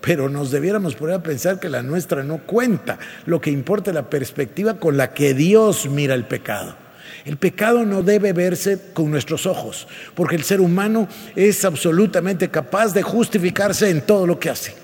pero 0.00 0.30
nos 0.30 0.50
debiéramos 0.50 0.94
poner 0.94 1.16
a 1.16 1.22
pensar 1.22 1.60
que 1.60 1.68
la 1.68 1.82
nuestra 1.82 2.22
no 2.22 2.38
cuenta. 2.38 2.98
Lo 3.26 3.38
que 3.38 3.50
importa 3.50 3.90
es 3.90 3.94
la 3.94 4.08
perspectiva 4.08 4.80
con 4.80 4.96
la 4.96 5.12
que 5.12 5.34
Dios 5.34 5.90
mira 5.90 6.14
el 6.14 6.24
pecado. 6.24 6.74
El 7.26 7.36
pecado 7.36 7.84
no 7.84 8.02
debe 8.02 8.32
verse 8.32 8.78
con 8.94 9.10
nuestros 9.10 9.44
ojos, 9.44 9.86
porque 10.14 10.36
el 10.36 10.42
ser 10.42 10.62
humano 10.62 11.06
es 11.36 11.66
absolutamente 11.66 12.48
capaz 12.48 12.94
de 12.94 13.02
justificarse 13.02 13.90
en 13.90 14.00
todo 14.00 14.26
lo 14.26 14.40
que 14.40 14.48
hace. 14.48 14.81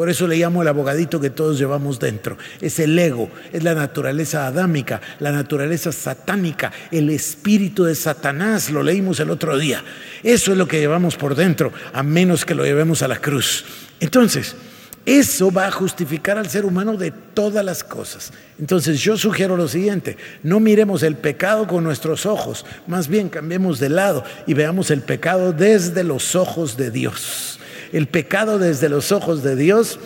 Por 0.00 0.08
eso 0.08 0.26
le 0.26 0.38
llamo 0.38 0.62
el 0.62 0.68
abogadito 0.68 1.20
que 1.20 1.28
todos 1.28 1.58
llevamos 1.58 2.00
dentro. 2.00 2.38
Es 2.62 2.78
el 2.78 2.98
ego, 2.98 3.28
es 3.52 3.62
la 3.62 3.74
naturaleza 3.74 4.46
adámica, 4.46 4.98
la 5.18 5.30
naturaleza 5.30 5.92
satánica, 5.92 6.72
el 6.90 7.10
espíritu 7.10 7.84
de 7.84 7.94
Satanás, 7.94 8.70
lo 8.70 8.82
leímos 8.82 9.20
el 9.20 9.28
otro 9.28 9.58
día. 9.58 9.84
Eso 10.22 10.52
es 10.52 10.56
lo 10.56 10.66
que 10.66 10.80
llevamos 10.80 11.16
por 11.16 11.34
dentro, 11.34 11.70
a 11.92 12.02
menos 12.02 12.46
que 12.46 12.54
lo 12.54 12.64
llevemos 12.64 13.02
a 13.02 13.08
la 13.08 13.18
cruz. 13.18 13.66
Entonces, 14.00 14.56
eso 15.04 15.52
va 15.52 15.66
a 15.66 15.70
justificar 15.70 16.38
al 16.38 16.48
ser 16.48 16.64
humano 16.64 16.96
de 16.96 17.10
todas 17.10 17.62
las 17.62 17.84
cosas. 17.84 18.32
Entonces 18.58 19.00
yo 19.00 19.18
sugiero 19.18 19.54
lo 19.54 19.68
siguiente, 19.68 20.16
no 20.42 20.60
miremos 20.60 21.02
el 21.02 21.16
pecado 21.16 21.66
con 21.66 21.84
nuestros 21.84 22.24
ojos, 22.24 22.64
más 22.86 23.06
bien 23.06 23.28
cambiemos 23.28 23.78
de 23.78 23.90
lado 23.90 24.24
y 24.46 24.54
veamos 24.54 24.90
el 24.90 25.02
pecado 25.02 25.52
desde 25.52 26.04
los 26.04 26.34
ojos 26.36 26.78
de 26.78 26.90
Dios. 26.90 27.59
El 27.92 28.06
pecado 28.06 28.58
desde 28.58 28.88
los 28.88 29.12
ojos 29.12 29.42
de 29.42 29.56
Dios 29.56 29.98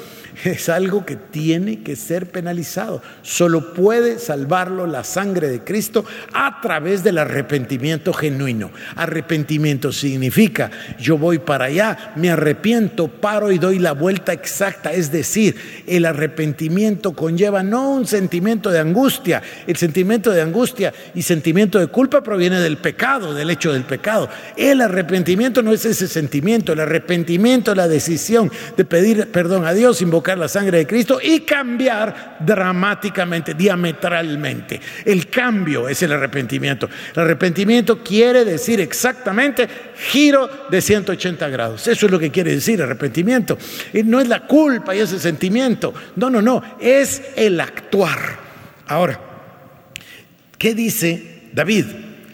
es 0.44 0.68
algo 0.68 1.06
que 1.06 1.16
tiene 1.16 1.82
que 1.82 1.96
ser 1.96 2.30
penalizado. 2.30 3.02
Solo 3.22 3.72
puede 3.74 4.18
salvarlo 4.18 4.86
la 4.86 5.04
sangre 5.04 5.48
de 5.48 5.60
Cristo 5.62 6.04
a 6.32 6.60
través 6.60 7.04
del 7.04 7.18
arrepentimiento 7.18 8.12
genuino. 8.12 8.70
Arrepentimiento 8.96 9.92
significa 9.92 10.70
yo 10.98 11.18
voy 11.18 11.38
para 11.38 11.66
allá, 11.66 12.12
me 12.16 12.30
arrepiento, 12.30 13.08
paro 13.08 13.52
y 13.52 13.58
doy 13.58 13.78
la 13.78 13.92
vuelta 13.92 14.32
exacta. 14.32 14.92
Es 14.92 15.12
decir, 15.12 15.56
el 15.86 16.04
arrepentimiento 16.04 17.12
conlleva 17.12 17.62
no 17.62 17.90
un 17.90 18.06
sentimiento 18.06 18.70
de 18.70 18.80
angustia, 18.80 19.42
el 19.66 19.76
sentimiento 19.76 20.30
de 20.30 20.42
angustia 20.42 20.92
y 21.14 21.22
sentimiento 21.22 21.78
de 21.78 21.86
culpa 21.86 22.22
proviene 22.22 22.60
del 22.60 22.78
pecado, 22.78 23.34
del 23.34 23.50
hecho 23.50 23.72
del 23.72 23.84
pecado. 23.84 24.28
El 24.56 24.80
arrepentimiento 24.80 25.62
no 25.62 25.72
es 25.72 25.84
ese 25.84 26.08
sentimiento, 26.08 26.72
el 26.72 26.80
arrepentimiento 26.80 27.72
es 27.72 27.76
la 27.76 27.88
decisión 27.88 28.50
de 28.76 28.84
pedir 28.84 29.30
perdón 29.30 29.64
a 29.66 29.72
Dios, 29.72 30.02
invocar 30.02 30.23
la 30.32 30.48
sangre 30.48 30.78
de 30.78 30.86
Cristo 30.86 31.18
y 31.22 31.40
cambiar 31.40 32.38
dramáticamente, 32.40 33.54
diametralmente. 33.54 34.80
El 35.04 35.28
cambio 35.28 35.88
es 35.88 36.02
el 36.02 36.12
arrepentimiento. 36.12 36.88
El 37.14 37.22
arrepentimiento 37.22 38.02
quiere 38.02 38.44
decir 38.44 38.80
exactamente 38.80 39.68
giro 39.96 40.48
de 40.70 40.80
180 40.80 41.48
grados. 41.48 41.86
Eso 41.86 42.06
es 42.06 42.12
lo 42.12 42.18
que 42.18 42.30
quiere 42.30 42.54
decir 42.54 42.80
arrepentimiento. 42.82 43.58
No 44.04 44.20
es 44.20 44.28
la 44.28 44.40
culpa 44.46 44.94
y 44.94 45.00
ese 45.00 45.18
sentimiento. 45.18 45.92
No, 46.16 46.30
no, 46.30 46.40
no. 46.40 46.62
Es 46.80 47.22
el 47.36 47.60
actuar. 47.60 48.38
Ahora, 48.86 49.20
¿qué 50.58 50.74
dice 50.74 51.42
David? 51.52 51.86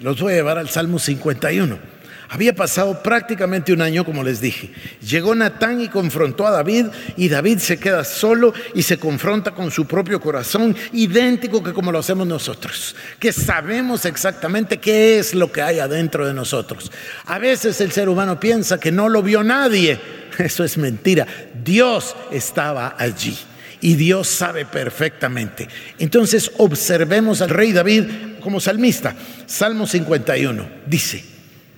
Los 0.03 0.20
voy 0.20 0.32
a 0.32 0.36
llevar 0.36 0.59
al 0.59 0.68
Salmo 0.68 0.99
51. 0.99 1.89
Había 2.33 2.55
pasado 2.55 3.03
prácticamente 3.03 3.72
un 3.72 3.83
año, 3.83 4.05
como 4.05 4.22
les 4.22 4.41
dije. 4.41 4.70
Llegó 5.01 5.35
Natán 5.35 5.81
y 5.81 5.89
confrontó 5.89 6.47
a 6.47 6.53
David 6.53 6.87
y 7.16 7.28
David 7.28 7.59
se 7.59 7.81
queda 7.81 8.05
solo 8.05 8.55
y 8.72 8.85
se 8.85 8.99
confronta 8.99 9.51
con 9.51 9.72
su 9.72 9.85
propio 9.85 10.20
corazón, 10.20 10.76
idéntico 10.93 11.61
que 11.61 11.72
como 11.72 11.91
lo 11.91 11.99
hacemos 11.99 12.28
nosotros, 12.28 12.95
que 13.18 13.33
sabemos 13.33 14.05
exactamente 14.05 14.78
qué 14.78 15.18
es 15.18 15.35
lo 15.35 15.51
que 15.51 15.61
hay 15.61 15.81
adentro 15.81 16.24
de 16.24 16.33
nosotros. 16.33 16.93
A 17.26 17.41
veces 17.41 17.81
el 17.81 17.91
ser 17.91 18.09
humano 18.09 18.39
piensa 18.39 18.78
que 18.78 18.93
no 18.93 19.09
lo 19.09 19.24
vio 19.24 19.43
nadie. 19.43 19.99
Eso 20.39 20.62
es 20.62 20.78
mentira. 20.78 21.26
Dios 21.64 22.14
estaba 22.31 22.95
allí 22.97 23.37
y 23.81 23.97
Dios 23.97 24.28
sabe 24.28 24.66
perfectamente. 24.66 25.66
Entonces 25.99 26.53
observemos 26.59 27.43
al 27.43 27.51
rey 27.51 27.72
David 27.72 28.05
como 28.41 28.61
salmista. 28.61 29.16
Salmo 29.47 29.89
51 29.89 30.68
dice, 30.87 31.30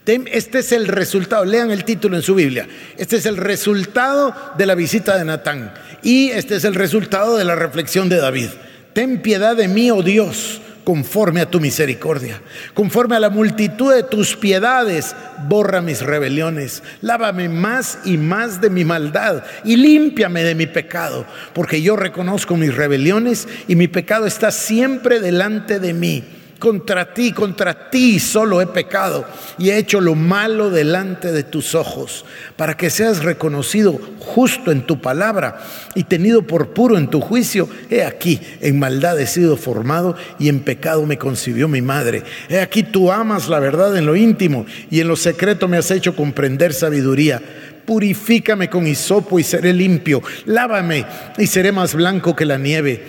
este 0.05 0.59
es 0.59 0.73
el 0.73 0.89
resultado, 0.89 1.45
lean 1.45 1.71
el 1.71 1.85
título 1.85 2.17
en 2.17 2.23
su 2.23 2.35
Biblia. 2.35 2.67
Este 2.97 3.17
es 3.17 3.27
el 3.27 3.37
resultado 3.37 4.35
de 4.59 4.67
la 4.67 4.75
visita 4.75 5.17
de 5.17 5.25
Natán 5.25 5.73
y 6.03 6.31
este 6.31 6.57
es 6.57 6.65
el 6.65 6.75
resultado 6.75 7.37
de 7.37 7.45
la 7.45 7.55
reflexión 7.55 8.09
de 8.09 8.17
David. 8.17 8.49
Ten 8.93 9.23
piedad 9.23 9.57
de 9.57 9.69
mí, 9.69 9.91
oh 9.93 10.03
Dios, 10.03 10.61
conforme 10.83 11.41
a 11.41 11.49
tu 11.49 11.61
misericordia, 11.61 12.41
conforme 12.75 13.15
a 13.15 13.21
la 13.21 13.31
multitud 13.31 13.95
de 13.95 14.03
tus 14.03 14.37
piedades, 14.37 15.15
borra 15.47 15.81
mis 15.81 16.03
rebeliones, 16.03 16.83
lávame 17.01 17.49
más 17.49 18.01
y 18.05 18.17
más 18.17 18.61
de 18.61 18.71
mi 18.71 18.85
maldad 18.85 19.45
y 19.65 19.77
límpiame 19.77 20.43
de 20.43 20.57
mi 20.57 20.67
pecado, 20.67 21.25
porque 21.55 21.81
yo 21.81 21.95
reconozco 21.95 22.57
mis 22.57 22.75
rebeliones 22.75 23.47
y 23.69 23.77
mi 23.77 23.87
pecado 23.87 24.27
está 24.27 24.51
siempre 24.51 25.21
delante 25.21 25.79
de 25.79 25.95
mí 25.95 26.25
contra 26.63 27.13
ti, 27.13 27.33
contra 27.33 27.91
ti 27.91 28.21
solo 28.21 28.61
he 28.61 28.69
pecado 28.69 29.25
y 29.59 29.71
he 29.71 29.79
hecho 29.79 30.01
lo 30.01 30.15
malo 30.15 30.71
delante 30.71 31.33
de 31.33 31.43
tus 31.43 31.75
ojos, 31.75 32.25
para 32.55 32.77
que 32.77 32.89
seas 32.89 33.25
reconocido 33.25 33.99
justo 34.21 34.71
en 34.71 34.83
tu 34.83 35.01
palabra 35.01 35.59
y 35.97 36.05
tenido 36.05 36.47
por 36.47 36.69
puro 36.69 36.97
en 36.99 37.09
tu 37.09 37.21
juicio. 37.21 37.69
He 37.91 38.05
aquí, 38.05 38.41
en 38.61 38.79
maldad 38.79 39.19
he 39.19 39.27
sido 39.27 39.57
formado 39.57 40.15
y 40.39 40.49
en 40.49 40.61
pecado 40.61 41.05
me 41.05 41.19
concibió 41.19 41.67
mi 41.67 41.83
madre. 41.83 42.23
He 42.49 42.61
aquí, 42.61 42.85
tú 42.85 43.11
amas 43.11 43.49
la 43.49 43.59
verdad 43.59 43.97
en 43.97 44.07
lo 44.07 44.15
íntimo 44.15 44.65
y 44.89 45.01
en 45.01 45.09
lo 45.09 45.17
secreto 45.17 45.67
me 45.67 45.79
has 45.79 45.91
hecho 45.91 46.15
comprender 46.15 46.75
sabiduría. 46.75 47.43
Purifícame 47.85 48.71
con 48.71 48.87
hisopo 48.87 49.41
y 49.41 49.43
seré 49.43 49.73
limpio. 49.73 50.23
Lávame 50.45 51.07
y 51.39 51.49
seré 51.49 51.73
más 51.73 51.93
blanco 51.93 52.37
que 52.37 52.47
la 52.47 52.57
nieve. 52.57 53.03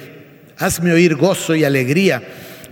Hazme 0.57 0.91
oír 0.91 1.13
gozo 1.13 1.53
y 1.53 1.63
alegría 1.63 2.23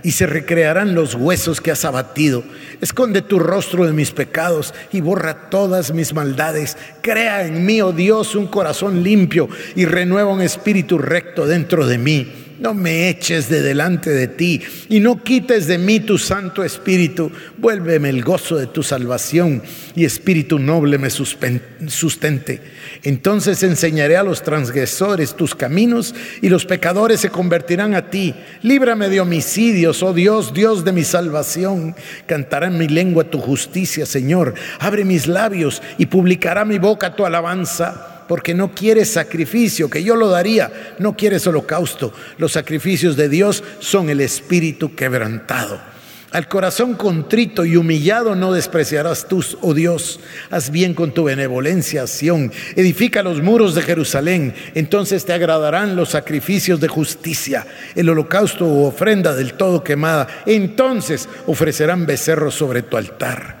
y 0.02 0.12
se 0.12 0.26
recrearán 0.26 0.94
los 0.94 1.14
huesos 1.14 1.60
que 1.60 1.70
has 1.70 1.84
abatido. 1.84 2.42
Esconde 2.80 3.22
tu 3.22 3.38
rostro 3.38 3.86
de 3.86 3.92
mis 3.92 4.10
pecados 4.10 4.74
y 4.92 5.00
borra 5.00 5.48
todas 5.50 5.92
mis 5.92 6.12
maldades. 6.14 6.76
Crea 7.00 7.46
en 7.46 7.64
mí, 7.64 7.80
oh 7.80 7.92
Dios, 7.92 8.34
un 8.34 8.46
corazón 8.46 9.02
limpio 9.02 9.48
y 9.74 9.84
renueva 9.84 10.32
un 10.32 10.42
espíritu 10.42 10.98
recto 10.98 11.46
dentro 11.46 11.86
de 11.86 11.98
mí. 11.98 12.41
No 12.58 12.74
me 12.74 13.08
eches 13.08 13.48
de 13.48 13.62
delante 13.62 14.10
de 14.10 14.28
ti 14.28 14.62
y 14.88 15.00
no 15.00 15.22
quites 15.22 15.66
de 15.66 15.78
mí 15.78 16.00
tu 16.00 16.18
Santo 16.18 16.62
Espíritu. 16.62 17.30
Vuélveme 17.58 18.08
el 18.08 18.22
gozo 18.22 18.56
de 18.56 18.66
tu 18.66 18.82
salvación 18.82 19.62
y 19.94 20.04
Espíritu 20.04 20.58
noble 20.58 20.98
me 20.98 21.10
sustente. 21.10 22.60
Entonces 23.02 23.62
enseñaré 23.62 24.16
a 24.16 24.22
los 24.22 24.42
transgresores 24.42 25.34
tus 25.34 25.54
caminos 25.54 26.14
y 26.40 26.48
los 26.48 26.64
pecadores 26.64 27.20
se 27.20 27.30
convertirán 27.30 27.94
a 27.94 28.10
ti. 28.10 28.34
Líbrame 28.62 29.08
de 29.08 29.20
homicidios, 29.20 30.02
oh 30.02 30.12
Dios, 30.12 30.54
Dios 30.54 30.84
de 30.84 30.92
mi 30.92 31.04
salvación. 31.04 31.96
Cantará 32.26 32.68
en 32.68 32.78
mi 32.78 32.88
lengua 32.88 33.24
tu 33.24 33.40
justicia, 33.40 34.06
Señor. 34.06 34.54
Abre 34.78 35.04
mis 35.04 35.26
labios 35.26 35.82
y 35.98 36.06
publicará 36.06 36.64
mi 36.64 36.78
boca 36.78 37.16
tu 37.16 37.26
alabanza 37.26 38.11
porque 38.28 38.54
no 38.54 38.74
quieres 38.74 39.10
sacrificio, 39.12 39.90
que 39.90 40.02
yo 40.02 40.16
lo 40.16 40.28
daría, 40.28 40.94
no 40.98 41.16
quieres 41.16 41.46
holocausto. 41.46 42.12
Los 42.38 42.52
sacrificios 42.52 43.16
de 43.16 43.28
Dios 43.28 43.62
son 43.80 44.10
el 44.10 44.20
espíritu 44.20 44.94
quebrantado. 44.94 45.92
Al 46.32 46.48
corazón 46.48 46.94
contrito 46.94 47.66
y 47.66 47.76
humillado 47.76 48.34
no 48.34 48.54
despreciarás 48.54 49.28
tú, 49.28 49.44
oh 49.60 49.74
Dios. 49.74 50.18
Haz 50.50 50.70
bien 50.70 50.94
con 50.94 51.12
tu 51.12 51.24
benevolencia, 51.24 52.06
Sión. 52.06 52.50
Edifica 52.74 53.22
los 53.22 53.42
muros 53.42 53.74
de 53.74 53.82
Jerusalén. 53.82 54.54
Entonces 54.74 55.26
te 55.26 55.34
agradarán 55.34 55.94
los 55.94 56.08
sacrificios 56.08 56.80
de 56.80 56.88
justicia, 56.88 57.66
el 57.94 58.08
holocausto 58.08 58.64
u 58.64 58.84
ofrenda 58.84 59.34
del 59.34 59.52
todo 59.52 59.84
quemada. 59.84 60.26
Entonces 60.46 61.28
ofrecerán 61.46 62.06
becerros 62.06 62.54
sobre 62.54 62.80
tu 62.80 62.96
altar. 62.96 63.60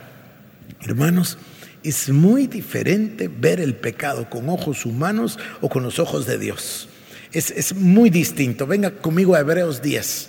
Hermanos, 0.80 1.36
es 1.82 2.08
muy 2.08 2.46
diferente 2.46 3.28
ver 3.28 3.60
el 3.60 3.74
pecado 3.74 4.28
con 4.28 4.48
ojos 4.48 4.86
humanos 4.86 5.38
o 5.60 5.68
con 5.68 5.82
los 5.82 5.98
ojos 5.98 6.26
de 6.26 6.38
Dios. 6.38 6.88
Es, 7.32 7.50
es 7.50 7.74
muy 7.74 8.10
distinto. 8.10 8.66
Venga 8.66 8.90
conmigo 8.90 9.34
a 9.34 9.40
Hebreos 9.40 9.82
10, 9.82 10.28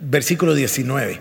versículo 0.00 0.54
19. 0.54 1.20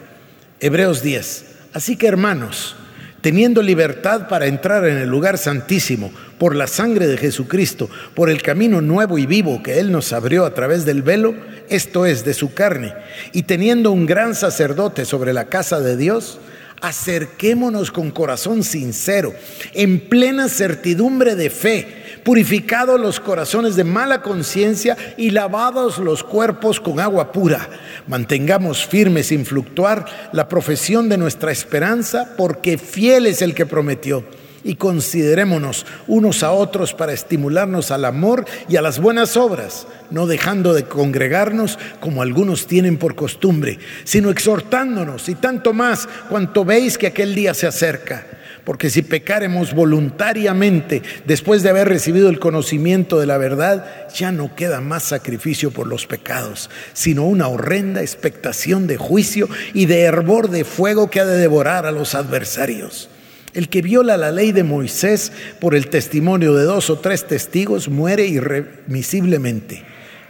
Hebreos 0.59 1.01
10. 1.01 1.45
Así 1.73 1.95
que 1.95 2.07
hermanos, 2.07 2.75
teniendo 3.21 3.61
libertad 3.61 4.27
para 4.27 4.45
entrar 4.45 4.85
en 4.85 4.97
el 4.97 5.09
lugar 5.09 5.37
santísimo 5.37 6.11
por 6.37 6.55
la 6.55 6.67
sangre 6.67 7.07
de 7.07 7.17
Jesucristo, 7.17 7.89
por 8.13 8.29
el 8.29 8.41
camino 8.41 8.81
nuevo 8.81 9.17
y 9.17 9.25
vivo 9.25 9.63
que 9.63 9.79
Él 9.79 9.91
nos 9.91 10.13
abrió 10.13 10.45
a 10.45 10.53
través 10.53 10.85
del 10.85 11.01
velo, 11.01 11.33
esto 11.69 12.05
es, 12.05 12.23
de 12.23 12.33
su 12.33 12.53
carne, 12.53 12.93
y 13.33 13.43
teniendo 13.43 13.91
un 13.91 14.05
gran 14.05 14.35
sacerdote 14.35 15.05
sobre 15.05 15.33
la 15.33 15.45
casa 15.45 15.79
de 15.79 15.97
Dios, 15.97 16.39
acerquémonos 16.81 17.91
con 17.91 18.11
corazón 18.11 18.63
sincero, 18.63 19.33
en 19.73 19.99
plena 19.99 20.49
certidumbre 20.49 21.35
de 21.35 21.49
fe, 21.49 21.87
purificados 22.23 22.99
los 22.99 23.19
corazones 23.19 23.75
de 23.75 23.83
mala 23.83 24.21
conciencia 24.21 24.97
y 25.17 25.31
lavados 25.31 25.99
los 25.99 26.23
cuerpos 26.23 26.79
con 26.79 26.99
agua 26.99 27.31
pura. 27.31 27.69
Mantengamos 28.07 28.85
firme 28.85 29.23
sin 29.23 29.45
fluctuar 29.45 30.05
la 30.31 30.47
profesión 30.47 31.09
de 31.09 31.17
nuestra 31.17 31.51
esperanza, 31.51 32.35
porque 32.37 32.77
fiel 32.77 33.27
es 33.27 33.41
el 33.41 33.53
que 33.53 33.65
prometió 33.65 34.23
y 34.65 34.75
considerémonos 34.75 35.85
unos 36.07 36.41
a 36.41 36.51
otros 36.51 36.93
para 36.93 37.13
estimularnos 37.13 37.91
al 37.91 38.03
amor 38.03 38.45
y 38.67 38.77
a 38.77 38.81
las 38.81 38.99
buenas 38.99 39.37
obras, 39.37 39.87
no 40.09 40.25
dejando 40.25 40.73
de 40.73 40.85
congregarnos 40.85 41.77
como 41.99 42.23
algunos 42.23 42.65
tienen 42.65 42.97
por 42.97 43.15
costumbre, 43.15 43.77
sino 44.03 44.31
exhortándonos 44.31 45.29
y 45.29 45.35
tanto 45.35 45.71
más 45.71 46.09
cuanto 46.29 46.65
veis 46.65 46.97
que 46.97 47.07
aquel 47.07 47.35
día 47.35 47.53
se 47.53 47.67
acerca. 47.67 48.25
Porque 48.63 48.89
si 48.89 49.03
pecaremos 49.03 49.75
voluntariamente 49.75 51.03
después 51.27 51.61
de 51.61 51.69
haber 51.69 51.87
recibido 51.87 52.29
el 52.29 52.39
conocimiento 52.39 53.19
de 53.19 53.27
la 53.27 53.37
verdad, 53.37 54.07
ya 54.15 54.31
no 54.31 54.55
queda 54.55 54.81
más 54.81 55.03
sacrificio 55.03 55.69
por 55.69 55.85
los 55.85 56.07
pecados, 56.07 56.71
sino 56.93 57.25
una 57.25 57.47
horrenda 57.47 58.01
expectación 58.01 58.87
de 58.87 58.97
juicio 58.97 59.47
y 59.75 59.85
de 59.85 60.01
hervor 60.01 60.49
de 60.49 60.63
fuego 60.63 61.11
que 61.11 61.19
ha 61.19 61.25
de 61.25 61.37
devorar 61.37 61.85
a 61.85 61.91
los 61.91 62.15
adversarios. 62.15 63.09
El 63.55 63.69
que 63.69 63.81
viola 63.81 64.17
la 64.17 64.31
ley 64.31 64.51
de 64.51 64.63
Moisés 64.63 65.31
por 65.59 65.75
el 65.75 65.87
testimonio 65.87 66.53
de 66.53 66.65
dos 66.65 66.89
o 66.89 66.99
tres 66.99 67.25
testigos 67.25 67.87
muere 67.89 68.27
irremisiblemente. 68.27 69.83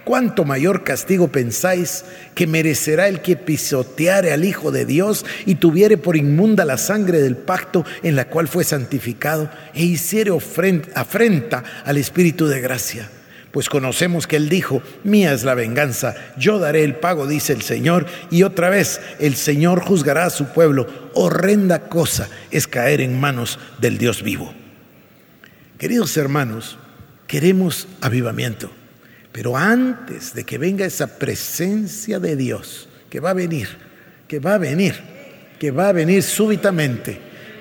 ¿Cuánto 0.04 0.44
mayor 0.44 0.84
castigo 0.84 1.26
pensáis 1.26 2.04
que 2.36 2.46
merecerá 2.46 3.08
el 3.08 3.22
que 3.22 3.34
pisoteare 3.34 4.32
al 4.32 4.44
Hijo 4.44 4.70
de 4.70 4.84
Dios 4.84 5.26
y 5.44 5.56
tuviere 5.56 5.98
por 5.98 6.16
inmunda 6.16 6.64
la 6.64 6.78
sangre 6.78 7.20
del 7.20 7.36
pacto 7.36 7.84
en 8.04 8.14
la 8.14 8.28
cual 8.28 8.46
fue 8.46 8.62
santificado 8.62 9.50
e 9.74 9.82
hiciere 9.82 10.30
afrenta 10.94 11.64
al 11.84 11.96
Espíritu 11.96 12.46
de 12.46 12.60
gracia? 12.60 13.10
Pues 13.56 13.70
conocemos 13.70 14.26
que 14.26 14.36
Él 14.36 14.50
dijo, 14.50 14.82
mía 15.02 15.32
es 15.32 15.42
la 15.42 15.54
venganza, 15.54 16.14
yo 16.36 16.58
daré 16.58 16.84
el 16.84 16.96
pago, 16.96 17.26
dice 17.26 17.54
el 17.54 17.62
Señor, 17.62 18.04
y 18.30 18.42
otra 18.42 18.68
vez 18.68 19.00
el 19.18 19.34
Señor 19.34 19.80
juzgará 19.80 20.26
a 20.26 20.30
su 20.30 20.48
pueblo. 20.48 20.86
Horrenda 21.14 21.88
cosa 21.88 22.28
es 22.50 22.66
caer 22.66 23.00
en 23.00 23.18
manos 23.18 23.58
del 23.80 23.96
Dios 23.96 24.22
vivo. 24.22 24.52
Queridos 25.78 26.14
hermanos, 26.18 26.76
queremos 27.26 27.88
avivamiento, 28.02 28.70
pero 29.32 29.56
antes 29.56 30.34
de 30.34 30.44
que 30.44 30.58
venga 30.58 30.84
esa 30.84 31.18
presencia 31.18 32.20
de 32.20 32.36
Dios, 32.36 32.90
que 33.08 33.20
va 33.20 33.30
a 33.30 33.32
venir, 33.32 33.68
que 34.28 34.38
va 34.38 34.56
a 34.56 34.58
venir, 34.58 34.96
que 35.58 35.70
va 35.70 35.88
a 35.88 35.92
venir 35.92 36.22
súbitamente, 36.22 37.18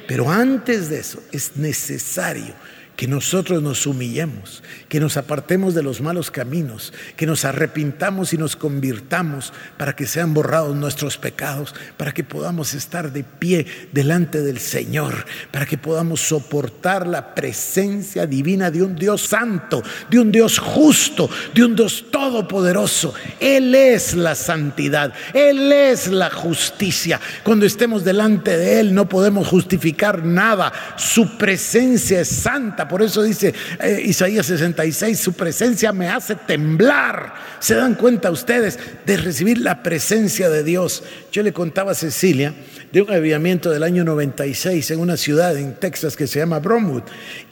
pero 0.09 0.29
antes 0.29 0.89
de 0.89 0.99
eso 0.99 1.23
es 1.31 1.55
necesario 1.55 2.53
que 2.95 3.07
nosotros 3.07 3.61
nos 3.61 3.86
humillemos, 3.86 4.63
que 4.88 4.99
nos 4.99 5.17
apartemos 5.17 5.73
de 5.73 5.84
los 5.84 6.01
malos 6.01 6.32
caminos, 6.32 6.93
que 7.17 7.26
nos 7.26 7.43
arrepintamos 7.43 8.34
y 8.34 8.38
nos 8.38 8.55
convirtamos 8.55 9.51
para 9.78 9.95
que 9.95 10.07
sean 10.07 10.34
borrados 10.34 10.76
nuestros 10.76 11.17
pecados, 11.17 11.76
para 11.97 12.13
que 12.13 12.23
podamos 12.23 12.73
estar 12.73 13.11
de 13.11 13.23
pie 13.23 13.65
delante 13.91 14.41
del 14.41 14.59
Señor, 14.59 15.26
para 15.51 15.65
que 15.65 15.78
podamos 15.78 16.21
soportar 16.21 17.05
la 17.05 17.36
presencia 17.36 18.26
divina 18.26 18.71
de 18.71 18.84
un 18.84 18.95
Dios 18.95 19.21
santo, 19.21 19.84
de 20.09 20.19
un 20.19 20.32
Dios 20.32 20.57
justo, 20.59 21.30
de 21.53 21.65
un 21.65 21.76
Dios 21.76 22.05
todopoderoso. 22.11 23.13
Él 23.39 23.76
es 23.76 24.13
la 24.13 24.36
santidad, 24.36 25.13
Él 25.34 25.71
es 25.71 26.07
la 26.07 26.30
justicia. 26.30 27.19
Cuando 27.43 27.65
estemos 27.65 28.05
delante 28.05 28.57
de 28.57 28.80
Él 28.80 28.93
no 28.93 29.09
podemos 29.09 29.47
justificar 29.47 30.23
nada, 30.23 30.71
su 30.95 31.38
presencia 31.38 32.21
es 32.21 32.30
santa 32.30 32.64
por 32.88 33.01
eso 33.01 33.24
dice 33.24 33.53
eh, 33.80 34.01
Isaías 34.05 34.45
66, 34.45 35.20
su 35.20 35.34
presencia 35.34 35.91
me 35.91 36.09
hace 36.09 36.36
temblar. 36.36 37.34
¿Se 37.59 37.76
dan 37.76 37.95
cuenta 37.95 38.32
ustedes 38.32 38.80
de 39.05 39.18
recibir 39.18 39.59
la 39.59 39.84
presencia 39.84 40.49
de 40.49 40.63
Dios? 40.63 41.03
Yo 41.32 41.43
le 41.43 41.53
contaba 41.53 41.91
a 41.91 41.95
Cecilia 41.95 42.53
de 42.95 43.01
un 43.01 43.11
avivamiento 43.11 43.71
del 43.71 43.83
año 43.83 44.05
96 44.05 44.91
en 44.91 45.01
una 45.01 45.17
ciudad 45.17 45.57
en 45.57 45.75
Texas 45.75 46.15
que 46.15 46.27
se 46.27 46.39
llama 46.39 46.59
Bromwood. 46.59 47.03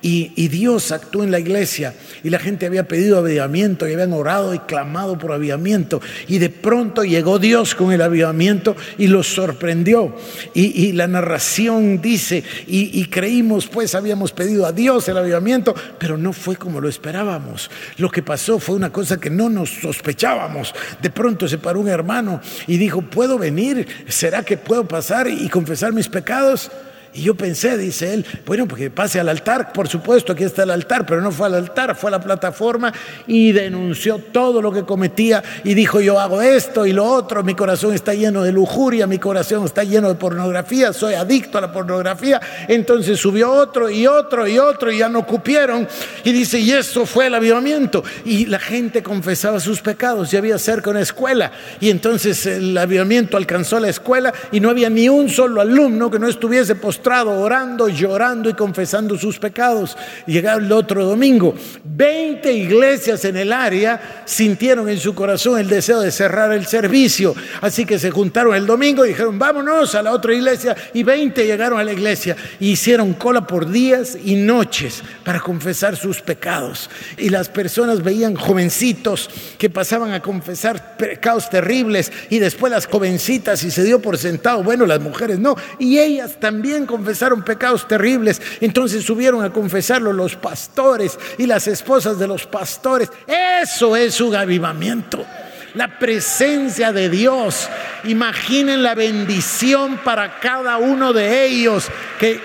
Y, 0.02 0.30
Dios 0.48 0.94
actuó 0.94 1.24
en 1.26 1.32
la 1.32 1.40
iglesia 1.40 1.96
y 2.24 2.30
la 2.30 2.40
gente 2.40 2.66
había 2.66 2.88
pedido 2.88 3.18
avivamiento 3.18 3.86
y 3.86 3.92
habían 3.92 4.14
orado 4.14 4.54
y 4.54 4.60
clamado 4.60 5.18
por 5.18 5.34
avivamiento. 5.34 6.00
Y 6.30 6.38
de 6.38 6.50
pronto 6.50 7.04
llegó 7.04 7.40
Dios 7.40 7.76
con 7.76 7.92
el 7.92 8.02
avivamiento 8.02 8.78
y 8.98 9.08
los 9.08 9.28
sorprendió. 9.28 10.16
Y, 10.54 10.94
la 10.94 11.08
narración 11.08 12.02
dice, 12.02 12.42
y 12.66 13.06
creímos 13.08 13.68
pues, 13.68 13.96
habíamos 13.96 14.32
pedido 14.32 14.66
a 14.66 14.72
Dios 14.72 15.10
el 15.10 15.18
avivamiento, 15.18 15.76
pero 16.00 16.18
no 16.18 16.32
fue 16.32 16.56
como 16.56 16.80
lo 16.80 16.88
esperábamos. 16.88 17.70
Lo 17.98 18.10
que 18.10 18.24
pasó 18.24 18.60
fue 18.60 18.76
una 18.76 18.94
cosa 18.94 19.20
que 19.20 19.30
no 19.30 19.50
nos 19.50 19.72
sospechábamos. 19.72 20.74
De 21.02 21.10
pronto 21.10 21.50
se 21.50 21.58
paró 21.58 21.82
un 21.82 21.90
hermano 21.90 22.40
y 22.66 22.78
dijo, 22.78 23.02
¿puedo 23.02 23.38
venir? 23.38 23.86
¿Será 24.08 24.44
que 24.44 24.56
puedo 24.56 24.88
pasar 24.88 25.33
y 25.34 25.50
confesar 25.50 25.94
mis 25.94 26.10
pecados? 26.10 26.72
Y 27.16 27.24
yo 27.24 27.36
pensé, 27.36 27.78
dice 27.78 28.14
él, 28.14 28.26
bueno, 28.46 28.68
porque 28.68 28.90
pase 28.90 29.20
al 29.20 29.30
altar, 29.30 29.72
por 29.72 29.88
supuesto, 29.88 30.34
aquí 30.34 30.44
está 30.44 30.64
el 30.64 30.72
altar, 30.72 31.06
pero 31.06 31.22
no 31.22 31.32
fue 31.32 31.46
al 31.46 31.54
altar, 31.56 31.96
fue 31.96 32.10
a 32.10 32.12
la 32.12 32.20
plataforma 32.20 32.92
y 33.28 33.52
denunció 33.52 34.18
todo 34.18 34.62
lo 34.62 34.72
que 34.72 34.84
cometía 34.84 35.44
y 35.64 35.76
dijo, 35.76 36.02
yo 36.02 36.20
hago 36.20 36.42
esto 36.42 36.86
y 36.88 36.94
lo 36.94 37.06
otro, 37.06 37.44
mi 37.44 37.54
corazón 37.54 37.94
está 37.94 38.14
lleno 38.14 38.42
de 38.42 38.52
lujuria, 38.52 39.06
mi 39.06 39.20
corazón 39.20 39.64
está 39.66 39.84
lleno 39.84 40.10
de 40.10 40.16
pornografía, 40.16 40.92
soy 40.92 41.14
adicto 41.14 41.58
a 41.58 41.62
la 41.62 41.72
pornografía. 41.72 42.42
Entonces 42.68 43.20
subió 43.20 43.52
otro 43.52 43.90
y 43.90 44.08
otro 44.08 44.48
y 44.48 44.58
otro 44.58 44.92
y 44.92 44.98
ya 44.98 45.10
no 45.10 45.26
cupieron. 45.26 45.88
Y 46.24 46.32
dice, 46.32 46.60
y 46.60 46.72
eso 46.72 47.06
fue 47.06 47.28
el 47.28 47.36
avivamiento. 47.36 48.04
Y 48.26 48.46
la 48.48 48.60
gente 48.60 49.04
confesaba 49.04 49.60
sus 49.60 49.82
pecados 49.82 50.34
y 50.34 50.38
había 50.38 50.58
cerca 50.58 50.90
una 50.90 51.02
escuela. 51.02 51.52
Y 51.80 51.90
entonces 51.90 52.46
el 52.46 52.78
avivamiento 52.78 53.38
alcanzó 53.38 53.80
la 53.80 53.90
escuela 53.90 54.34
y 54.52 54.60
no 54.60 54.70
había 54.70 54.90
ni 54.90 55.10
un 55.10 55.30
solo 55.30 55.62
alumno 55.62 56.10
que 56.10 56.20
no 56.20 56.28
estuviese 56.28 56.76
orando, 57.08 57.90
llorando 57.90 58.50
y 58.50 58.54
confesando 58.54 59.18
sus 59.18 59.40
pecados. 59.40 59.98
Llegaron 60.26 60.66
el 60.66 60.72
otro 60.72 61.06
domingo. 61.06 61.56
Veinte 61.84 62.52
iglesias 62.52 63.26
en 63.26 63.38
el 63.38 63.52
área 63.52 64.24
sintieron 64.26 64.90
en 64.90 65.00
su 65.00 65.14
corazón 65.14 65.60
el 65.60 65.68
deseo 65.68 66.02
de 66.02 66.12
cerrar 66.12 66.52
el 66.54 66.66
servicio. 66.66 67.36
Así 67.62 67.86
que 67.86 68.00
se 68.00 68.12
juntaron 68.12 68.56
el 68.56 68.66
domingo 68.66 69.06
y 69.06 69.10
dijeron, 69.10 69.38
vámonos 69.38 69.96
a 69.96 70.04
la 70.04 70.12
otra 70.12 70.34
iglesia. 70.34 70.76
Y 70.94 71.04
veinte 71.04 71.46
llegaron 71.46 71.80
a 71.80 71.84
la 71.84 71.94
iglesia 71.94 72.36
y 72.60 72.72
hicieron 72.72 73.14
cola 73.14 73.46
por 73.46 73.70
días 73.70 74.18
y 74.24 74.36
noches 74.36 75.04
para 75.24 75.40
confesar 75.40 75.96
sus 75.96 76.22
pecados. 76.22 76.90
Y 77.18 77.30
las 77.30 77.50
personas 77.50 78.04
veían 78.04 78.36
jovencitos 78.36 79.30
que 79.58 79.70
pasaban 79.70 80.12
a 80.12 80.22
confesar 80.22 80.98
pecados 80.98 81.50
terribles 81.50 82.12
y 82.30 82.40
después 82.40 82.72
las 82.72 82.88
jovencitas 82.88 83.64
y 83.64 83.72
se 83.72 83.84
dio 83.84 84.02
por 84.02 84.18
sentado, 84.18 84.64
bueno, 84.64 84.86
las 84.86 85.00
mujeres 85.00 85.40
no. 85.40 85.56
Y 85.80 86.00
ellas 86.00 86.40
también 86.40 86.86
confesaron 86.94 87.42
pecados 87.42 87.88
terribles, 87.88 88.40
entonces 88.62 89.04
subieron 89.04 89.44
a 89.44 89.52
confesarlo 89.52 90.14
los 90.14 90.36
pastores 90.36 91.18
y 91.40 91.48
las 91.48 91.68
esposas 91.68 92.20
de 92.20 92.28
los 92.28 92.46
pastores. 92.46 93.12
Eso 93.26 93.96
es 93.96 94.22
un 94.22 94.36
avivamiento. 94.36 95.26
La 95.74 95.98
presencia 95.98 96.94
de 96.94 97.10
Dios. 97.10 97.68
Imaginen 98.04 98.84
la 98.84 98.94
bendición 98.94 99.98
para 100.04 100.40
cada 100.40 100.78
uno 100.78 101.14
de 101.14 101.48
ellos 101.48 101.88
que 102.20 102.40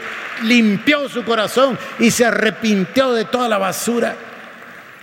limpió 0.45 1.11
su 1.11 1.23
corazón 1.25 1.79
y 1.99 2.11
se 2.11 2.25
arrepintió 2.25 3.13
de 3.13 3.27
toda 3.27 3.51
la 3.51 3.59
basura 3.59 4.17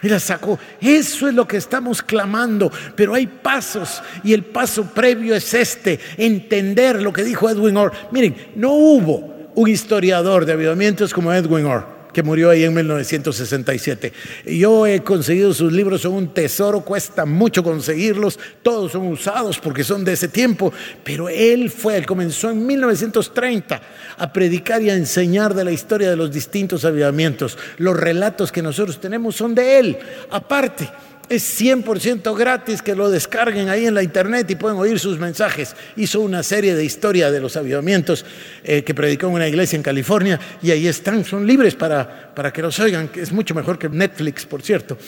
y 0.02 0.10
la 0.10 0.20
sacó. 0.20 0.58
Eso 0.82 1.28
es 1.28 1.36
lo 1.36 1.48
que 1.48 1.58
estamos 1.58 2.02
clamando, 2.02 2.72
pero 2.96 3.14
hay 3.14 3.28
pasos 3.28 4.02
y 4.24 4.34
el 4.34 4.44
paso 4.44 4.86
previo 4.86 5.36
es 5.36 5.54
este, 5.54 6.00
entender 6.18 7.00
lo 7.00 7.14
que 7.14 7.24
dijo 7.24 7.48
Edwin 7.48 7.78
Orr. 7.78 7.94
Miren, 8.12 8.54
no 8.56 8.72
hubo 8.72 9.35
un 9.56 9.70
historiador 9.70 10.46
de 10.46 10.54
avivamientos 10.54 11.14
como 11.14 11.34
Edwin 11.34 11.66
Orr, 11.66 11.86
que 12.14 12.24
murió 12.24 12.50
ahí 12.50 12.64
en 12.64 12.74
1967. 12.74 14.14
Yo 14.46 14.86
he 14.86 15.02
conseguido 15.02 15.54
sus 15.54 15.72
libros, 15.72 16.02
son 16.02 16.14
un 16.14 16.34
tesoro, 16.34 16.82
cuesta 16.82 17.26
mucho 17.26 17.64
conseguirlos, 17.64 18.38
todos 18.62 18.92
son 18.92 19.08
usados 19.08 19.60
porque 19.60 19.84
son 19.84 20.06
de 20.06 20.14
ese 20.14 20.28
tiempo, 20.28 20.72
pero 21.04 21.28
él 21.30 21.70
fue, 21.70 21.98
él 21.98 22.06
comenzó 22.06 22.50
en 22.50 22.66
1930 22.66 23.82
a 24.18 24.34
predicar 24.34 24.82
y 24.82 24.90
a 24.90 24.96
enseñar 24.96 25.54
de 25.54 25.66
la 25.66 25.72
historia 25.72 26.10
de 26.10 26.16
los 26.16 26.32
distintos 26.32 26.86
avivamientos. 26.86 27.58
Los 27.78 27.98
relatos 27.98 28.52
que 28.52 28.62
nosotros 28.62 29.00
tenemos 29.00 29.36
son 29.36 29.56
de 29.56 29.80
él, 29.80 29.98
aparte. 30.32 30.90
Es 31.28 31.60
100% 31.60 32.38
gratis 32.38 32.84
que 32.84 32.94
lo 32.94 33.10
descarguen 33.10 33.70
ahí 33.70 33.88
en 33.88 33.96
la 33.96 34.04
internet 34.04 34.50
y 34.52 34.56
pueden 34.56 34.78
oír 34.78 35.00
sus 35.00 35.18
mensajes. 35.18 35.76
Hizo 35.96 36.22
una 36.22 36.44
serie 36.44 36.76
de 36.76 36.86
historia 36.86 37.32
de 37.32 37.40
los 37.40 37.58
avivamientos 37.58 38.24
eh, 38.64 38.84
que 38.84 38.94
predicó 38.94 39.28
en 39.28 39.34
una 39.34 39.48
iglesia 39.48 39.76
en 39.76 39.82
California 39.82 40.40
y 40.62 40.70
ahí 40.70 40.88
están, 40.88 41.26
son 41.26 41.48
libres 41.48 41.74
para, 41.74 42.32
para 42.36 42.54
que 42.54 42.62
los 42.62 42.80
oigan, 42.80 43.08
que 43.08 43.22
es 43.22 43.32
mucho 43.32 43.56
mejor 43.56 43.80
que 43.80 43.90
Netflix, 43.90 44.46
por 44.46 44.62
cierto. 44.62 45.00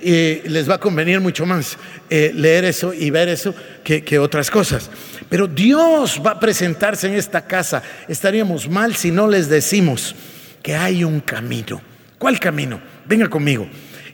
Y 0.00 0.40
les 0.48 0.68
va 0.68 0.74
a 0.74 0.80
convenir 0.80 1.20
mucho 1.20 1.46
más 1.46 1.76
eh, 2.08 2.32
leer 2.34 2.64
eso 2.64 2.92
y 2.92 3.10
ver 3.10 3.28
eso 3.28 3.54
que, 3.84 4.02
que 4.02 4.18
otras 4.18 4.50
cosas. 4.50 4.90
Pero 5.28 5.46
Dios 5.46 6.20
va 6.24 6.32
a 6.32 6.40
presentarse 6.40 7.06
en 7.06 7.14
esta 7.14 7.46
casa. 7.46 7.80
Estaríamos 8.08 8.68
mal 8.68 8.96
si 8.96 9.12
no 9.12 9.28
les 9.28 9.48
decimos 9.48 10.16
que 10.64 10.74
hay 10.74 11.04
un 11.04 11.20
camino. 11.20 11.80
¿Cuál 12.18 12.40
camino? 12.40 12.80
Venga 13.06 13.28
conmigo. 13.28 13.68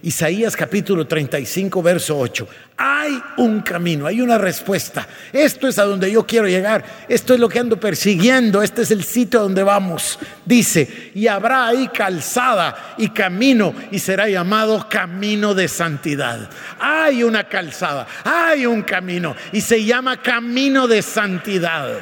Isaías 0.07 0.55
capítulo 0.55 1.05
35, 1.05 1.83
verso 1.83 2.17
8. 2.17 2.47
Hay 2.77 3.21
un 3.39 3.61
camino, 3.63 4.07
hay 4.07 4.21
una 4.21 4.39
respuesta. 4.39 5.05
Esto 5.33 5.67
es 5.67 5.81
a 5.81 5.85
donde 5.85 6.09
yo 6.13 6.25
quiero 6.25 6.47
llegar. 6.47 6.85
Esto 7.09 7.35
es 7.35 7.41
lo 7.41 7.49
que 7.49 7.59
ando 7.59 7.81
persiguiendo. 7.81 8.63
Este 8.63 8.83
es 8.83 8.93
el 8.93 9.03
sitio 9.03 9.41
donde 9.41 9.65
vamos. 9.65 10.17
Dice, 10.45 11.11
y 11.13 11.27
habrá 11.27 11.67
ahí 11.67 11.89
calzada 11.89 12.95
y 12.99 13.09
camino 13.09 13.75
y 13.91 13.99
será 13.99 14.29
llamado 14.29 14.89
camino 14.89 15.55
de 15.55 15.67
santidad. 15.67 16.51
Hay 16.79 17.25
una 17.25 17.49
calzada, 17.49 18.07
hay 18.23 18.65
un 18.65 18.83
camino 18.83 19.35
y 19.51 19.61
se 19.61 19.85
llama 19.85 20.23
camino 20.23 20.87
de 20.87 21.03
santidad. 21.03 21.99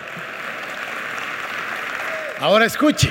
Ahora 2.39 2.67
escuche. 2.67 3.09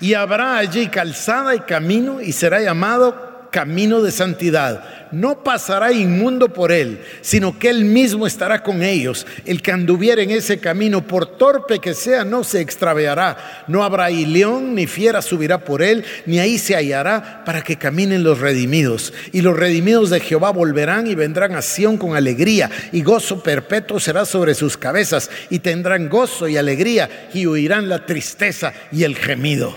Y 0.00 0.14
habrá 0.14 0.56
allí 0.56 0.88
calzada 0.88 1.54
y 1.54 1.60
camino 1.60 2.22
y 2.22 2.32
será 2.32 2.62
llamado 2.62 3.27
camino 3.50 4.02
de 4.02 4.12
santidad. 4.12 5.08
No 5.10 5.42
pasará 5.42 5.92
inmundo 5.92 6.52
por 6.52 6.70
él, 6.70 7.00
sino 7.22 7.58
que 7.58 7.70
él 7.70 7.84
mismo 7.84 8.26
estará 8.26 8.62
con 8.62 8.82
ellos. 8.82 9.26
El 9.46 9.62
que 9.62 9.72
anduviera 9.72 10.22
en 10.22 10.30
ese 10.30 10.58
camino, 10.58 11.06
por 11.06 11.26
torpe 11.38 11.78
que 11.78 11.94
sea, 11.94 12.24
no 12.24 12.44
se 12.44 12.60
extraviará. 12.60 13.64
No 13.68 13.82
habrá 13.84 14.10
león 14.10 14.74
ni 14.74 14.86
fiera 14.86 15.22
subirá 15.22 15.58
por 15.64 15.82
él, 15.82 16.04
ni 16.26 16.38
ahí 16.38 16.58
se 16.58 16.76
hallará 16.76 17.42
para 17.44 17.62
que 17.62 17.76
caminen 17.76 18.22
los 18.22 18.40
redimidos. 18.40 19.12
Y 19.32 19.40
los 19.40 19.56
redimidos 19.56 20.10
de 20.10 20.20
Jehová 20.20 20.50
volverán 20.50 21.06
y 21.06 21.14
vendrán 21.14 21.54
a 21.54 21.62
Sión 21.62 21.96
con 21.96 22.16
alegría, 22.16 22.70
y 22.92 23.02
gozo 23.02 23.42
perpetuo 23.42 24.00
será 24.00 24.24
sobre 24.24 24.54
sus 24.54 24.76
cabezas, 24.76 25.30
y 25.50 25.60
tendrán 25.60 26.08
gozo 26.08 26.48
y 26.48 26.56
alegría, 26.56 27.28
y 27.32 27.46
huirán 27.46 27.88
la 27.88 28.04
tristeza 28.04 28.72
y 28.92 29.04
el 29.04 29.16
gemido. 29.16 29.76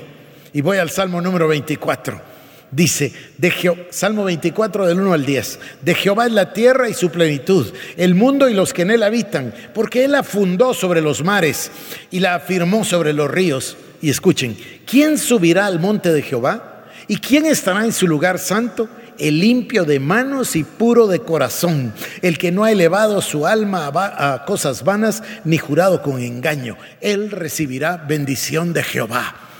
Y 0.54 0.62
voy 0.62 0.78
al 0.78 0.90
Salmo 0.90 1.22
número 1.22 1.48
24. 1.48 2.31
Dice, 2.72 3.12
de 3.38 3.52
Salmo 3.90 4.24
24 4.24 4.88
del 4.88 5.02
1 5.02 5.12
al 5.12 5.26
10, 5.26 5.60
de 5.82 5.94
Jehová 5.94 6.28
es 6.28 6.32
la 6.32 6.54
tierra 6.54 6.88
y 6.88 6.94
su 6.94 7.10
plenitud, 7.10 7.68
el 7.98 8.16
mundo 8.16 8.48
y 8.48 8.54
los 8.54 8.72
que 8.72 8.84
en 8.84 8.92
él 8.92 9.04
habitan, 9.04 9.54
porque 9.74 10.06
él 10.06 10.14
la 10.14 10.24
fundó 10.24 10.74
sobre 10.74 11.02
los 11.02 11.22
mares 11.22 11.70
y 12.12 12.22
la 12.22 12.36
afirmó 12.36 12.86
sobre 12.86 13.12
los 13.12 13.30
ríos. 13.30 13.76
Y 14.02 14.10
escuchen, 14.10 14.58
¿quién 14.86 15.18
subirá 15.18 15.66
al 15.66 15.82
monte 15.82 16.14
de 16.14 16.22
Jehová? 16.22 16.86
¿Y 17.10 17.18
quién 17.18 17.46
estará 17.46 17.84
en 17.84 17.92
su 17.92 18.08
lugar 18.08 18.40
santo? 18.40 18.88
El 19.18 19.42
limpio 19.42 19.84
de 19.84 20.00
manos 20.00 20.56
y 20.56 20.64
puro 20.64 21.08
de 21.08 21.20
corazón, 21.20 21.94
el 22.22 22.38
que 22.38 22.54
no 22.54 22.64
ha 22.64 22.72
elevado 22.72 23.22
su 23.22 23.46
alma 23.46 23.92
a 23.94 24.46
cosas 24.46 24.86
vanas 24.86 25.22
ni 25.44 25.58
jurado 25.58 26.02
con 26.02 26.22
engaño. 26.22 26.78
Él 27.02 27.32
recibirá 27.32 27.98
bendición 27.98 28.72
de 28.72 28.82
Jehová. 28.82 29.51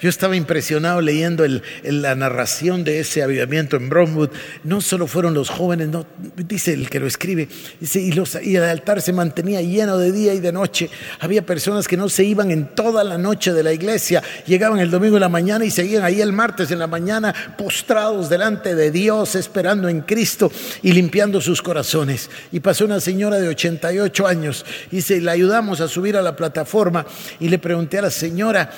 Yo 0.00 0.10
estaba 0.10 0.36
impresionado 0.36 1.00
leyendo 1.00 1.44
la 1.82 2.14
narración 2.14 2.84
de 2.84 3.00
ese 3.00 3.22
avivamiento 3.22 3.76
en 3.76 3.88
Bromwood. 3.88 4.30
No 4.64 4.80
solo 4.80 5.06
fueron 5.06 5.32
los 5.32 5.48
jóvenes, 5.48 5.88
dice 6.36 6.74
el 6.74 6.90
que 6.90 7.00
lo 7.00 7.06
escribe, 7.06 7.48
dice, 7.80 8.00
y, 8.00 8.12
y 8.42 8.56
el 8.56 8.64
altar 8.64 9.00
se 9.00 9.12
mantenía 9.12 9.62
lleno 9.62 9.96
de 9.96 10.12
día 10.12 10.34
y 10.34 10.40
de 10.40 10.52
noche. 10.52 10.90
Había 11.20 11.46
personas 11.46 11.88
que 11.88 11.96
no 11.96 12.08
se 12.08 12.24
iban 12.24 12.50
en 12.50 12.74
toda 12.74 13.04
la 13.04 13.16
noche 13.16 13.52
de 13.54 13.62
la 13.62 13.72
iglesia, 13.72 14.22
llegaban 14.46 14.80
el 14.80 14.90
domingo 14.90 15.16
en 15.16 15.22
la 15.22 15.28
mañana 15.28 15.64
y 15.64 15.70
seguían 15.70 16.04
ahí 16.04 16.20
el 16.20 16.32
martes 16.32 16.70
en 16.70 16.78
la 16.78 16.86
mañana 16.86 17.34
postrados 17.56 18.28
delante 18.28 18.74
de 18.74 18.90
Dios, 18.90 19.34
esperando 19.34 19.88
en 19.88 20.02
Cristo 20.02 20.52
y 20.82 20.92
limpiando 20.92 21.40
sus 21.40 21.62
corazones. 21.62 22.28
Y 22.52 22.60
pasó 22.60 22.84
una 22.84 23.00
señora 23.00 23.38
de 23.38 23.48
88 23.48 24.26
años, 24.26 24.66
se 25.06 25.20
la 25.20 25.32
ayudamos 25.32 25.80
a 25.80 25.86
subir 25.86 26.16
a 26.16 26.22
la 26.22 26.34
plataforma 26.34 27.06
y 27.38 27.48
le 27.48 27.60
pregunté 27.60 27.98
a 27.98 28.02
la 28.02 28.10
señora, 28.10 28.70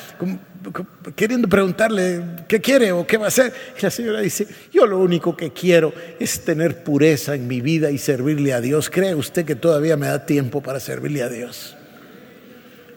queriendo 1.15 1.49
preguntarle 1.49 2.23
qué 2.49 2.61
quiere 2.61 2.93
o 2.93 3.07
qué 3.07 3.17
va 3.17 3.27
a 3.27 3.29
hacer. 3.29 3.53
Y 3.79 3.83
la 3.83 3.91
señora 3.91 4.21
dice, 4.21 4.47
yo 4.73 4.87
lo 4.87 4.99
único 4.99 5.37
que 5.37 5.53
quiero 5.53 5.93
es 6.19 6.41
tener 6.45 6.83
pureza 6.83 7.35
en 7.35 7.47
mi 7.47 7.61
vida 7.61 7.91
y 7.91 7.99
servirle 7.99 8.53
a 8.53 8.61
Dios. 8.61 8.91
¿Cree 8.91 9.15
usted 9.15 9.45
que 9.45 9.57
todavía 9.57 9.97
me 9.97 10.07
da 10.07 10.25
tiempo 10.27 10.63
para 10.63 10.81
servirle 10.81 11.23
a 11.23 11.29
Dios? 11.29 11.77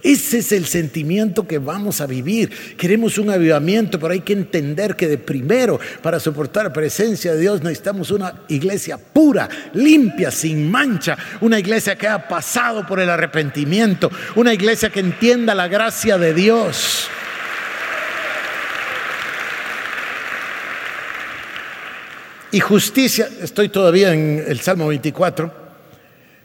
Ese 0.03 0.39
es 0.39 0.51
el 0.51 0.65
sentimiento 0.65 1.47
que 1.47 1.59
vamos 1.59 2.01
a 2.01 2.07
vivir. 2.07 2.49
Queremos 2.75 3.17
un 3.17 3.29
avivamiento, 3.29 3.99
pero 3.99 4.13
hay 4.13 4.21
que 4.21 4.33
entender 4.33 4.95
que 4.95 5.07
de 5.07 5.19
primero, 5.19 5.79
para 6.01 6.19
soportar 6.19 6.65
la 6.65 6.73
presencia 6.73 7.33
de 7.33 7.39
Dios, 7.39 7.61
necesitamos 7.61 8.09
una 8.09 8.41
iglesia 8.47 8.97
pura, 8.97 9.47
limpia, 9.73 10.31
sin 10.31 10.71
mancha, 10.71 11.17
una 11.41 11.59
iglesia 11.59 11.95
que 11.95 12.07
ha 12.07 12.27
pasado 12.27 12.85
por 12.87 12.99
el 12.99 13.09
arrepentimiento, 13.09 14.09
una 14.35 14.53
iglesia 14.53 14.89
que 14.89 15.01
entienda 15.01 15.53
la 15.53 15.67
gracia 15.67 16.17
de 16.17 16.33
Dios. 16.33 17.07
Y 22.51 22.59
justicia, 22.59 23.29
estoy 23.41 23.69
todavía 23.69 24.13
en 24.13 24.43
el 24.45 24.59
Salmo 24.59 24.87
24, 24.87 25.53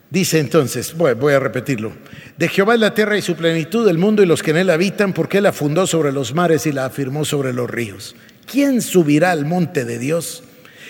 dice 0.09 0.39
entonces, 0.39 0.95
voy, 0.97 1.33
a 1.33 1.41
repetirlo, 1.41 1.93
de 2.37 2.49
Jehová 2.49 2.75
es 2.75 2.81
la 2.81 2.95
tierra 2.95 3.19
y 3.19 3.23
su 3.23 3.35
plenitud, 3.35 3.89
el 3.89 3.99
mundo 3.99 4.23
y 4.23 4.27
los 4.27 4.41
que 4.41 4.53
en 4.53 4.59
él 4.59 4.71
habitan, 4.71 5.13
porque 5.13 5.39
él 5.39 5.45
la 5.45 5.53
fundó 5.53 5.85
sobre 5.87 6.13
los 6.13 6.33
mares 6.33 6.65
y 6.67 6.73
la 6.73 6.85
afirmó 6.85 7.25
sobre 7.25 7.53
los 7.53 7.69
ríos. 7.69 8.15
¿Quién 8.51 8.83
subirá 8.83 9.33
al 9.33 9.47
monte 9.47 9.85
de 9.85 9.99
Dios? 9.99 10.45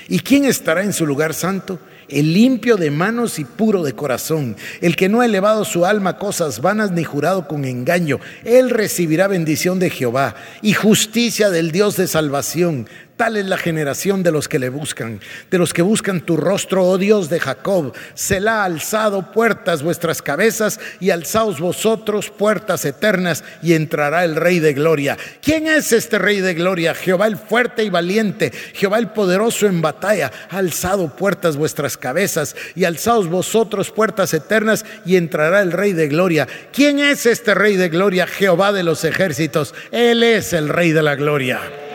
¿Y 0.08 0.18
quién 0.18 0.44
estará 0.44 0.82
en 0.82 0.92
su 0.92 1.06
lugar 1.06 1.32
santo? 1.32 1.78
el 2.08 2.32
limpio 2.32 2.76
de 2.76 2.90
manos 2.90 3.38
y 3.38 3.44
puro 3.44 3.82
de 3.82 3.94
corazón, 3.94 4.56
el 4.80 4.96
que 4.96 5.08
no 5.08 5.20
ha 5.20 5.26
elevado 5.26 5.64
su 5.64 5.84
alma 5.84 6.10
a 6.10 6.18
cosas 6.18 6.60
vanas 6.60 6.92
ni 6.92 7.04
jurado 7.04 7.48
con 7.48 7.64
engaño, 7.64 8.20
él 8.44 8.70
recibirá 8.70 9.28
bendición 9.28 9.78
de 9.78 9.90
Jehová 9.90 10.36
y 10.62 10.72
justicia 10.72 11.50
del 11.50 11.72
Dios 11.72 11.96
de 11.96 12.06
salvación. 12.06 12.88
Tal 13.16 13.38
es 13.38 13.46
la 13.46 13.56
generación 13.56 14.22
de 14.22 14.30
los 14.30 14.46
que 14.46 14.58
le 14.58 14.68
buscan, 14.68 15.20
de 15.50 15.56
los 15.56 15.72
que 15.72 15.80
buscan 15.80 16.20
tu 16.20 16.36
rostro, 16.36 16.84
oh 16.84 16.98
Dios 16.98 17.30
de 17.30 17.40
Jacob. 17.40 17.94
Se 18.12 18.46
ha 18.46 18.62
alzado 18.62 19.32
puertas 19.32 19.82
vuestras 19.82 20.20
cabezas 20.20 20.78
y 21.00 21.08
alzaos 21.08 21.58
vosotros 21.58 22.28
puertas 22.28 22.84
eternas 22.84 23.42
y 23.62 23.72
entrará 23.72 24.22
el 24.24 24.36
Rey 24.36 24.58
de 24.58 24.74
Gloria. 24.74 25.16
¿Quién 25.40 25.66
es 25.66 25.92
este 25.92 26.18
Rey 26.18 26.42
de 26.42 26.52
Gloria? 26.52 26.94
Jehová 26.94 27.26
el 27.26 27.38
fuerte 27.38 27.84
y 27.84 27.88
valiente, 27.88 28.52
Jehová 28.74 28.98
el 28.98 29.08
poderoso 29.08 29.66
en 29.66 29.80
batalla. 29.80 30.30
Alzado 30.50 31.16
puertas 31.16 31.56
vuestras 31.56 31.96
cabezas 31.96 32.54
y 32.74 32.84
alzaos 32.84 33.28
vosotros 33.28 33.92
puertas 33.92 34.34
eternas 34.34 34.84
y 35.06 35.16
entrará 35.16 35.62
el 35.62 35.72
Rey 35.72 35.94
de 35.94 36.08
Gloria. 36.08 36.46
¿Quién 36.70 36.98
es 36.98 37.24
este 37.24 37.54
Rey 37.54 37.76
de 37.76 37.88
Gloria? 37.88 38.26
Jehová 38.26 38.72
de 38.72 38.82
los 38.82 39.04
ejércitos. 39.04 39.74
Él 39.90 40.22
es 40.22 40.52
el 40.52 40.68
Rey 40.68 40.92
de 40.92 41.02
la 41.02 41.14
Gloria. 41.14 41.85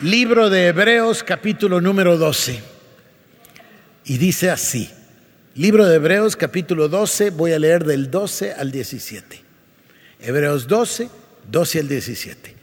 Libro 0.00 0.48
de 0.48 0.68
Hebreos 0.68 1.24
capítulo 1.24 1.80
número 1.80 2.16
12. 2.16 2.62
Y 4.04 4.18
dice 4.18 4.48
así, 4.48 4.88
libro 5.56 5.86
de 5.86 5.96
Hebreos 5.96 6.36
capítulo 6.36 6.88
12, 6.88 7.30
voy 7.30 7.52
a 7.52 7.58
leer 7.58 7.84
del 7.84 8.08
12 8.08 8.52
al 8.52 8.70
17. 8.70 9.42
Hebreos 10.20 10.68
12, 10.68 11.10
12 11.50 11.80
al 11.80 11.88
17. 11.88 12.54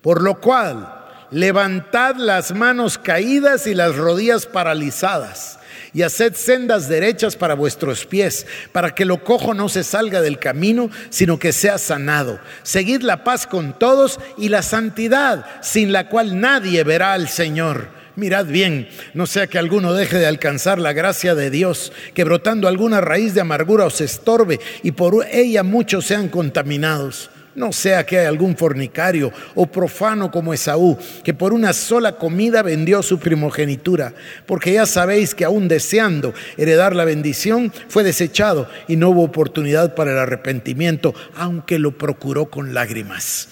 Por 0.00 0.22
lo 0.22 0.40
cual, 0.40 1.04
levantad 1.30 2.16
las 2.16 2.54
manos 2.54 2.96
caídas 2.96 3.66
y 3.66 3.74
las 3.74 3.94
rodillas 3.96 4.46
paralizadas 4.46 5.57
y 5.92 6.02
haced 6.02 6.34
sendas 6.34 6.88
derechas 6.88 7.36
para 7.36 7.54
vuestros 7.54 8.06
pies, 8.06 8.46
para 8.72 8.94
que 8.94 9.04
lo 9.04 9.24
cojo 9.24 9.54
no 9.54 9.68
se 9.68 9.84
salga 9.84 10.20
del 10.20 10.38
camino, 10.38 10.90
sino 11.10 11.38
que 11.38 11.52
sea 11.52 11.78
sanado. 11.78 12.40
Seguid 12.62 13.02
la 13.02 13.24
paz 13.24 13.46
con 13.46 13.78
todos 13.78 14.20
y 14.36 14.48
la 14.48 14.62
santidad, 14.62 15.46
sin 15.62 15.92
la 15.92 16.08
cual 16.08 16.40
nadie 16.40 16.84
verá 16.84 17.12
al 17.12 17.28
Señor. 17.28 17.98
Mirad 18.16 18.46
bien, 18.46 18.88
no 19.14 19.26
sea 19.26 19.46
que 19.46 19.58
alguno 19.58 19.94
deje 19.94 20.18
de 20.18 20.26
alcanzar 20.26 20.80
la 20.80 20.92
gracia 20.92 21.36
de 21.36 21.50
Dios, 21.50 21.92
que 22.14 22.24
brotando 22.24 22.66
alguna 22.66 23.00
raíz 23.00 23.32
de 23.32 23.40
amargura 23.40 23.86
os 23.86 24.00
estorbe 24.00 24.58
y 24.82 24.90
por 24.90 25.24
ella 25.30 25.62
muchos 25.62 26.06
sean 26.06 26.28
contaminados. 26.28 27.30
No 27.54 27.72
sea 27.72 28.06
que 28.06 28.18
haya 28.18 28.28
algún 28.28 28.56
fornicario 28.56 29.32
o 29.54 29.66
profano 29.66 30.30
como 30.30 30.54
Esaú, 30.54 30.98
que 31.24 31.34
por 31.34 31.52
una 31.52 31.72
sola 31.72 32.16
comida 32.16 32.62
vendió 32.62 33.02
su 33.02 33.18
primogenitura, 33.18 34.14
porque 34.46 34.72
ya 34.72 34.86
sabéis 34.86 35.34
que 35.34 35.44
aún 35.44 35.68
deseando 35.68 36.34
heredar 36.56 36.94
la 36.94 37.04
bendición, 37.04 37.72
fue 37.88 38.04
desechado 38.04 38.68
y 38.86 38.96
no 38.96 39.10
hubo 39.10 39.24
oportunidad 39.24 39.94
para 39.94 40.12
el 40.12 40.18
arrepentimiento, 40.18 41.14
aunque 41.36 41.78
lo 41.78 41.98
procuró 41.98 42.46
con 42.46 42.74
lágrimas. 42.74 43.48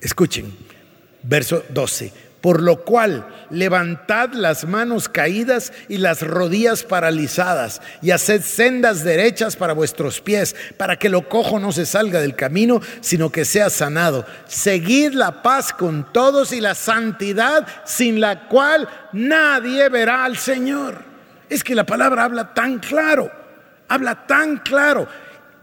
Escuchen, 0.00 0.52
verso 1.22 1.62
12 1.70 2.25
por 2.46 2.62
lo 2.62 2.84
cual, 2.84 3.26
levantad 3.50 4.32
las 4.32 4.68
manos 4.68 5.08
caídas 5.08 5.72
y 5.88 5.98
las 5.98 6.22
rodillas 6.22 6.84
paralizadas, 6.84 7.82
y 8.02 8.12
haced 8.12 8.40
sendas 8.40 9.02
derechas 9.02 9.56
para 9.56 9.72
vuestros 9.72 10.20
pies, 10.20 10.54
para 10.76 10.96
que 10.96 11.08
lo 11.08 11.28
cojo 11.28 11.58
no 11.58 11.72
se 11.72 11.86
salga 11.86 12.20
del 12.20 12.36
camino, 12.36 12.80
sino 13.00 13.32
que 13.32 13.44
sea 13.44 13.68
sanado. 13.68 14.24
Seguid 14.46 15.14
la 15.14 15.42
paz 15.42 15.72
con 15.72 16.12
todos 16.12 16.52
y 16.52 16.60
la 16.60 16.76
santidad, 16.76 17.66
sin 17.84 18.20
la 18.20 18.46
cual 18.46 18.88
nadie 19.12 19.88
verá 19.88 20.24
al 20.24 20.36
Señor. 20.36 21.02
Es 21.48 21.64
que 21.64 21.74
la 21.74 21.84
palabra 21.84 22.22
habla 22.22 22.54
tan 22.54 22.78
claro, 22.78 23.28
habla 23.88 24.24
tan 24.24 24.58
claro. 24.58 25.08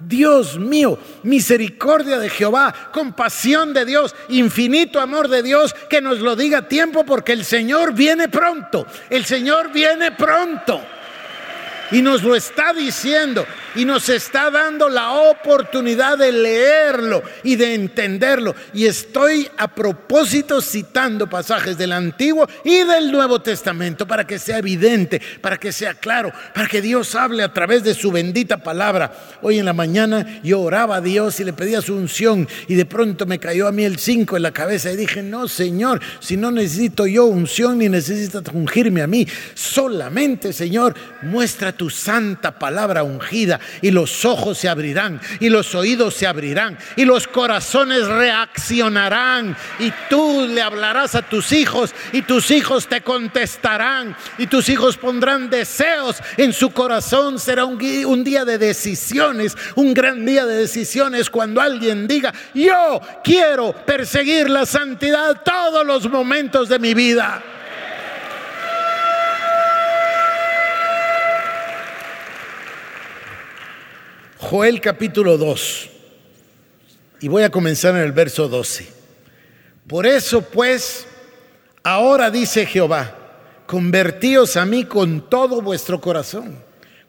Dios 0.07 0.57
mío, 0.57 0.97
misericordia 1.23 2.19
de 2.19 2.29
Jehová, 2.29 2.73
compasión 2.91 3.73
de 3.73 3.85
Dios, 3.85 4.15
infinito 4.29 4.99
amor 4.99 5.27
de 5.27 5.43
Dios, 5.43 5.73
que 5.89 6.01
nos 6.01 6.19
lo 6.19 6.35
diga 6.35 6.59
a 6.59 6.67
tiempo 6.67 7.05
porque 7.05 7.33
el 7.33 7.45
Señor 7.45 7.93
viene 7.93 8.29
pronto, 8.29 8.85
el 9.09 9.25
Señor 9.25 9.71
viene 9.71 10.11
pronto. 10.11 10.81
Y 11.91 12.01
nos 12.01 12.23
lo 12.23 12.35
está 12.35 12.73
diciendo 12.73 13.45
y 13.75 13.85
nos 13.85 14.09
está 14.09 14.49
dando 14.49 14.89
la 14.89 15.11
oportunidad 15.11 16.17
de 16.17 16.31
leerlo 16.31 17.23
y 17.43 17.55
de 17.55 17.73
entenderlo. 17.73 18.55
Y 18.73 18.85
estoy 18.85 19.49
a 19.57 19.67
propósito 19.67 20.61
citando 20.61 21.29
pasajes 21.29 21.77
del 21.77 21.91
Antiguo 21.91 22.47
y 22.63 22.83
del 22.83 23.11
Nuevo 23.11 23.41
Testamento 23.41 24.07
para 24.07 24.25
que 24.25 24.39
sea 24.39 24.59
evidente, 24.59 25.21
para 25.41 25.57
que 25.57 25.71
sea 25.71 25.93
claro, 25.93 26.31
para 26.53 26.67
que 26.67 26.81
Dios 26.81 27.15
hable 27.15 27.43
a 27.43 27.53
través 27.53 27.83
de 27.83 27.93
su 27.93 28.11
bendita 28.11 28.57
palabra. 28.57 29.13
Hoy 29.41 29.59
en 29.59 29.65
la 29.65 29.73
mañana 29.73 30.41
yo 30.43 30.61
oraba 30.61 30.97
a 30.97 31.01
Dios 31.01 31.39
y 31.39 31.43
le 31.43 31.53
pedía 31.53 31.81
su 31.81 31.95
unción 31.95 32.47
y 32.67 32.75
de 32.75 32.85
pronto 32.85 33.25
me 33.25 33.39
cayó 33.39 33.67
a 33.67 33.71
mí 33.71 33.83
el 33.83 33.99
5 33.99 34.37
en 34.37 34.43
la 34.43 34.51
cabeza 34.51 34.91
y 34.91 34.97
dije, 34.97 35.21
no 35.23 35.47
Señor, 35.47 36.01
si 36.19 36.37
no 36.37 36.51
necesito 36.51 37.07
yo 37.07 37.25
unción 37.25 37.79
ni 37.79 37.89
necesitas 37.89 38.43
ungirme 38.53 39.01
a 39.01 39.07
mí, 39.07 39.27
solamente 39.53 40.53
Señor, 40.53 40.95
muestra 41.21 41.71
tu 41.71 41.89
santa 41.89 42.57
palabra 42.57 43.03
ungida 43.03 43.59
y 43.81 43.91
los 43.91 44.25
ojos 44.25 44.57
se 44.57 44.69
abrirán 44.69 45.19
y 45.39 45.49
los 45.49 45.75
oídos 45.75 46.13
se 46.13 46.27
abrirán 46.27 46.77
y 46.95 47.05
los 47.05 47.27
corazones 47.27 48.07
reaccionarán 48.07 49.55
y 49.79 49.91
tú 50.09 50.47
le 50.47 50.61
hablarás 50.61 51.15
a 51.15 51.21
tus 51.21 51.51
hijos 51.51 51.93
y 52.11 52.21
tus 52.21 52.51
hijos 52.51 52.87
te 52.87 53.01
contestarán 53.01 54.15
y 54.37 54.47
tus 54.47 54.69
hijos 54.69 54.97
pondrán 54.97 55.49
deseos 55.49 56.17
en 56.37 56.53
su 56.53 56.71
corazón. 56.71 57.39
Será 57.39 57.65
un, 57.65 58.23
día 58.23 58.45
de 58.45 58.57
decisiones, 58.57 59.55
un 59.75 59.93
gran 59.93 60.25
día 60.25 60.45
de 60.45 60.55
decisiones 60.55 61.29
cuando 61.29 61.61
alguien 61.61 62.07
diga, 62.07 62.33
yo 62.53 63.01
quiero 63.23 63.73
perseguir 63.85 64.49
la 64.49 64.65
santidad 64.65 65.41
todos 65.43 65.85
los 65.85 66.09
momentos 66.09 66.69
de 66.69 66.79
mi 66.79 66.93
vida. 66.93 67.43
Joel 74.49 74.81
capítulo 74.81 75.37
2. 75.37 75.89
Y 77.21 77.27
voy 77.27 77.43
a 77.43 77.49
comenzar 77.49 77.95
en 77.95 78.01
el 78.01 78.11
verso 78.11 78.47
12. 78.47 78.87
Por 79.87 80.05
eso 80.05 80.41
pues, 80.41 81.05
ahora 81.83 82.29
dice 82.29 82.65
Jehová, 82.65 83.15
convertíos 83.65 84.57
a 84.57 84.65
mí 84.65 84.85
con 84.85 85.29
todo 85.29 85.61
vuestro 85.61 85.99
corazón 85.99 86.57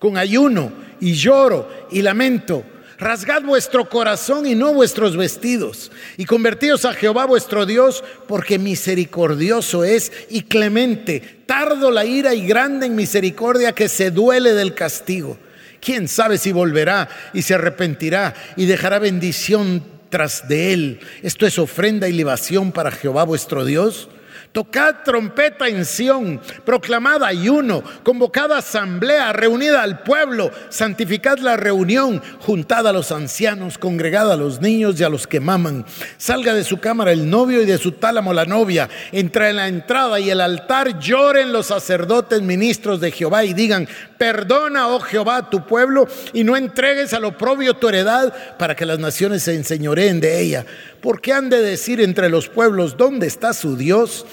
con 0.04 0.18
ayuno 0.18 0.70
y 1.00 1.14
lloro 1.14 1.66
y 1.90 2.02
lamento. 2.02 2.62
Rasgad 2.98 3.40
vuestro 3.40 3.88
corazón 3.88 4.46
y 4.46 4.54
no 4.54 4.74
vuestros 4.74 5.16
vestidos, 5.16 5.90
y 6.18 6.26
convertíos 6.26 6.84
a 6.84 6.92
Jehová 6.92 7.24
vuestro 7.24 7.64
Dios, 7.64 8.04
porque 8.28 8.58
misericordioso 8.58 9.82
es 9.82 10.12
y 10.28 10.42
clemente, 10.42 11.42
tardo 11.46 11.90
la 11.90 12.04
ira 12.04 12.34
y 12.34 12.46
grande 12.46 12.84
en 12.84 12.94
misericordia 12.94 13.72
que 13.72 13.88
se 13.88 14.10
duele 14.10 14.52
del 14.52 14.74
castigo. 14.74 15.38
¿Quién 15.84 16.08
sabe 16.08 16.38
si 16.38 16.50
volverá 16.50 17.08
y 17.34 17.42
se 17.42 17.54
arrepentirá 17.54 18.32
y 18.56 18.64
dejará 18.64 18.98
bendición 18.98 19.84
tras 20.08 20.48
de 20.48 20.72
él? 20.72 21.00
Esto 21.22 21.46
es 21.46 21.58
ofrenda 21.58 22.08
y 22.08 22.12
libación 22.12 22.72
para 22.72 22.90
Jehová 22.90 23.24
vuestro 23.24 23.66
Dios. 23.66 24.08
Tocad 24.54 25.02
trompeta 25.04 25.66
en 25.66 25.84
Sión, 25.84 26.40
proclamad 26.64 27.24
ayuno, 27.24 27.82
convocad 28.04 28.52
asamblea, 28.52 29.32
reunida 29.32 29.82
al 29.82 30.04
pueblo, 30.04 30.52
santificad 30.68 31.38
la 31.38 31.56
reunión, 31.56 32.22
juntad 32.38 32.86
a 32.86 32.92
los 32.92 33.10
ancianos, 33.10 33.78
congregad 33.78 34.30
a 34.30 34.36
los 34.36 34.60
niños 34.60 35.00
y 35.00 35.02
a 35.02 35.08
los 35.08 35.26
que 35.26 35.40
maman. 35.40 35.84
Salga 36.18 36.54
de 36.54 36.62
su 36.62 36.78
cámara 36.78 37.10
el 37.10 37.28
novio 37.28 37.62
y 37.62 37.66
de 37.66 37.78
su 37.78 37.92
tálamo 37.92 38.32
la 38.32 38.44
novia. 38.44 38.88
Entra 39.10 39.50
en 39.50 39.56
la 39.56 39.66
entrada 39.66 40.20
y 40.20 40.30
el 40.30 40.40
altar 40.40 41.00
lloren 41.00 41.52
los 41.52 41.66
sacerdotes 41.66 42.40
ministros 42.40 43.00
de 43.00 43.10
Jehová 43.10 43.44
y 43.44 43.54
digan, 43.54 43.88
perdona, 44.24 44.88
oh 44.88 45.00
Jehová, 45.00 45.50
tu 45.50 45.66
pueblo 45.66 46.08
y 46.32 46.44
no 46.44 46.56
entregues 46.56 47.12
al 47.12 47.26
oprobio 47.26 47.74
tu 47.74 47.90
heredad 47.90 48.32
para 48.56 48.74
que 48.74 48.86
las 48.86 48.98
naciones 48.98 49.42
se 49.42 49.54
enseñoreen 49.54 50.18
de 50.18 50.40
ella. 50.40 50.64
Porque 51.02 51.34
han 51.34 51.50
de 51.50 51.60
decir 51.60 52.00
entre 52.00 52.30
los 52.30 52.48
pueblos, 52.48 52.96
¿dónde 52.96 53.26
está 53.26 53.52
su 53.52 53.76
Dios? 53.76 54.24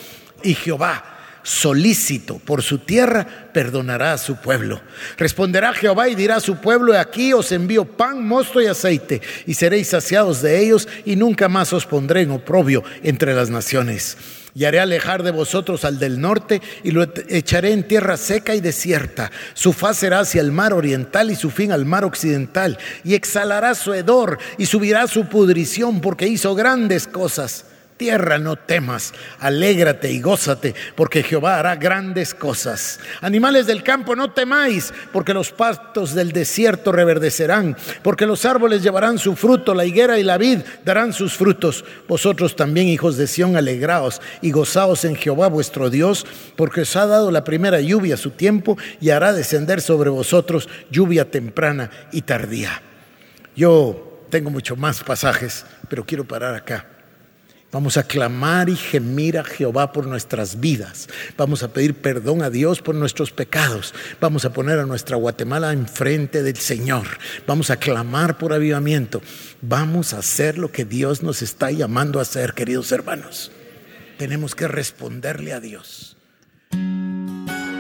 Y 0.44 0.54
Jehová, 0.54 1.11
solícito 1.44 2.40
por 2.40 2.62
su 2.62 2.80
tierra, 2.80 3.50
perdonará 3.54 4.14
a 4.14 4.18
su 4.18 4.36
pueblo. 4.38 4.82
Responderá 5.18 5.74
Jehová 5.74 6.10
y 6.10 6.16
dirá 6.16 6.38
a 6.38 6.42
su 6.42 6.58
pueblo, 6.58 6.98
aquí 6.98 7.34
os 7.34 7.52
envío 7.52 7.86
pan, 7.86 8.26
mosto 8.26 8.62
y 8.62 8.68
aceite, 8.68 9.22
y 9.46 9.54
seréis 9.54 9.90
saciados 9.90 10.42
de 10.42 10.60
ellos, 10.60 10.88
y 11.06 11.16
nunca 11.16 11.50
más 11.50 11.74
os 11.74 11.86
pondré 11.86 12.22
en 12.22 12.32
oprobio 12.32 12.84
entre 13.04 13.34
las 13.34 13.50
naciones. 13.50 14.18
Y 14.54 14.66
haré 14.66 14.82
alejar 14.82 15.24
de 15.24 15.32
vosotros 15.32 15.86
al 15.86 15.98
del 15.98 16.20
norte 16.20 16.62
y 16.84 16.92
lo 16.92 17.04
echaré 17.30 17.72
en 17.72 17.88
tierra 17.88 18.18
seca 18.18 18.54
y 18.54 18.60
desierta. 18.60 19.32
Su 19.54 19.72
faz 19.72 19.98
será 19.98 20.20
hacia 20.20 20.42
el 20.42 20.52
mar 20.52 20.74
oriental 20.74 21.32
y 21.32 21.36
su 21.36 21.52
fin 21.52 21.72
al 21.72 21.86
mar 21.86 22.04
occidental. 22.04 22.78
Y 23.06 23.14
exhalará 23.14 23.76
su 23.76 23.94
hedor 23.94 24.40
y 24.58 24.66
subirá 24.66 25.08
su 25.08 25.30
pudrición 25.30 26.02
porque 26.02 26.28
hizo 26.28 26.54
grandes 26.54 27.08
cosas 27.08 27.64
tierra 28.02 28.40
no 28.40 28.56
temas, 28.56 29.14
alégrate 29.40 30.12
y 30.12 30.20
gózate, 30.22 30.74
porque 30.96 31.22
Jehová 31.22 31.60
hará 31.60 31.76
grandes 31.76 32.34
cosas. 32.34 33.00
Animales 33.22 33.68
del 33.68 33.84
campo, 33.84 34.16
no 34.16 34.32
temáis, 34.32 34.92
porque 35.14 35.36
los 35.36 35.52
pastos 35.52 36.16
del 36.16 36.32
desierto 36.32 36.92
reverdecerán, 36.92 37.78
porque 38.02 38.26
los 38.26 38.44
árboles 38.44 38.82
llevarán 38.82 39.20
su 39.20 39.36
fruto, 39.36 39.76
la 39.76 39.86
higuera 39.86 40.18
y 40.18 40.24
la 40.24 40.40
vid 40.40 40.62
darán 40.84 41.14
sus 41.14 41.36
frutos. 41.38 41.86
Vosotros 42.08 42.56
también, 42.56 42.88
hijos 42.88 43.18
de 43.18 43.28
Sión, 43.28 43.56
alegraos 43.56 44.20
y 44.42 44.50
gozaos 44.50 45.06
en 45.06 45.16
Jehová 45.16 45.48
vuestro 45.48 45.92
Dios, 45.92 46.26
porque 46.56 46.82
os 46.82 46.96
ha 46.96 47.06
dado 47.06 47.30
la 47.30 47.44
primera 47.44 47.82
lluvia 47.82 48.16
a 48.16 48.18
su 48.18 48.32
tiempo 48.32 48.80
y 49.00 49.12
hará 49.12 49.32
descender 49.32 49.80
sobre 49.80 50.10
vosotros 50.10 50.68
lluvia 50.90 51.30
temprana 51.30 51.92
y 52.12 52.24
tardía. 52.24 52.82
Yo 53.56 54.26
tengo 54.32 54.50
mucho 54.50 54.76
más 54.76 55.04
pasajes, 55.04 55.68
pero 55.88 56.04
quiero 56.04 56.26
parar 56.26 56.56
acá. 56.56 56.88
Vamos 57.72 57.96
a 57.96 58.04
clamar 58.04 58.68
y 58.68 58.76
gemir 58.76 59.38
a 59.38 59.46
Jehová 59.46 59.94
por 59.94 60.06
nuestras 60.06 60.60
vidas. 60.60 61.08
Vamos 61.38 61.64
a 61.64 61.70
pedir 61.72 61.94
perdón 61.94 62.42
a 62.42 62.50
Dios 62.50 62.82
por 62.82 62.96
nuestros 62.96 63.32
pecados. 63.32 63.94
Vamos 64.20 64.44
a 64.44 64.52
poner 64.52 64.78
a 64.80 64.86
nuestra 64.86 65.16
Guatemala 65.16 65.72
enfrente 65.72 66.44
del 66.44 66.58
Señor. 66.58 67.08
Vamos 67.48 67.70
a 67.70 67.78
clamar 67.78 68.38
por 68.38 68.52
avivamiento. 68.52 69.22
Vamos 69.62 70.14
a 70.14 70.18
hacer 70.18 70.58
lo 70.58 70.72
que 70.72 70.84
Dios 70.84 71.24
nos 71.24 71.42
está 71.42 71.72
llamando 71.72 72.20
a 72.20 72.24
hacer, 72.24 72.54
queridos 72.54 72.92
hermanos. 72.92 73.54
Tenemos 74.18 74.54
que 74.54 74.68
responderle 74.68 75.54
a 75.54 75.62
Dios. 75.62 76.18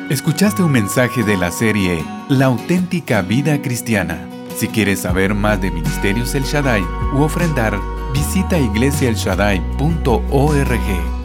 Escuchaste 0.09 0.63
un 0.63 0.71
mensaje 0.71 1.23
de 1.23 1.37
la 1.37 1.51
serie 1.51 2.03
La 2.29 2.45
auténtica 2.45 3.21
vida 3.21 3.61
cristiana. 3.61 4.27
Si 4.57 4.67
quieres 4.67 5.01
saber 5.01 5.33
más 5.33 5.61
de 5.61 5.71
Ministerios 5.71 6.33
El 6.35 6.43
Shaddai 6.43 6.81
u 7.13 7.21
ofrendar, 7.21 7.79
visita 8.13 8.57
iglesiaelshaddai.org. 8.57 11.20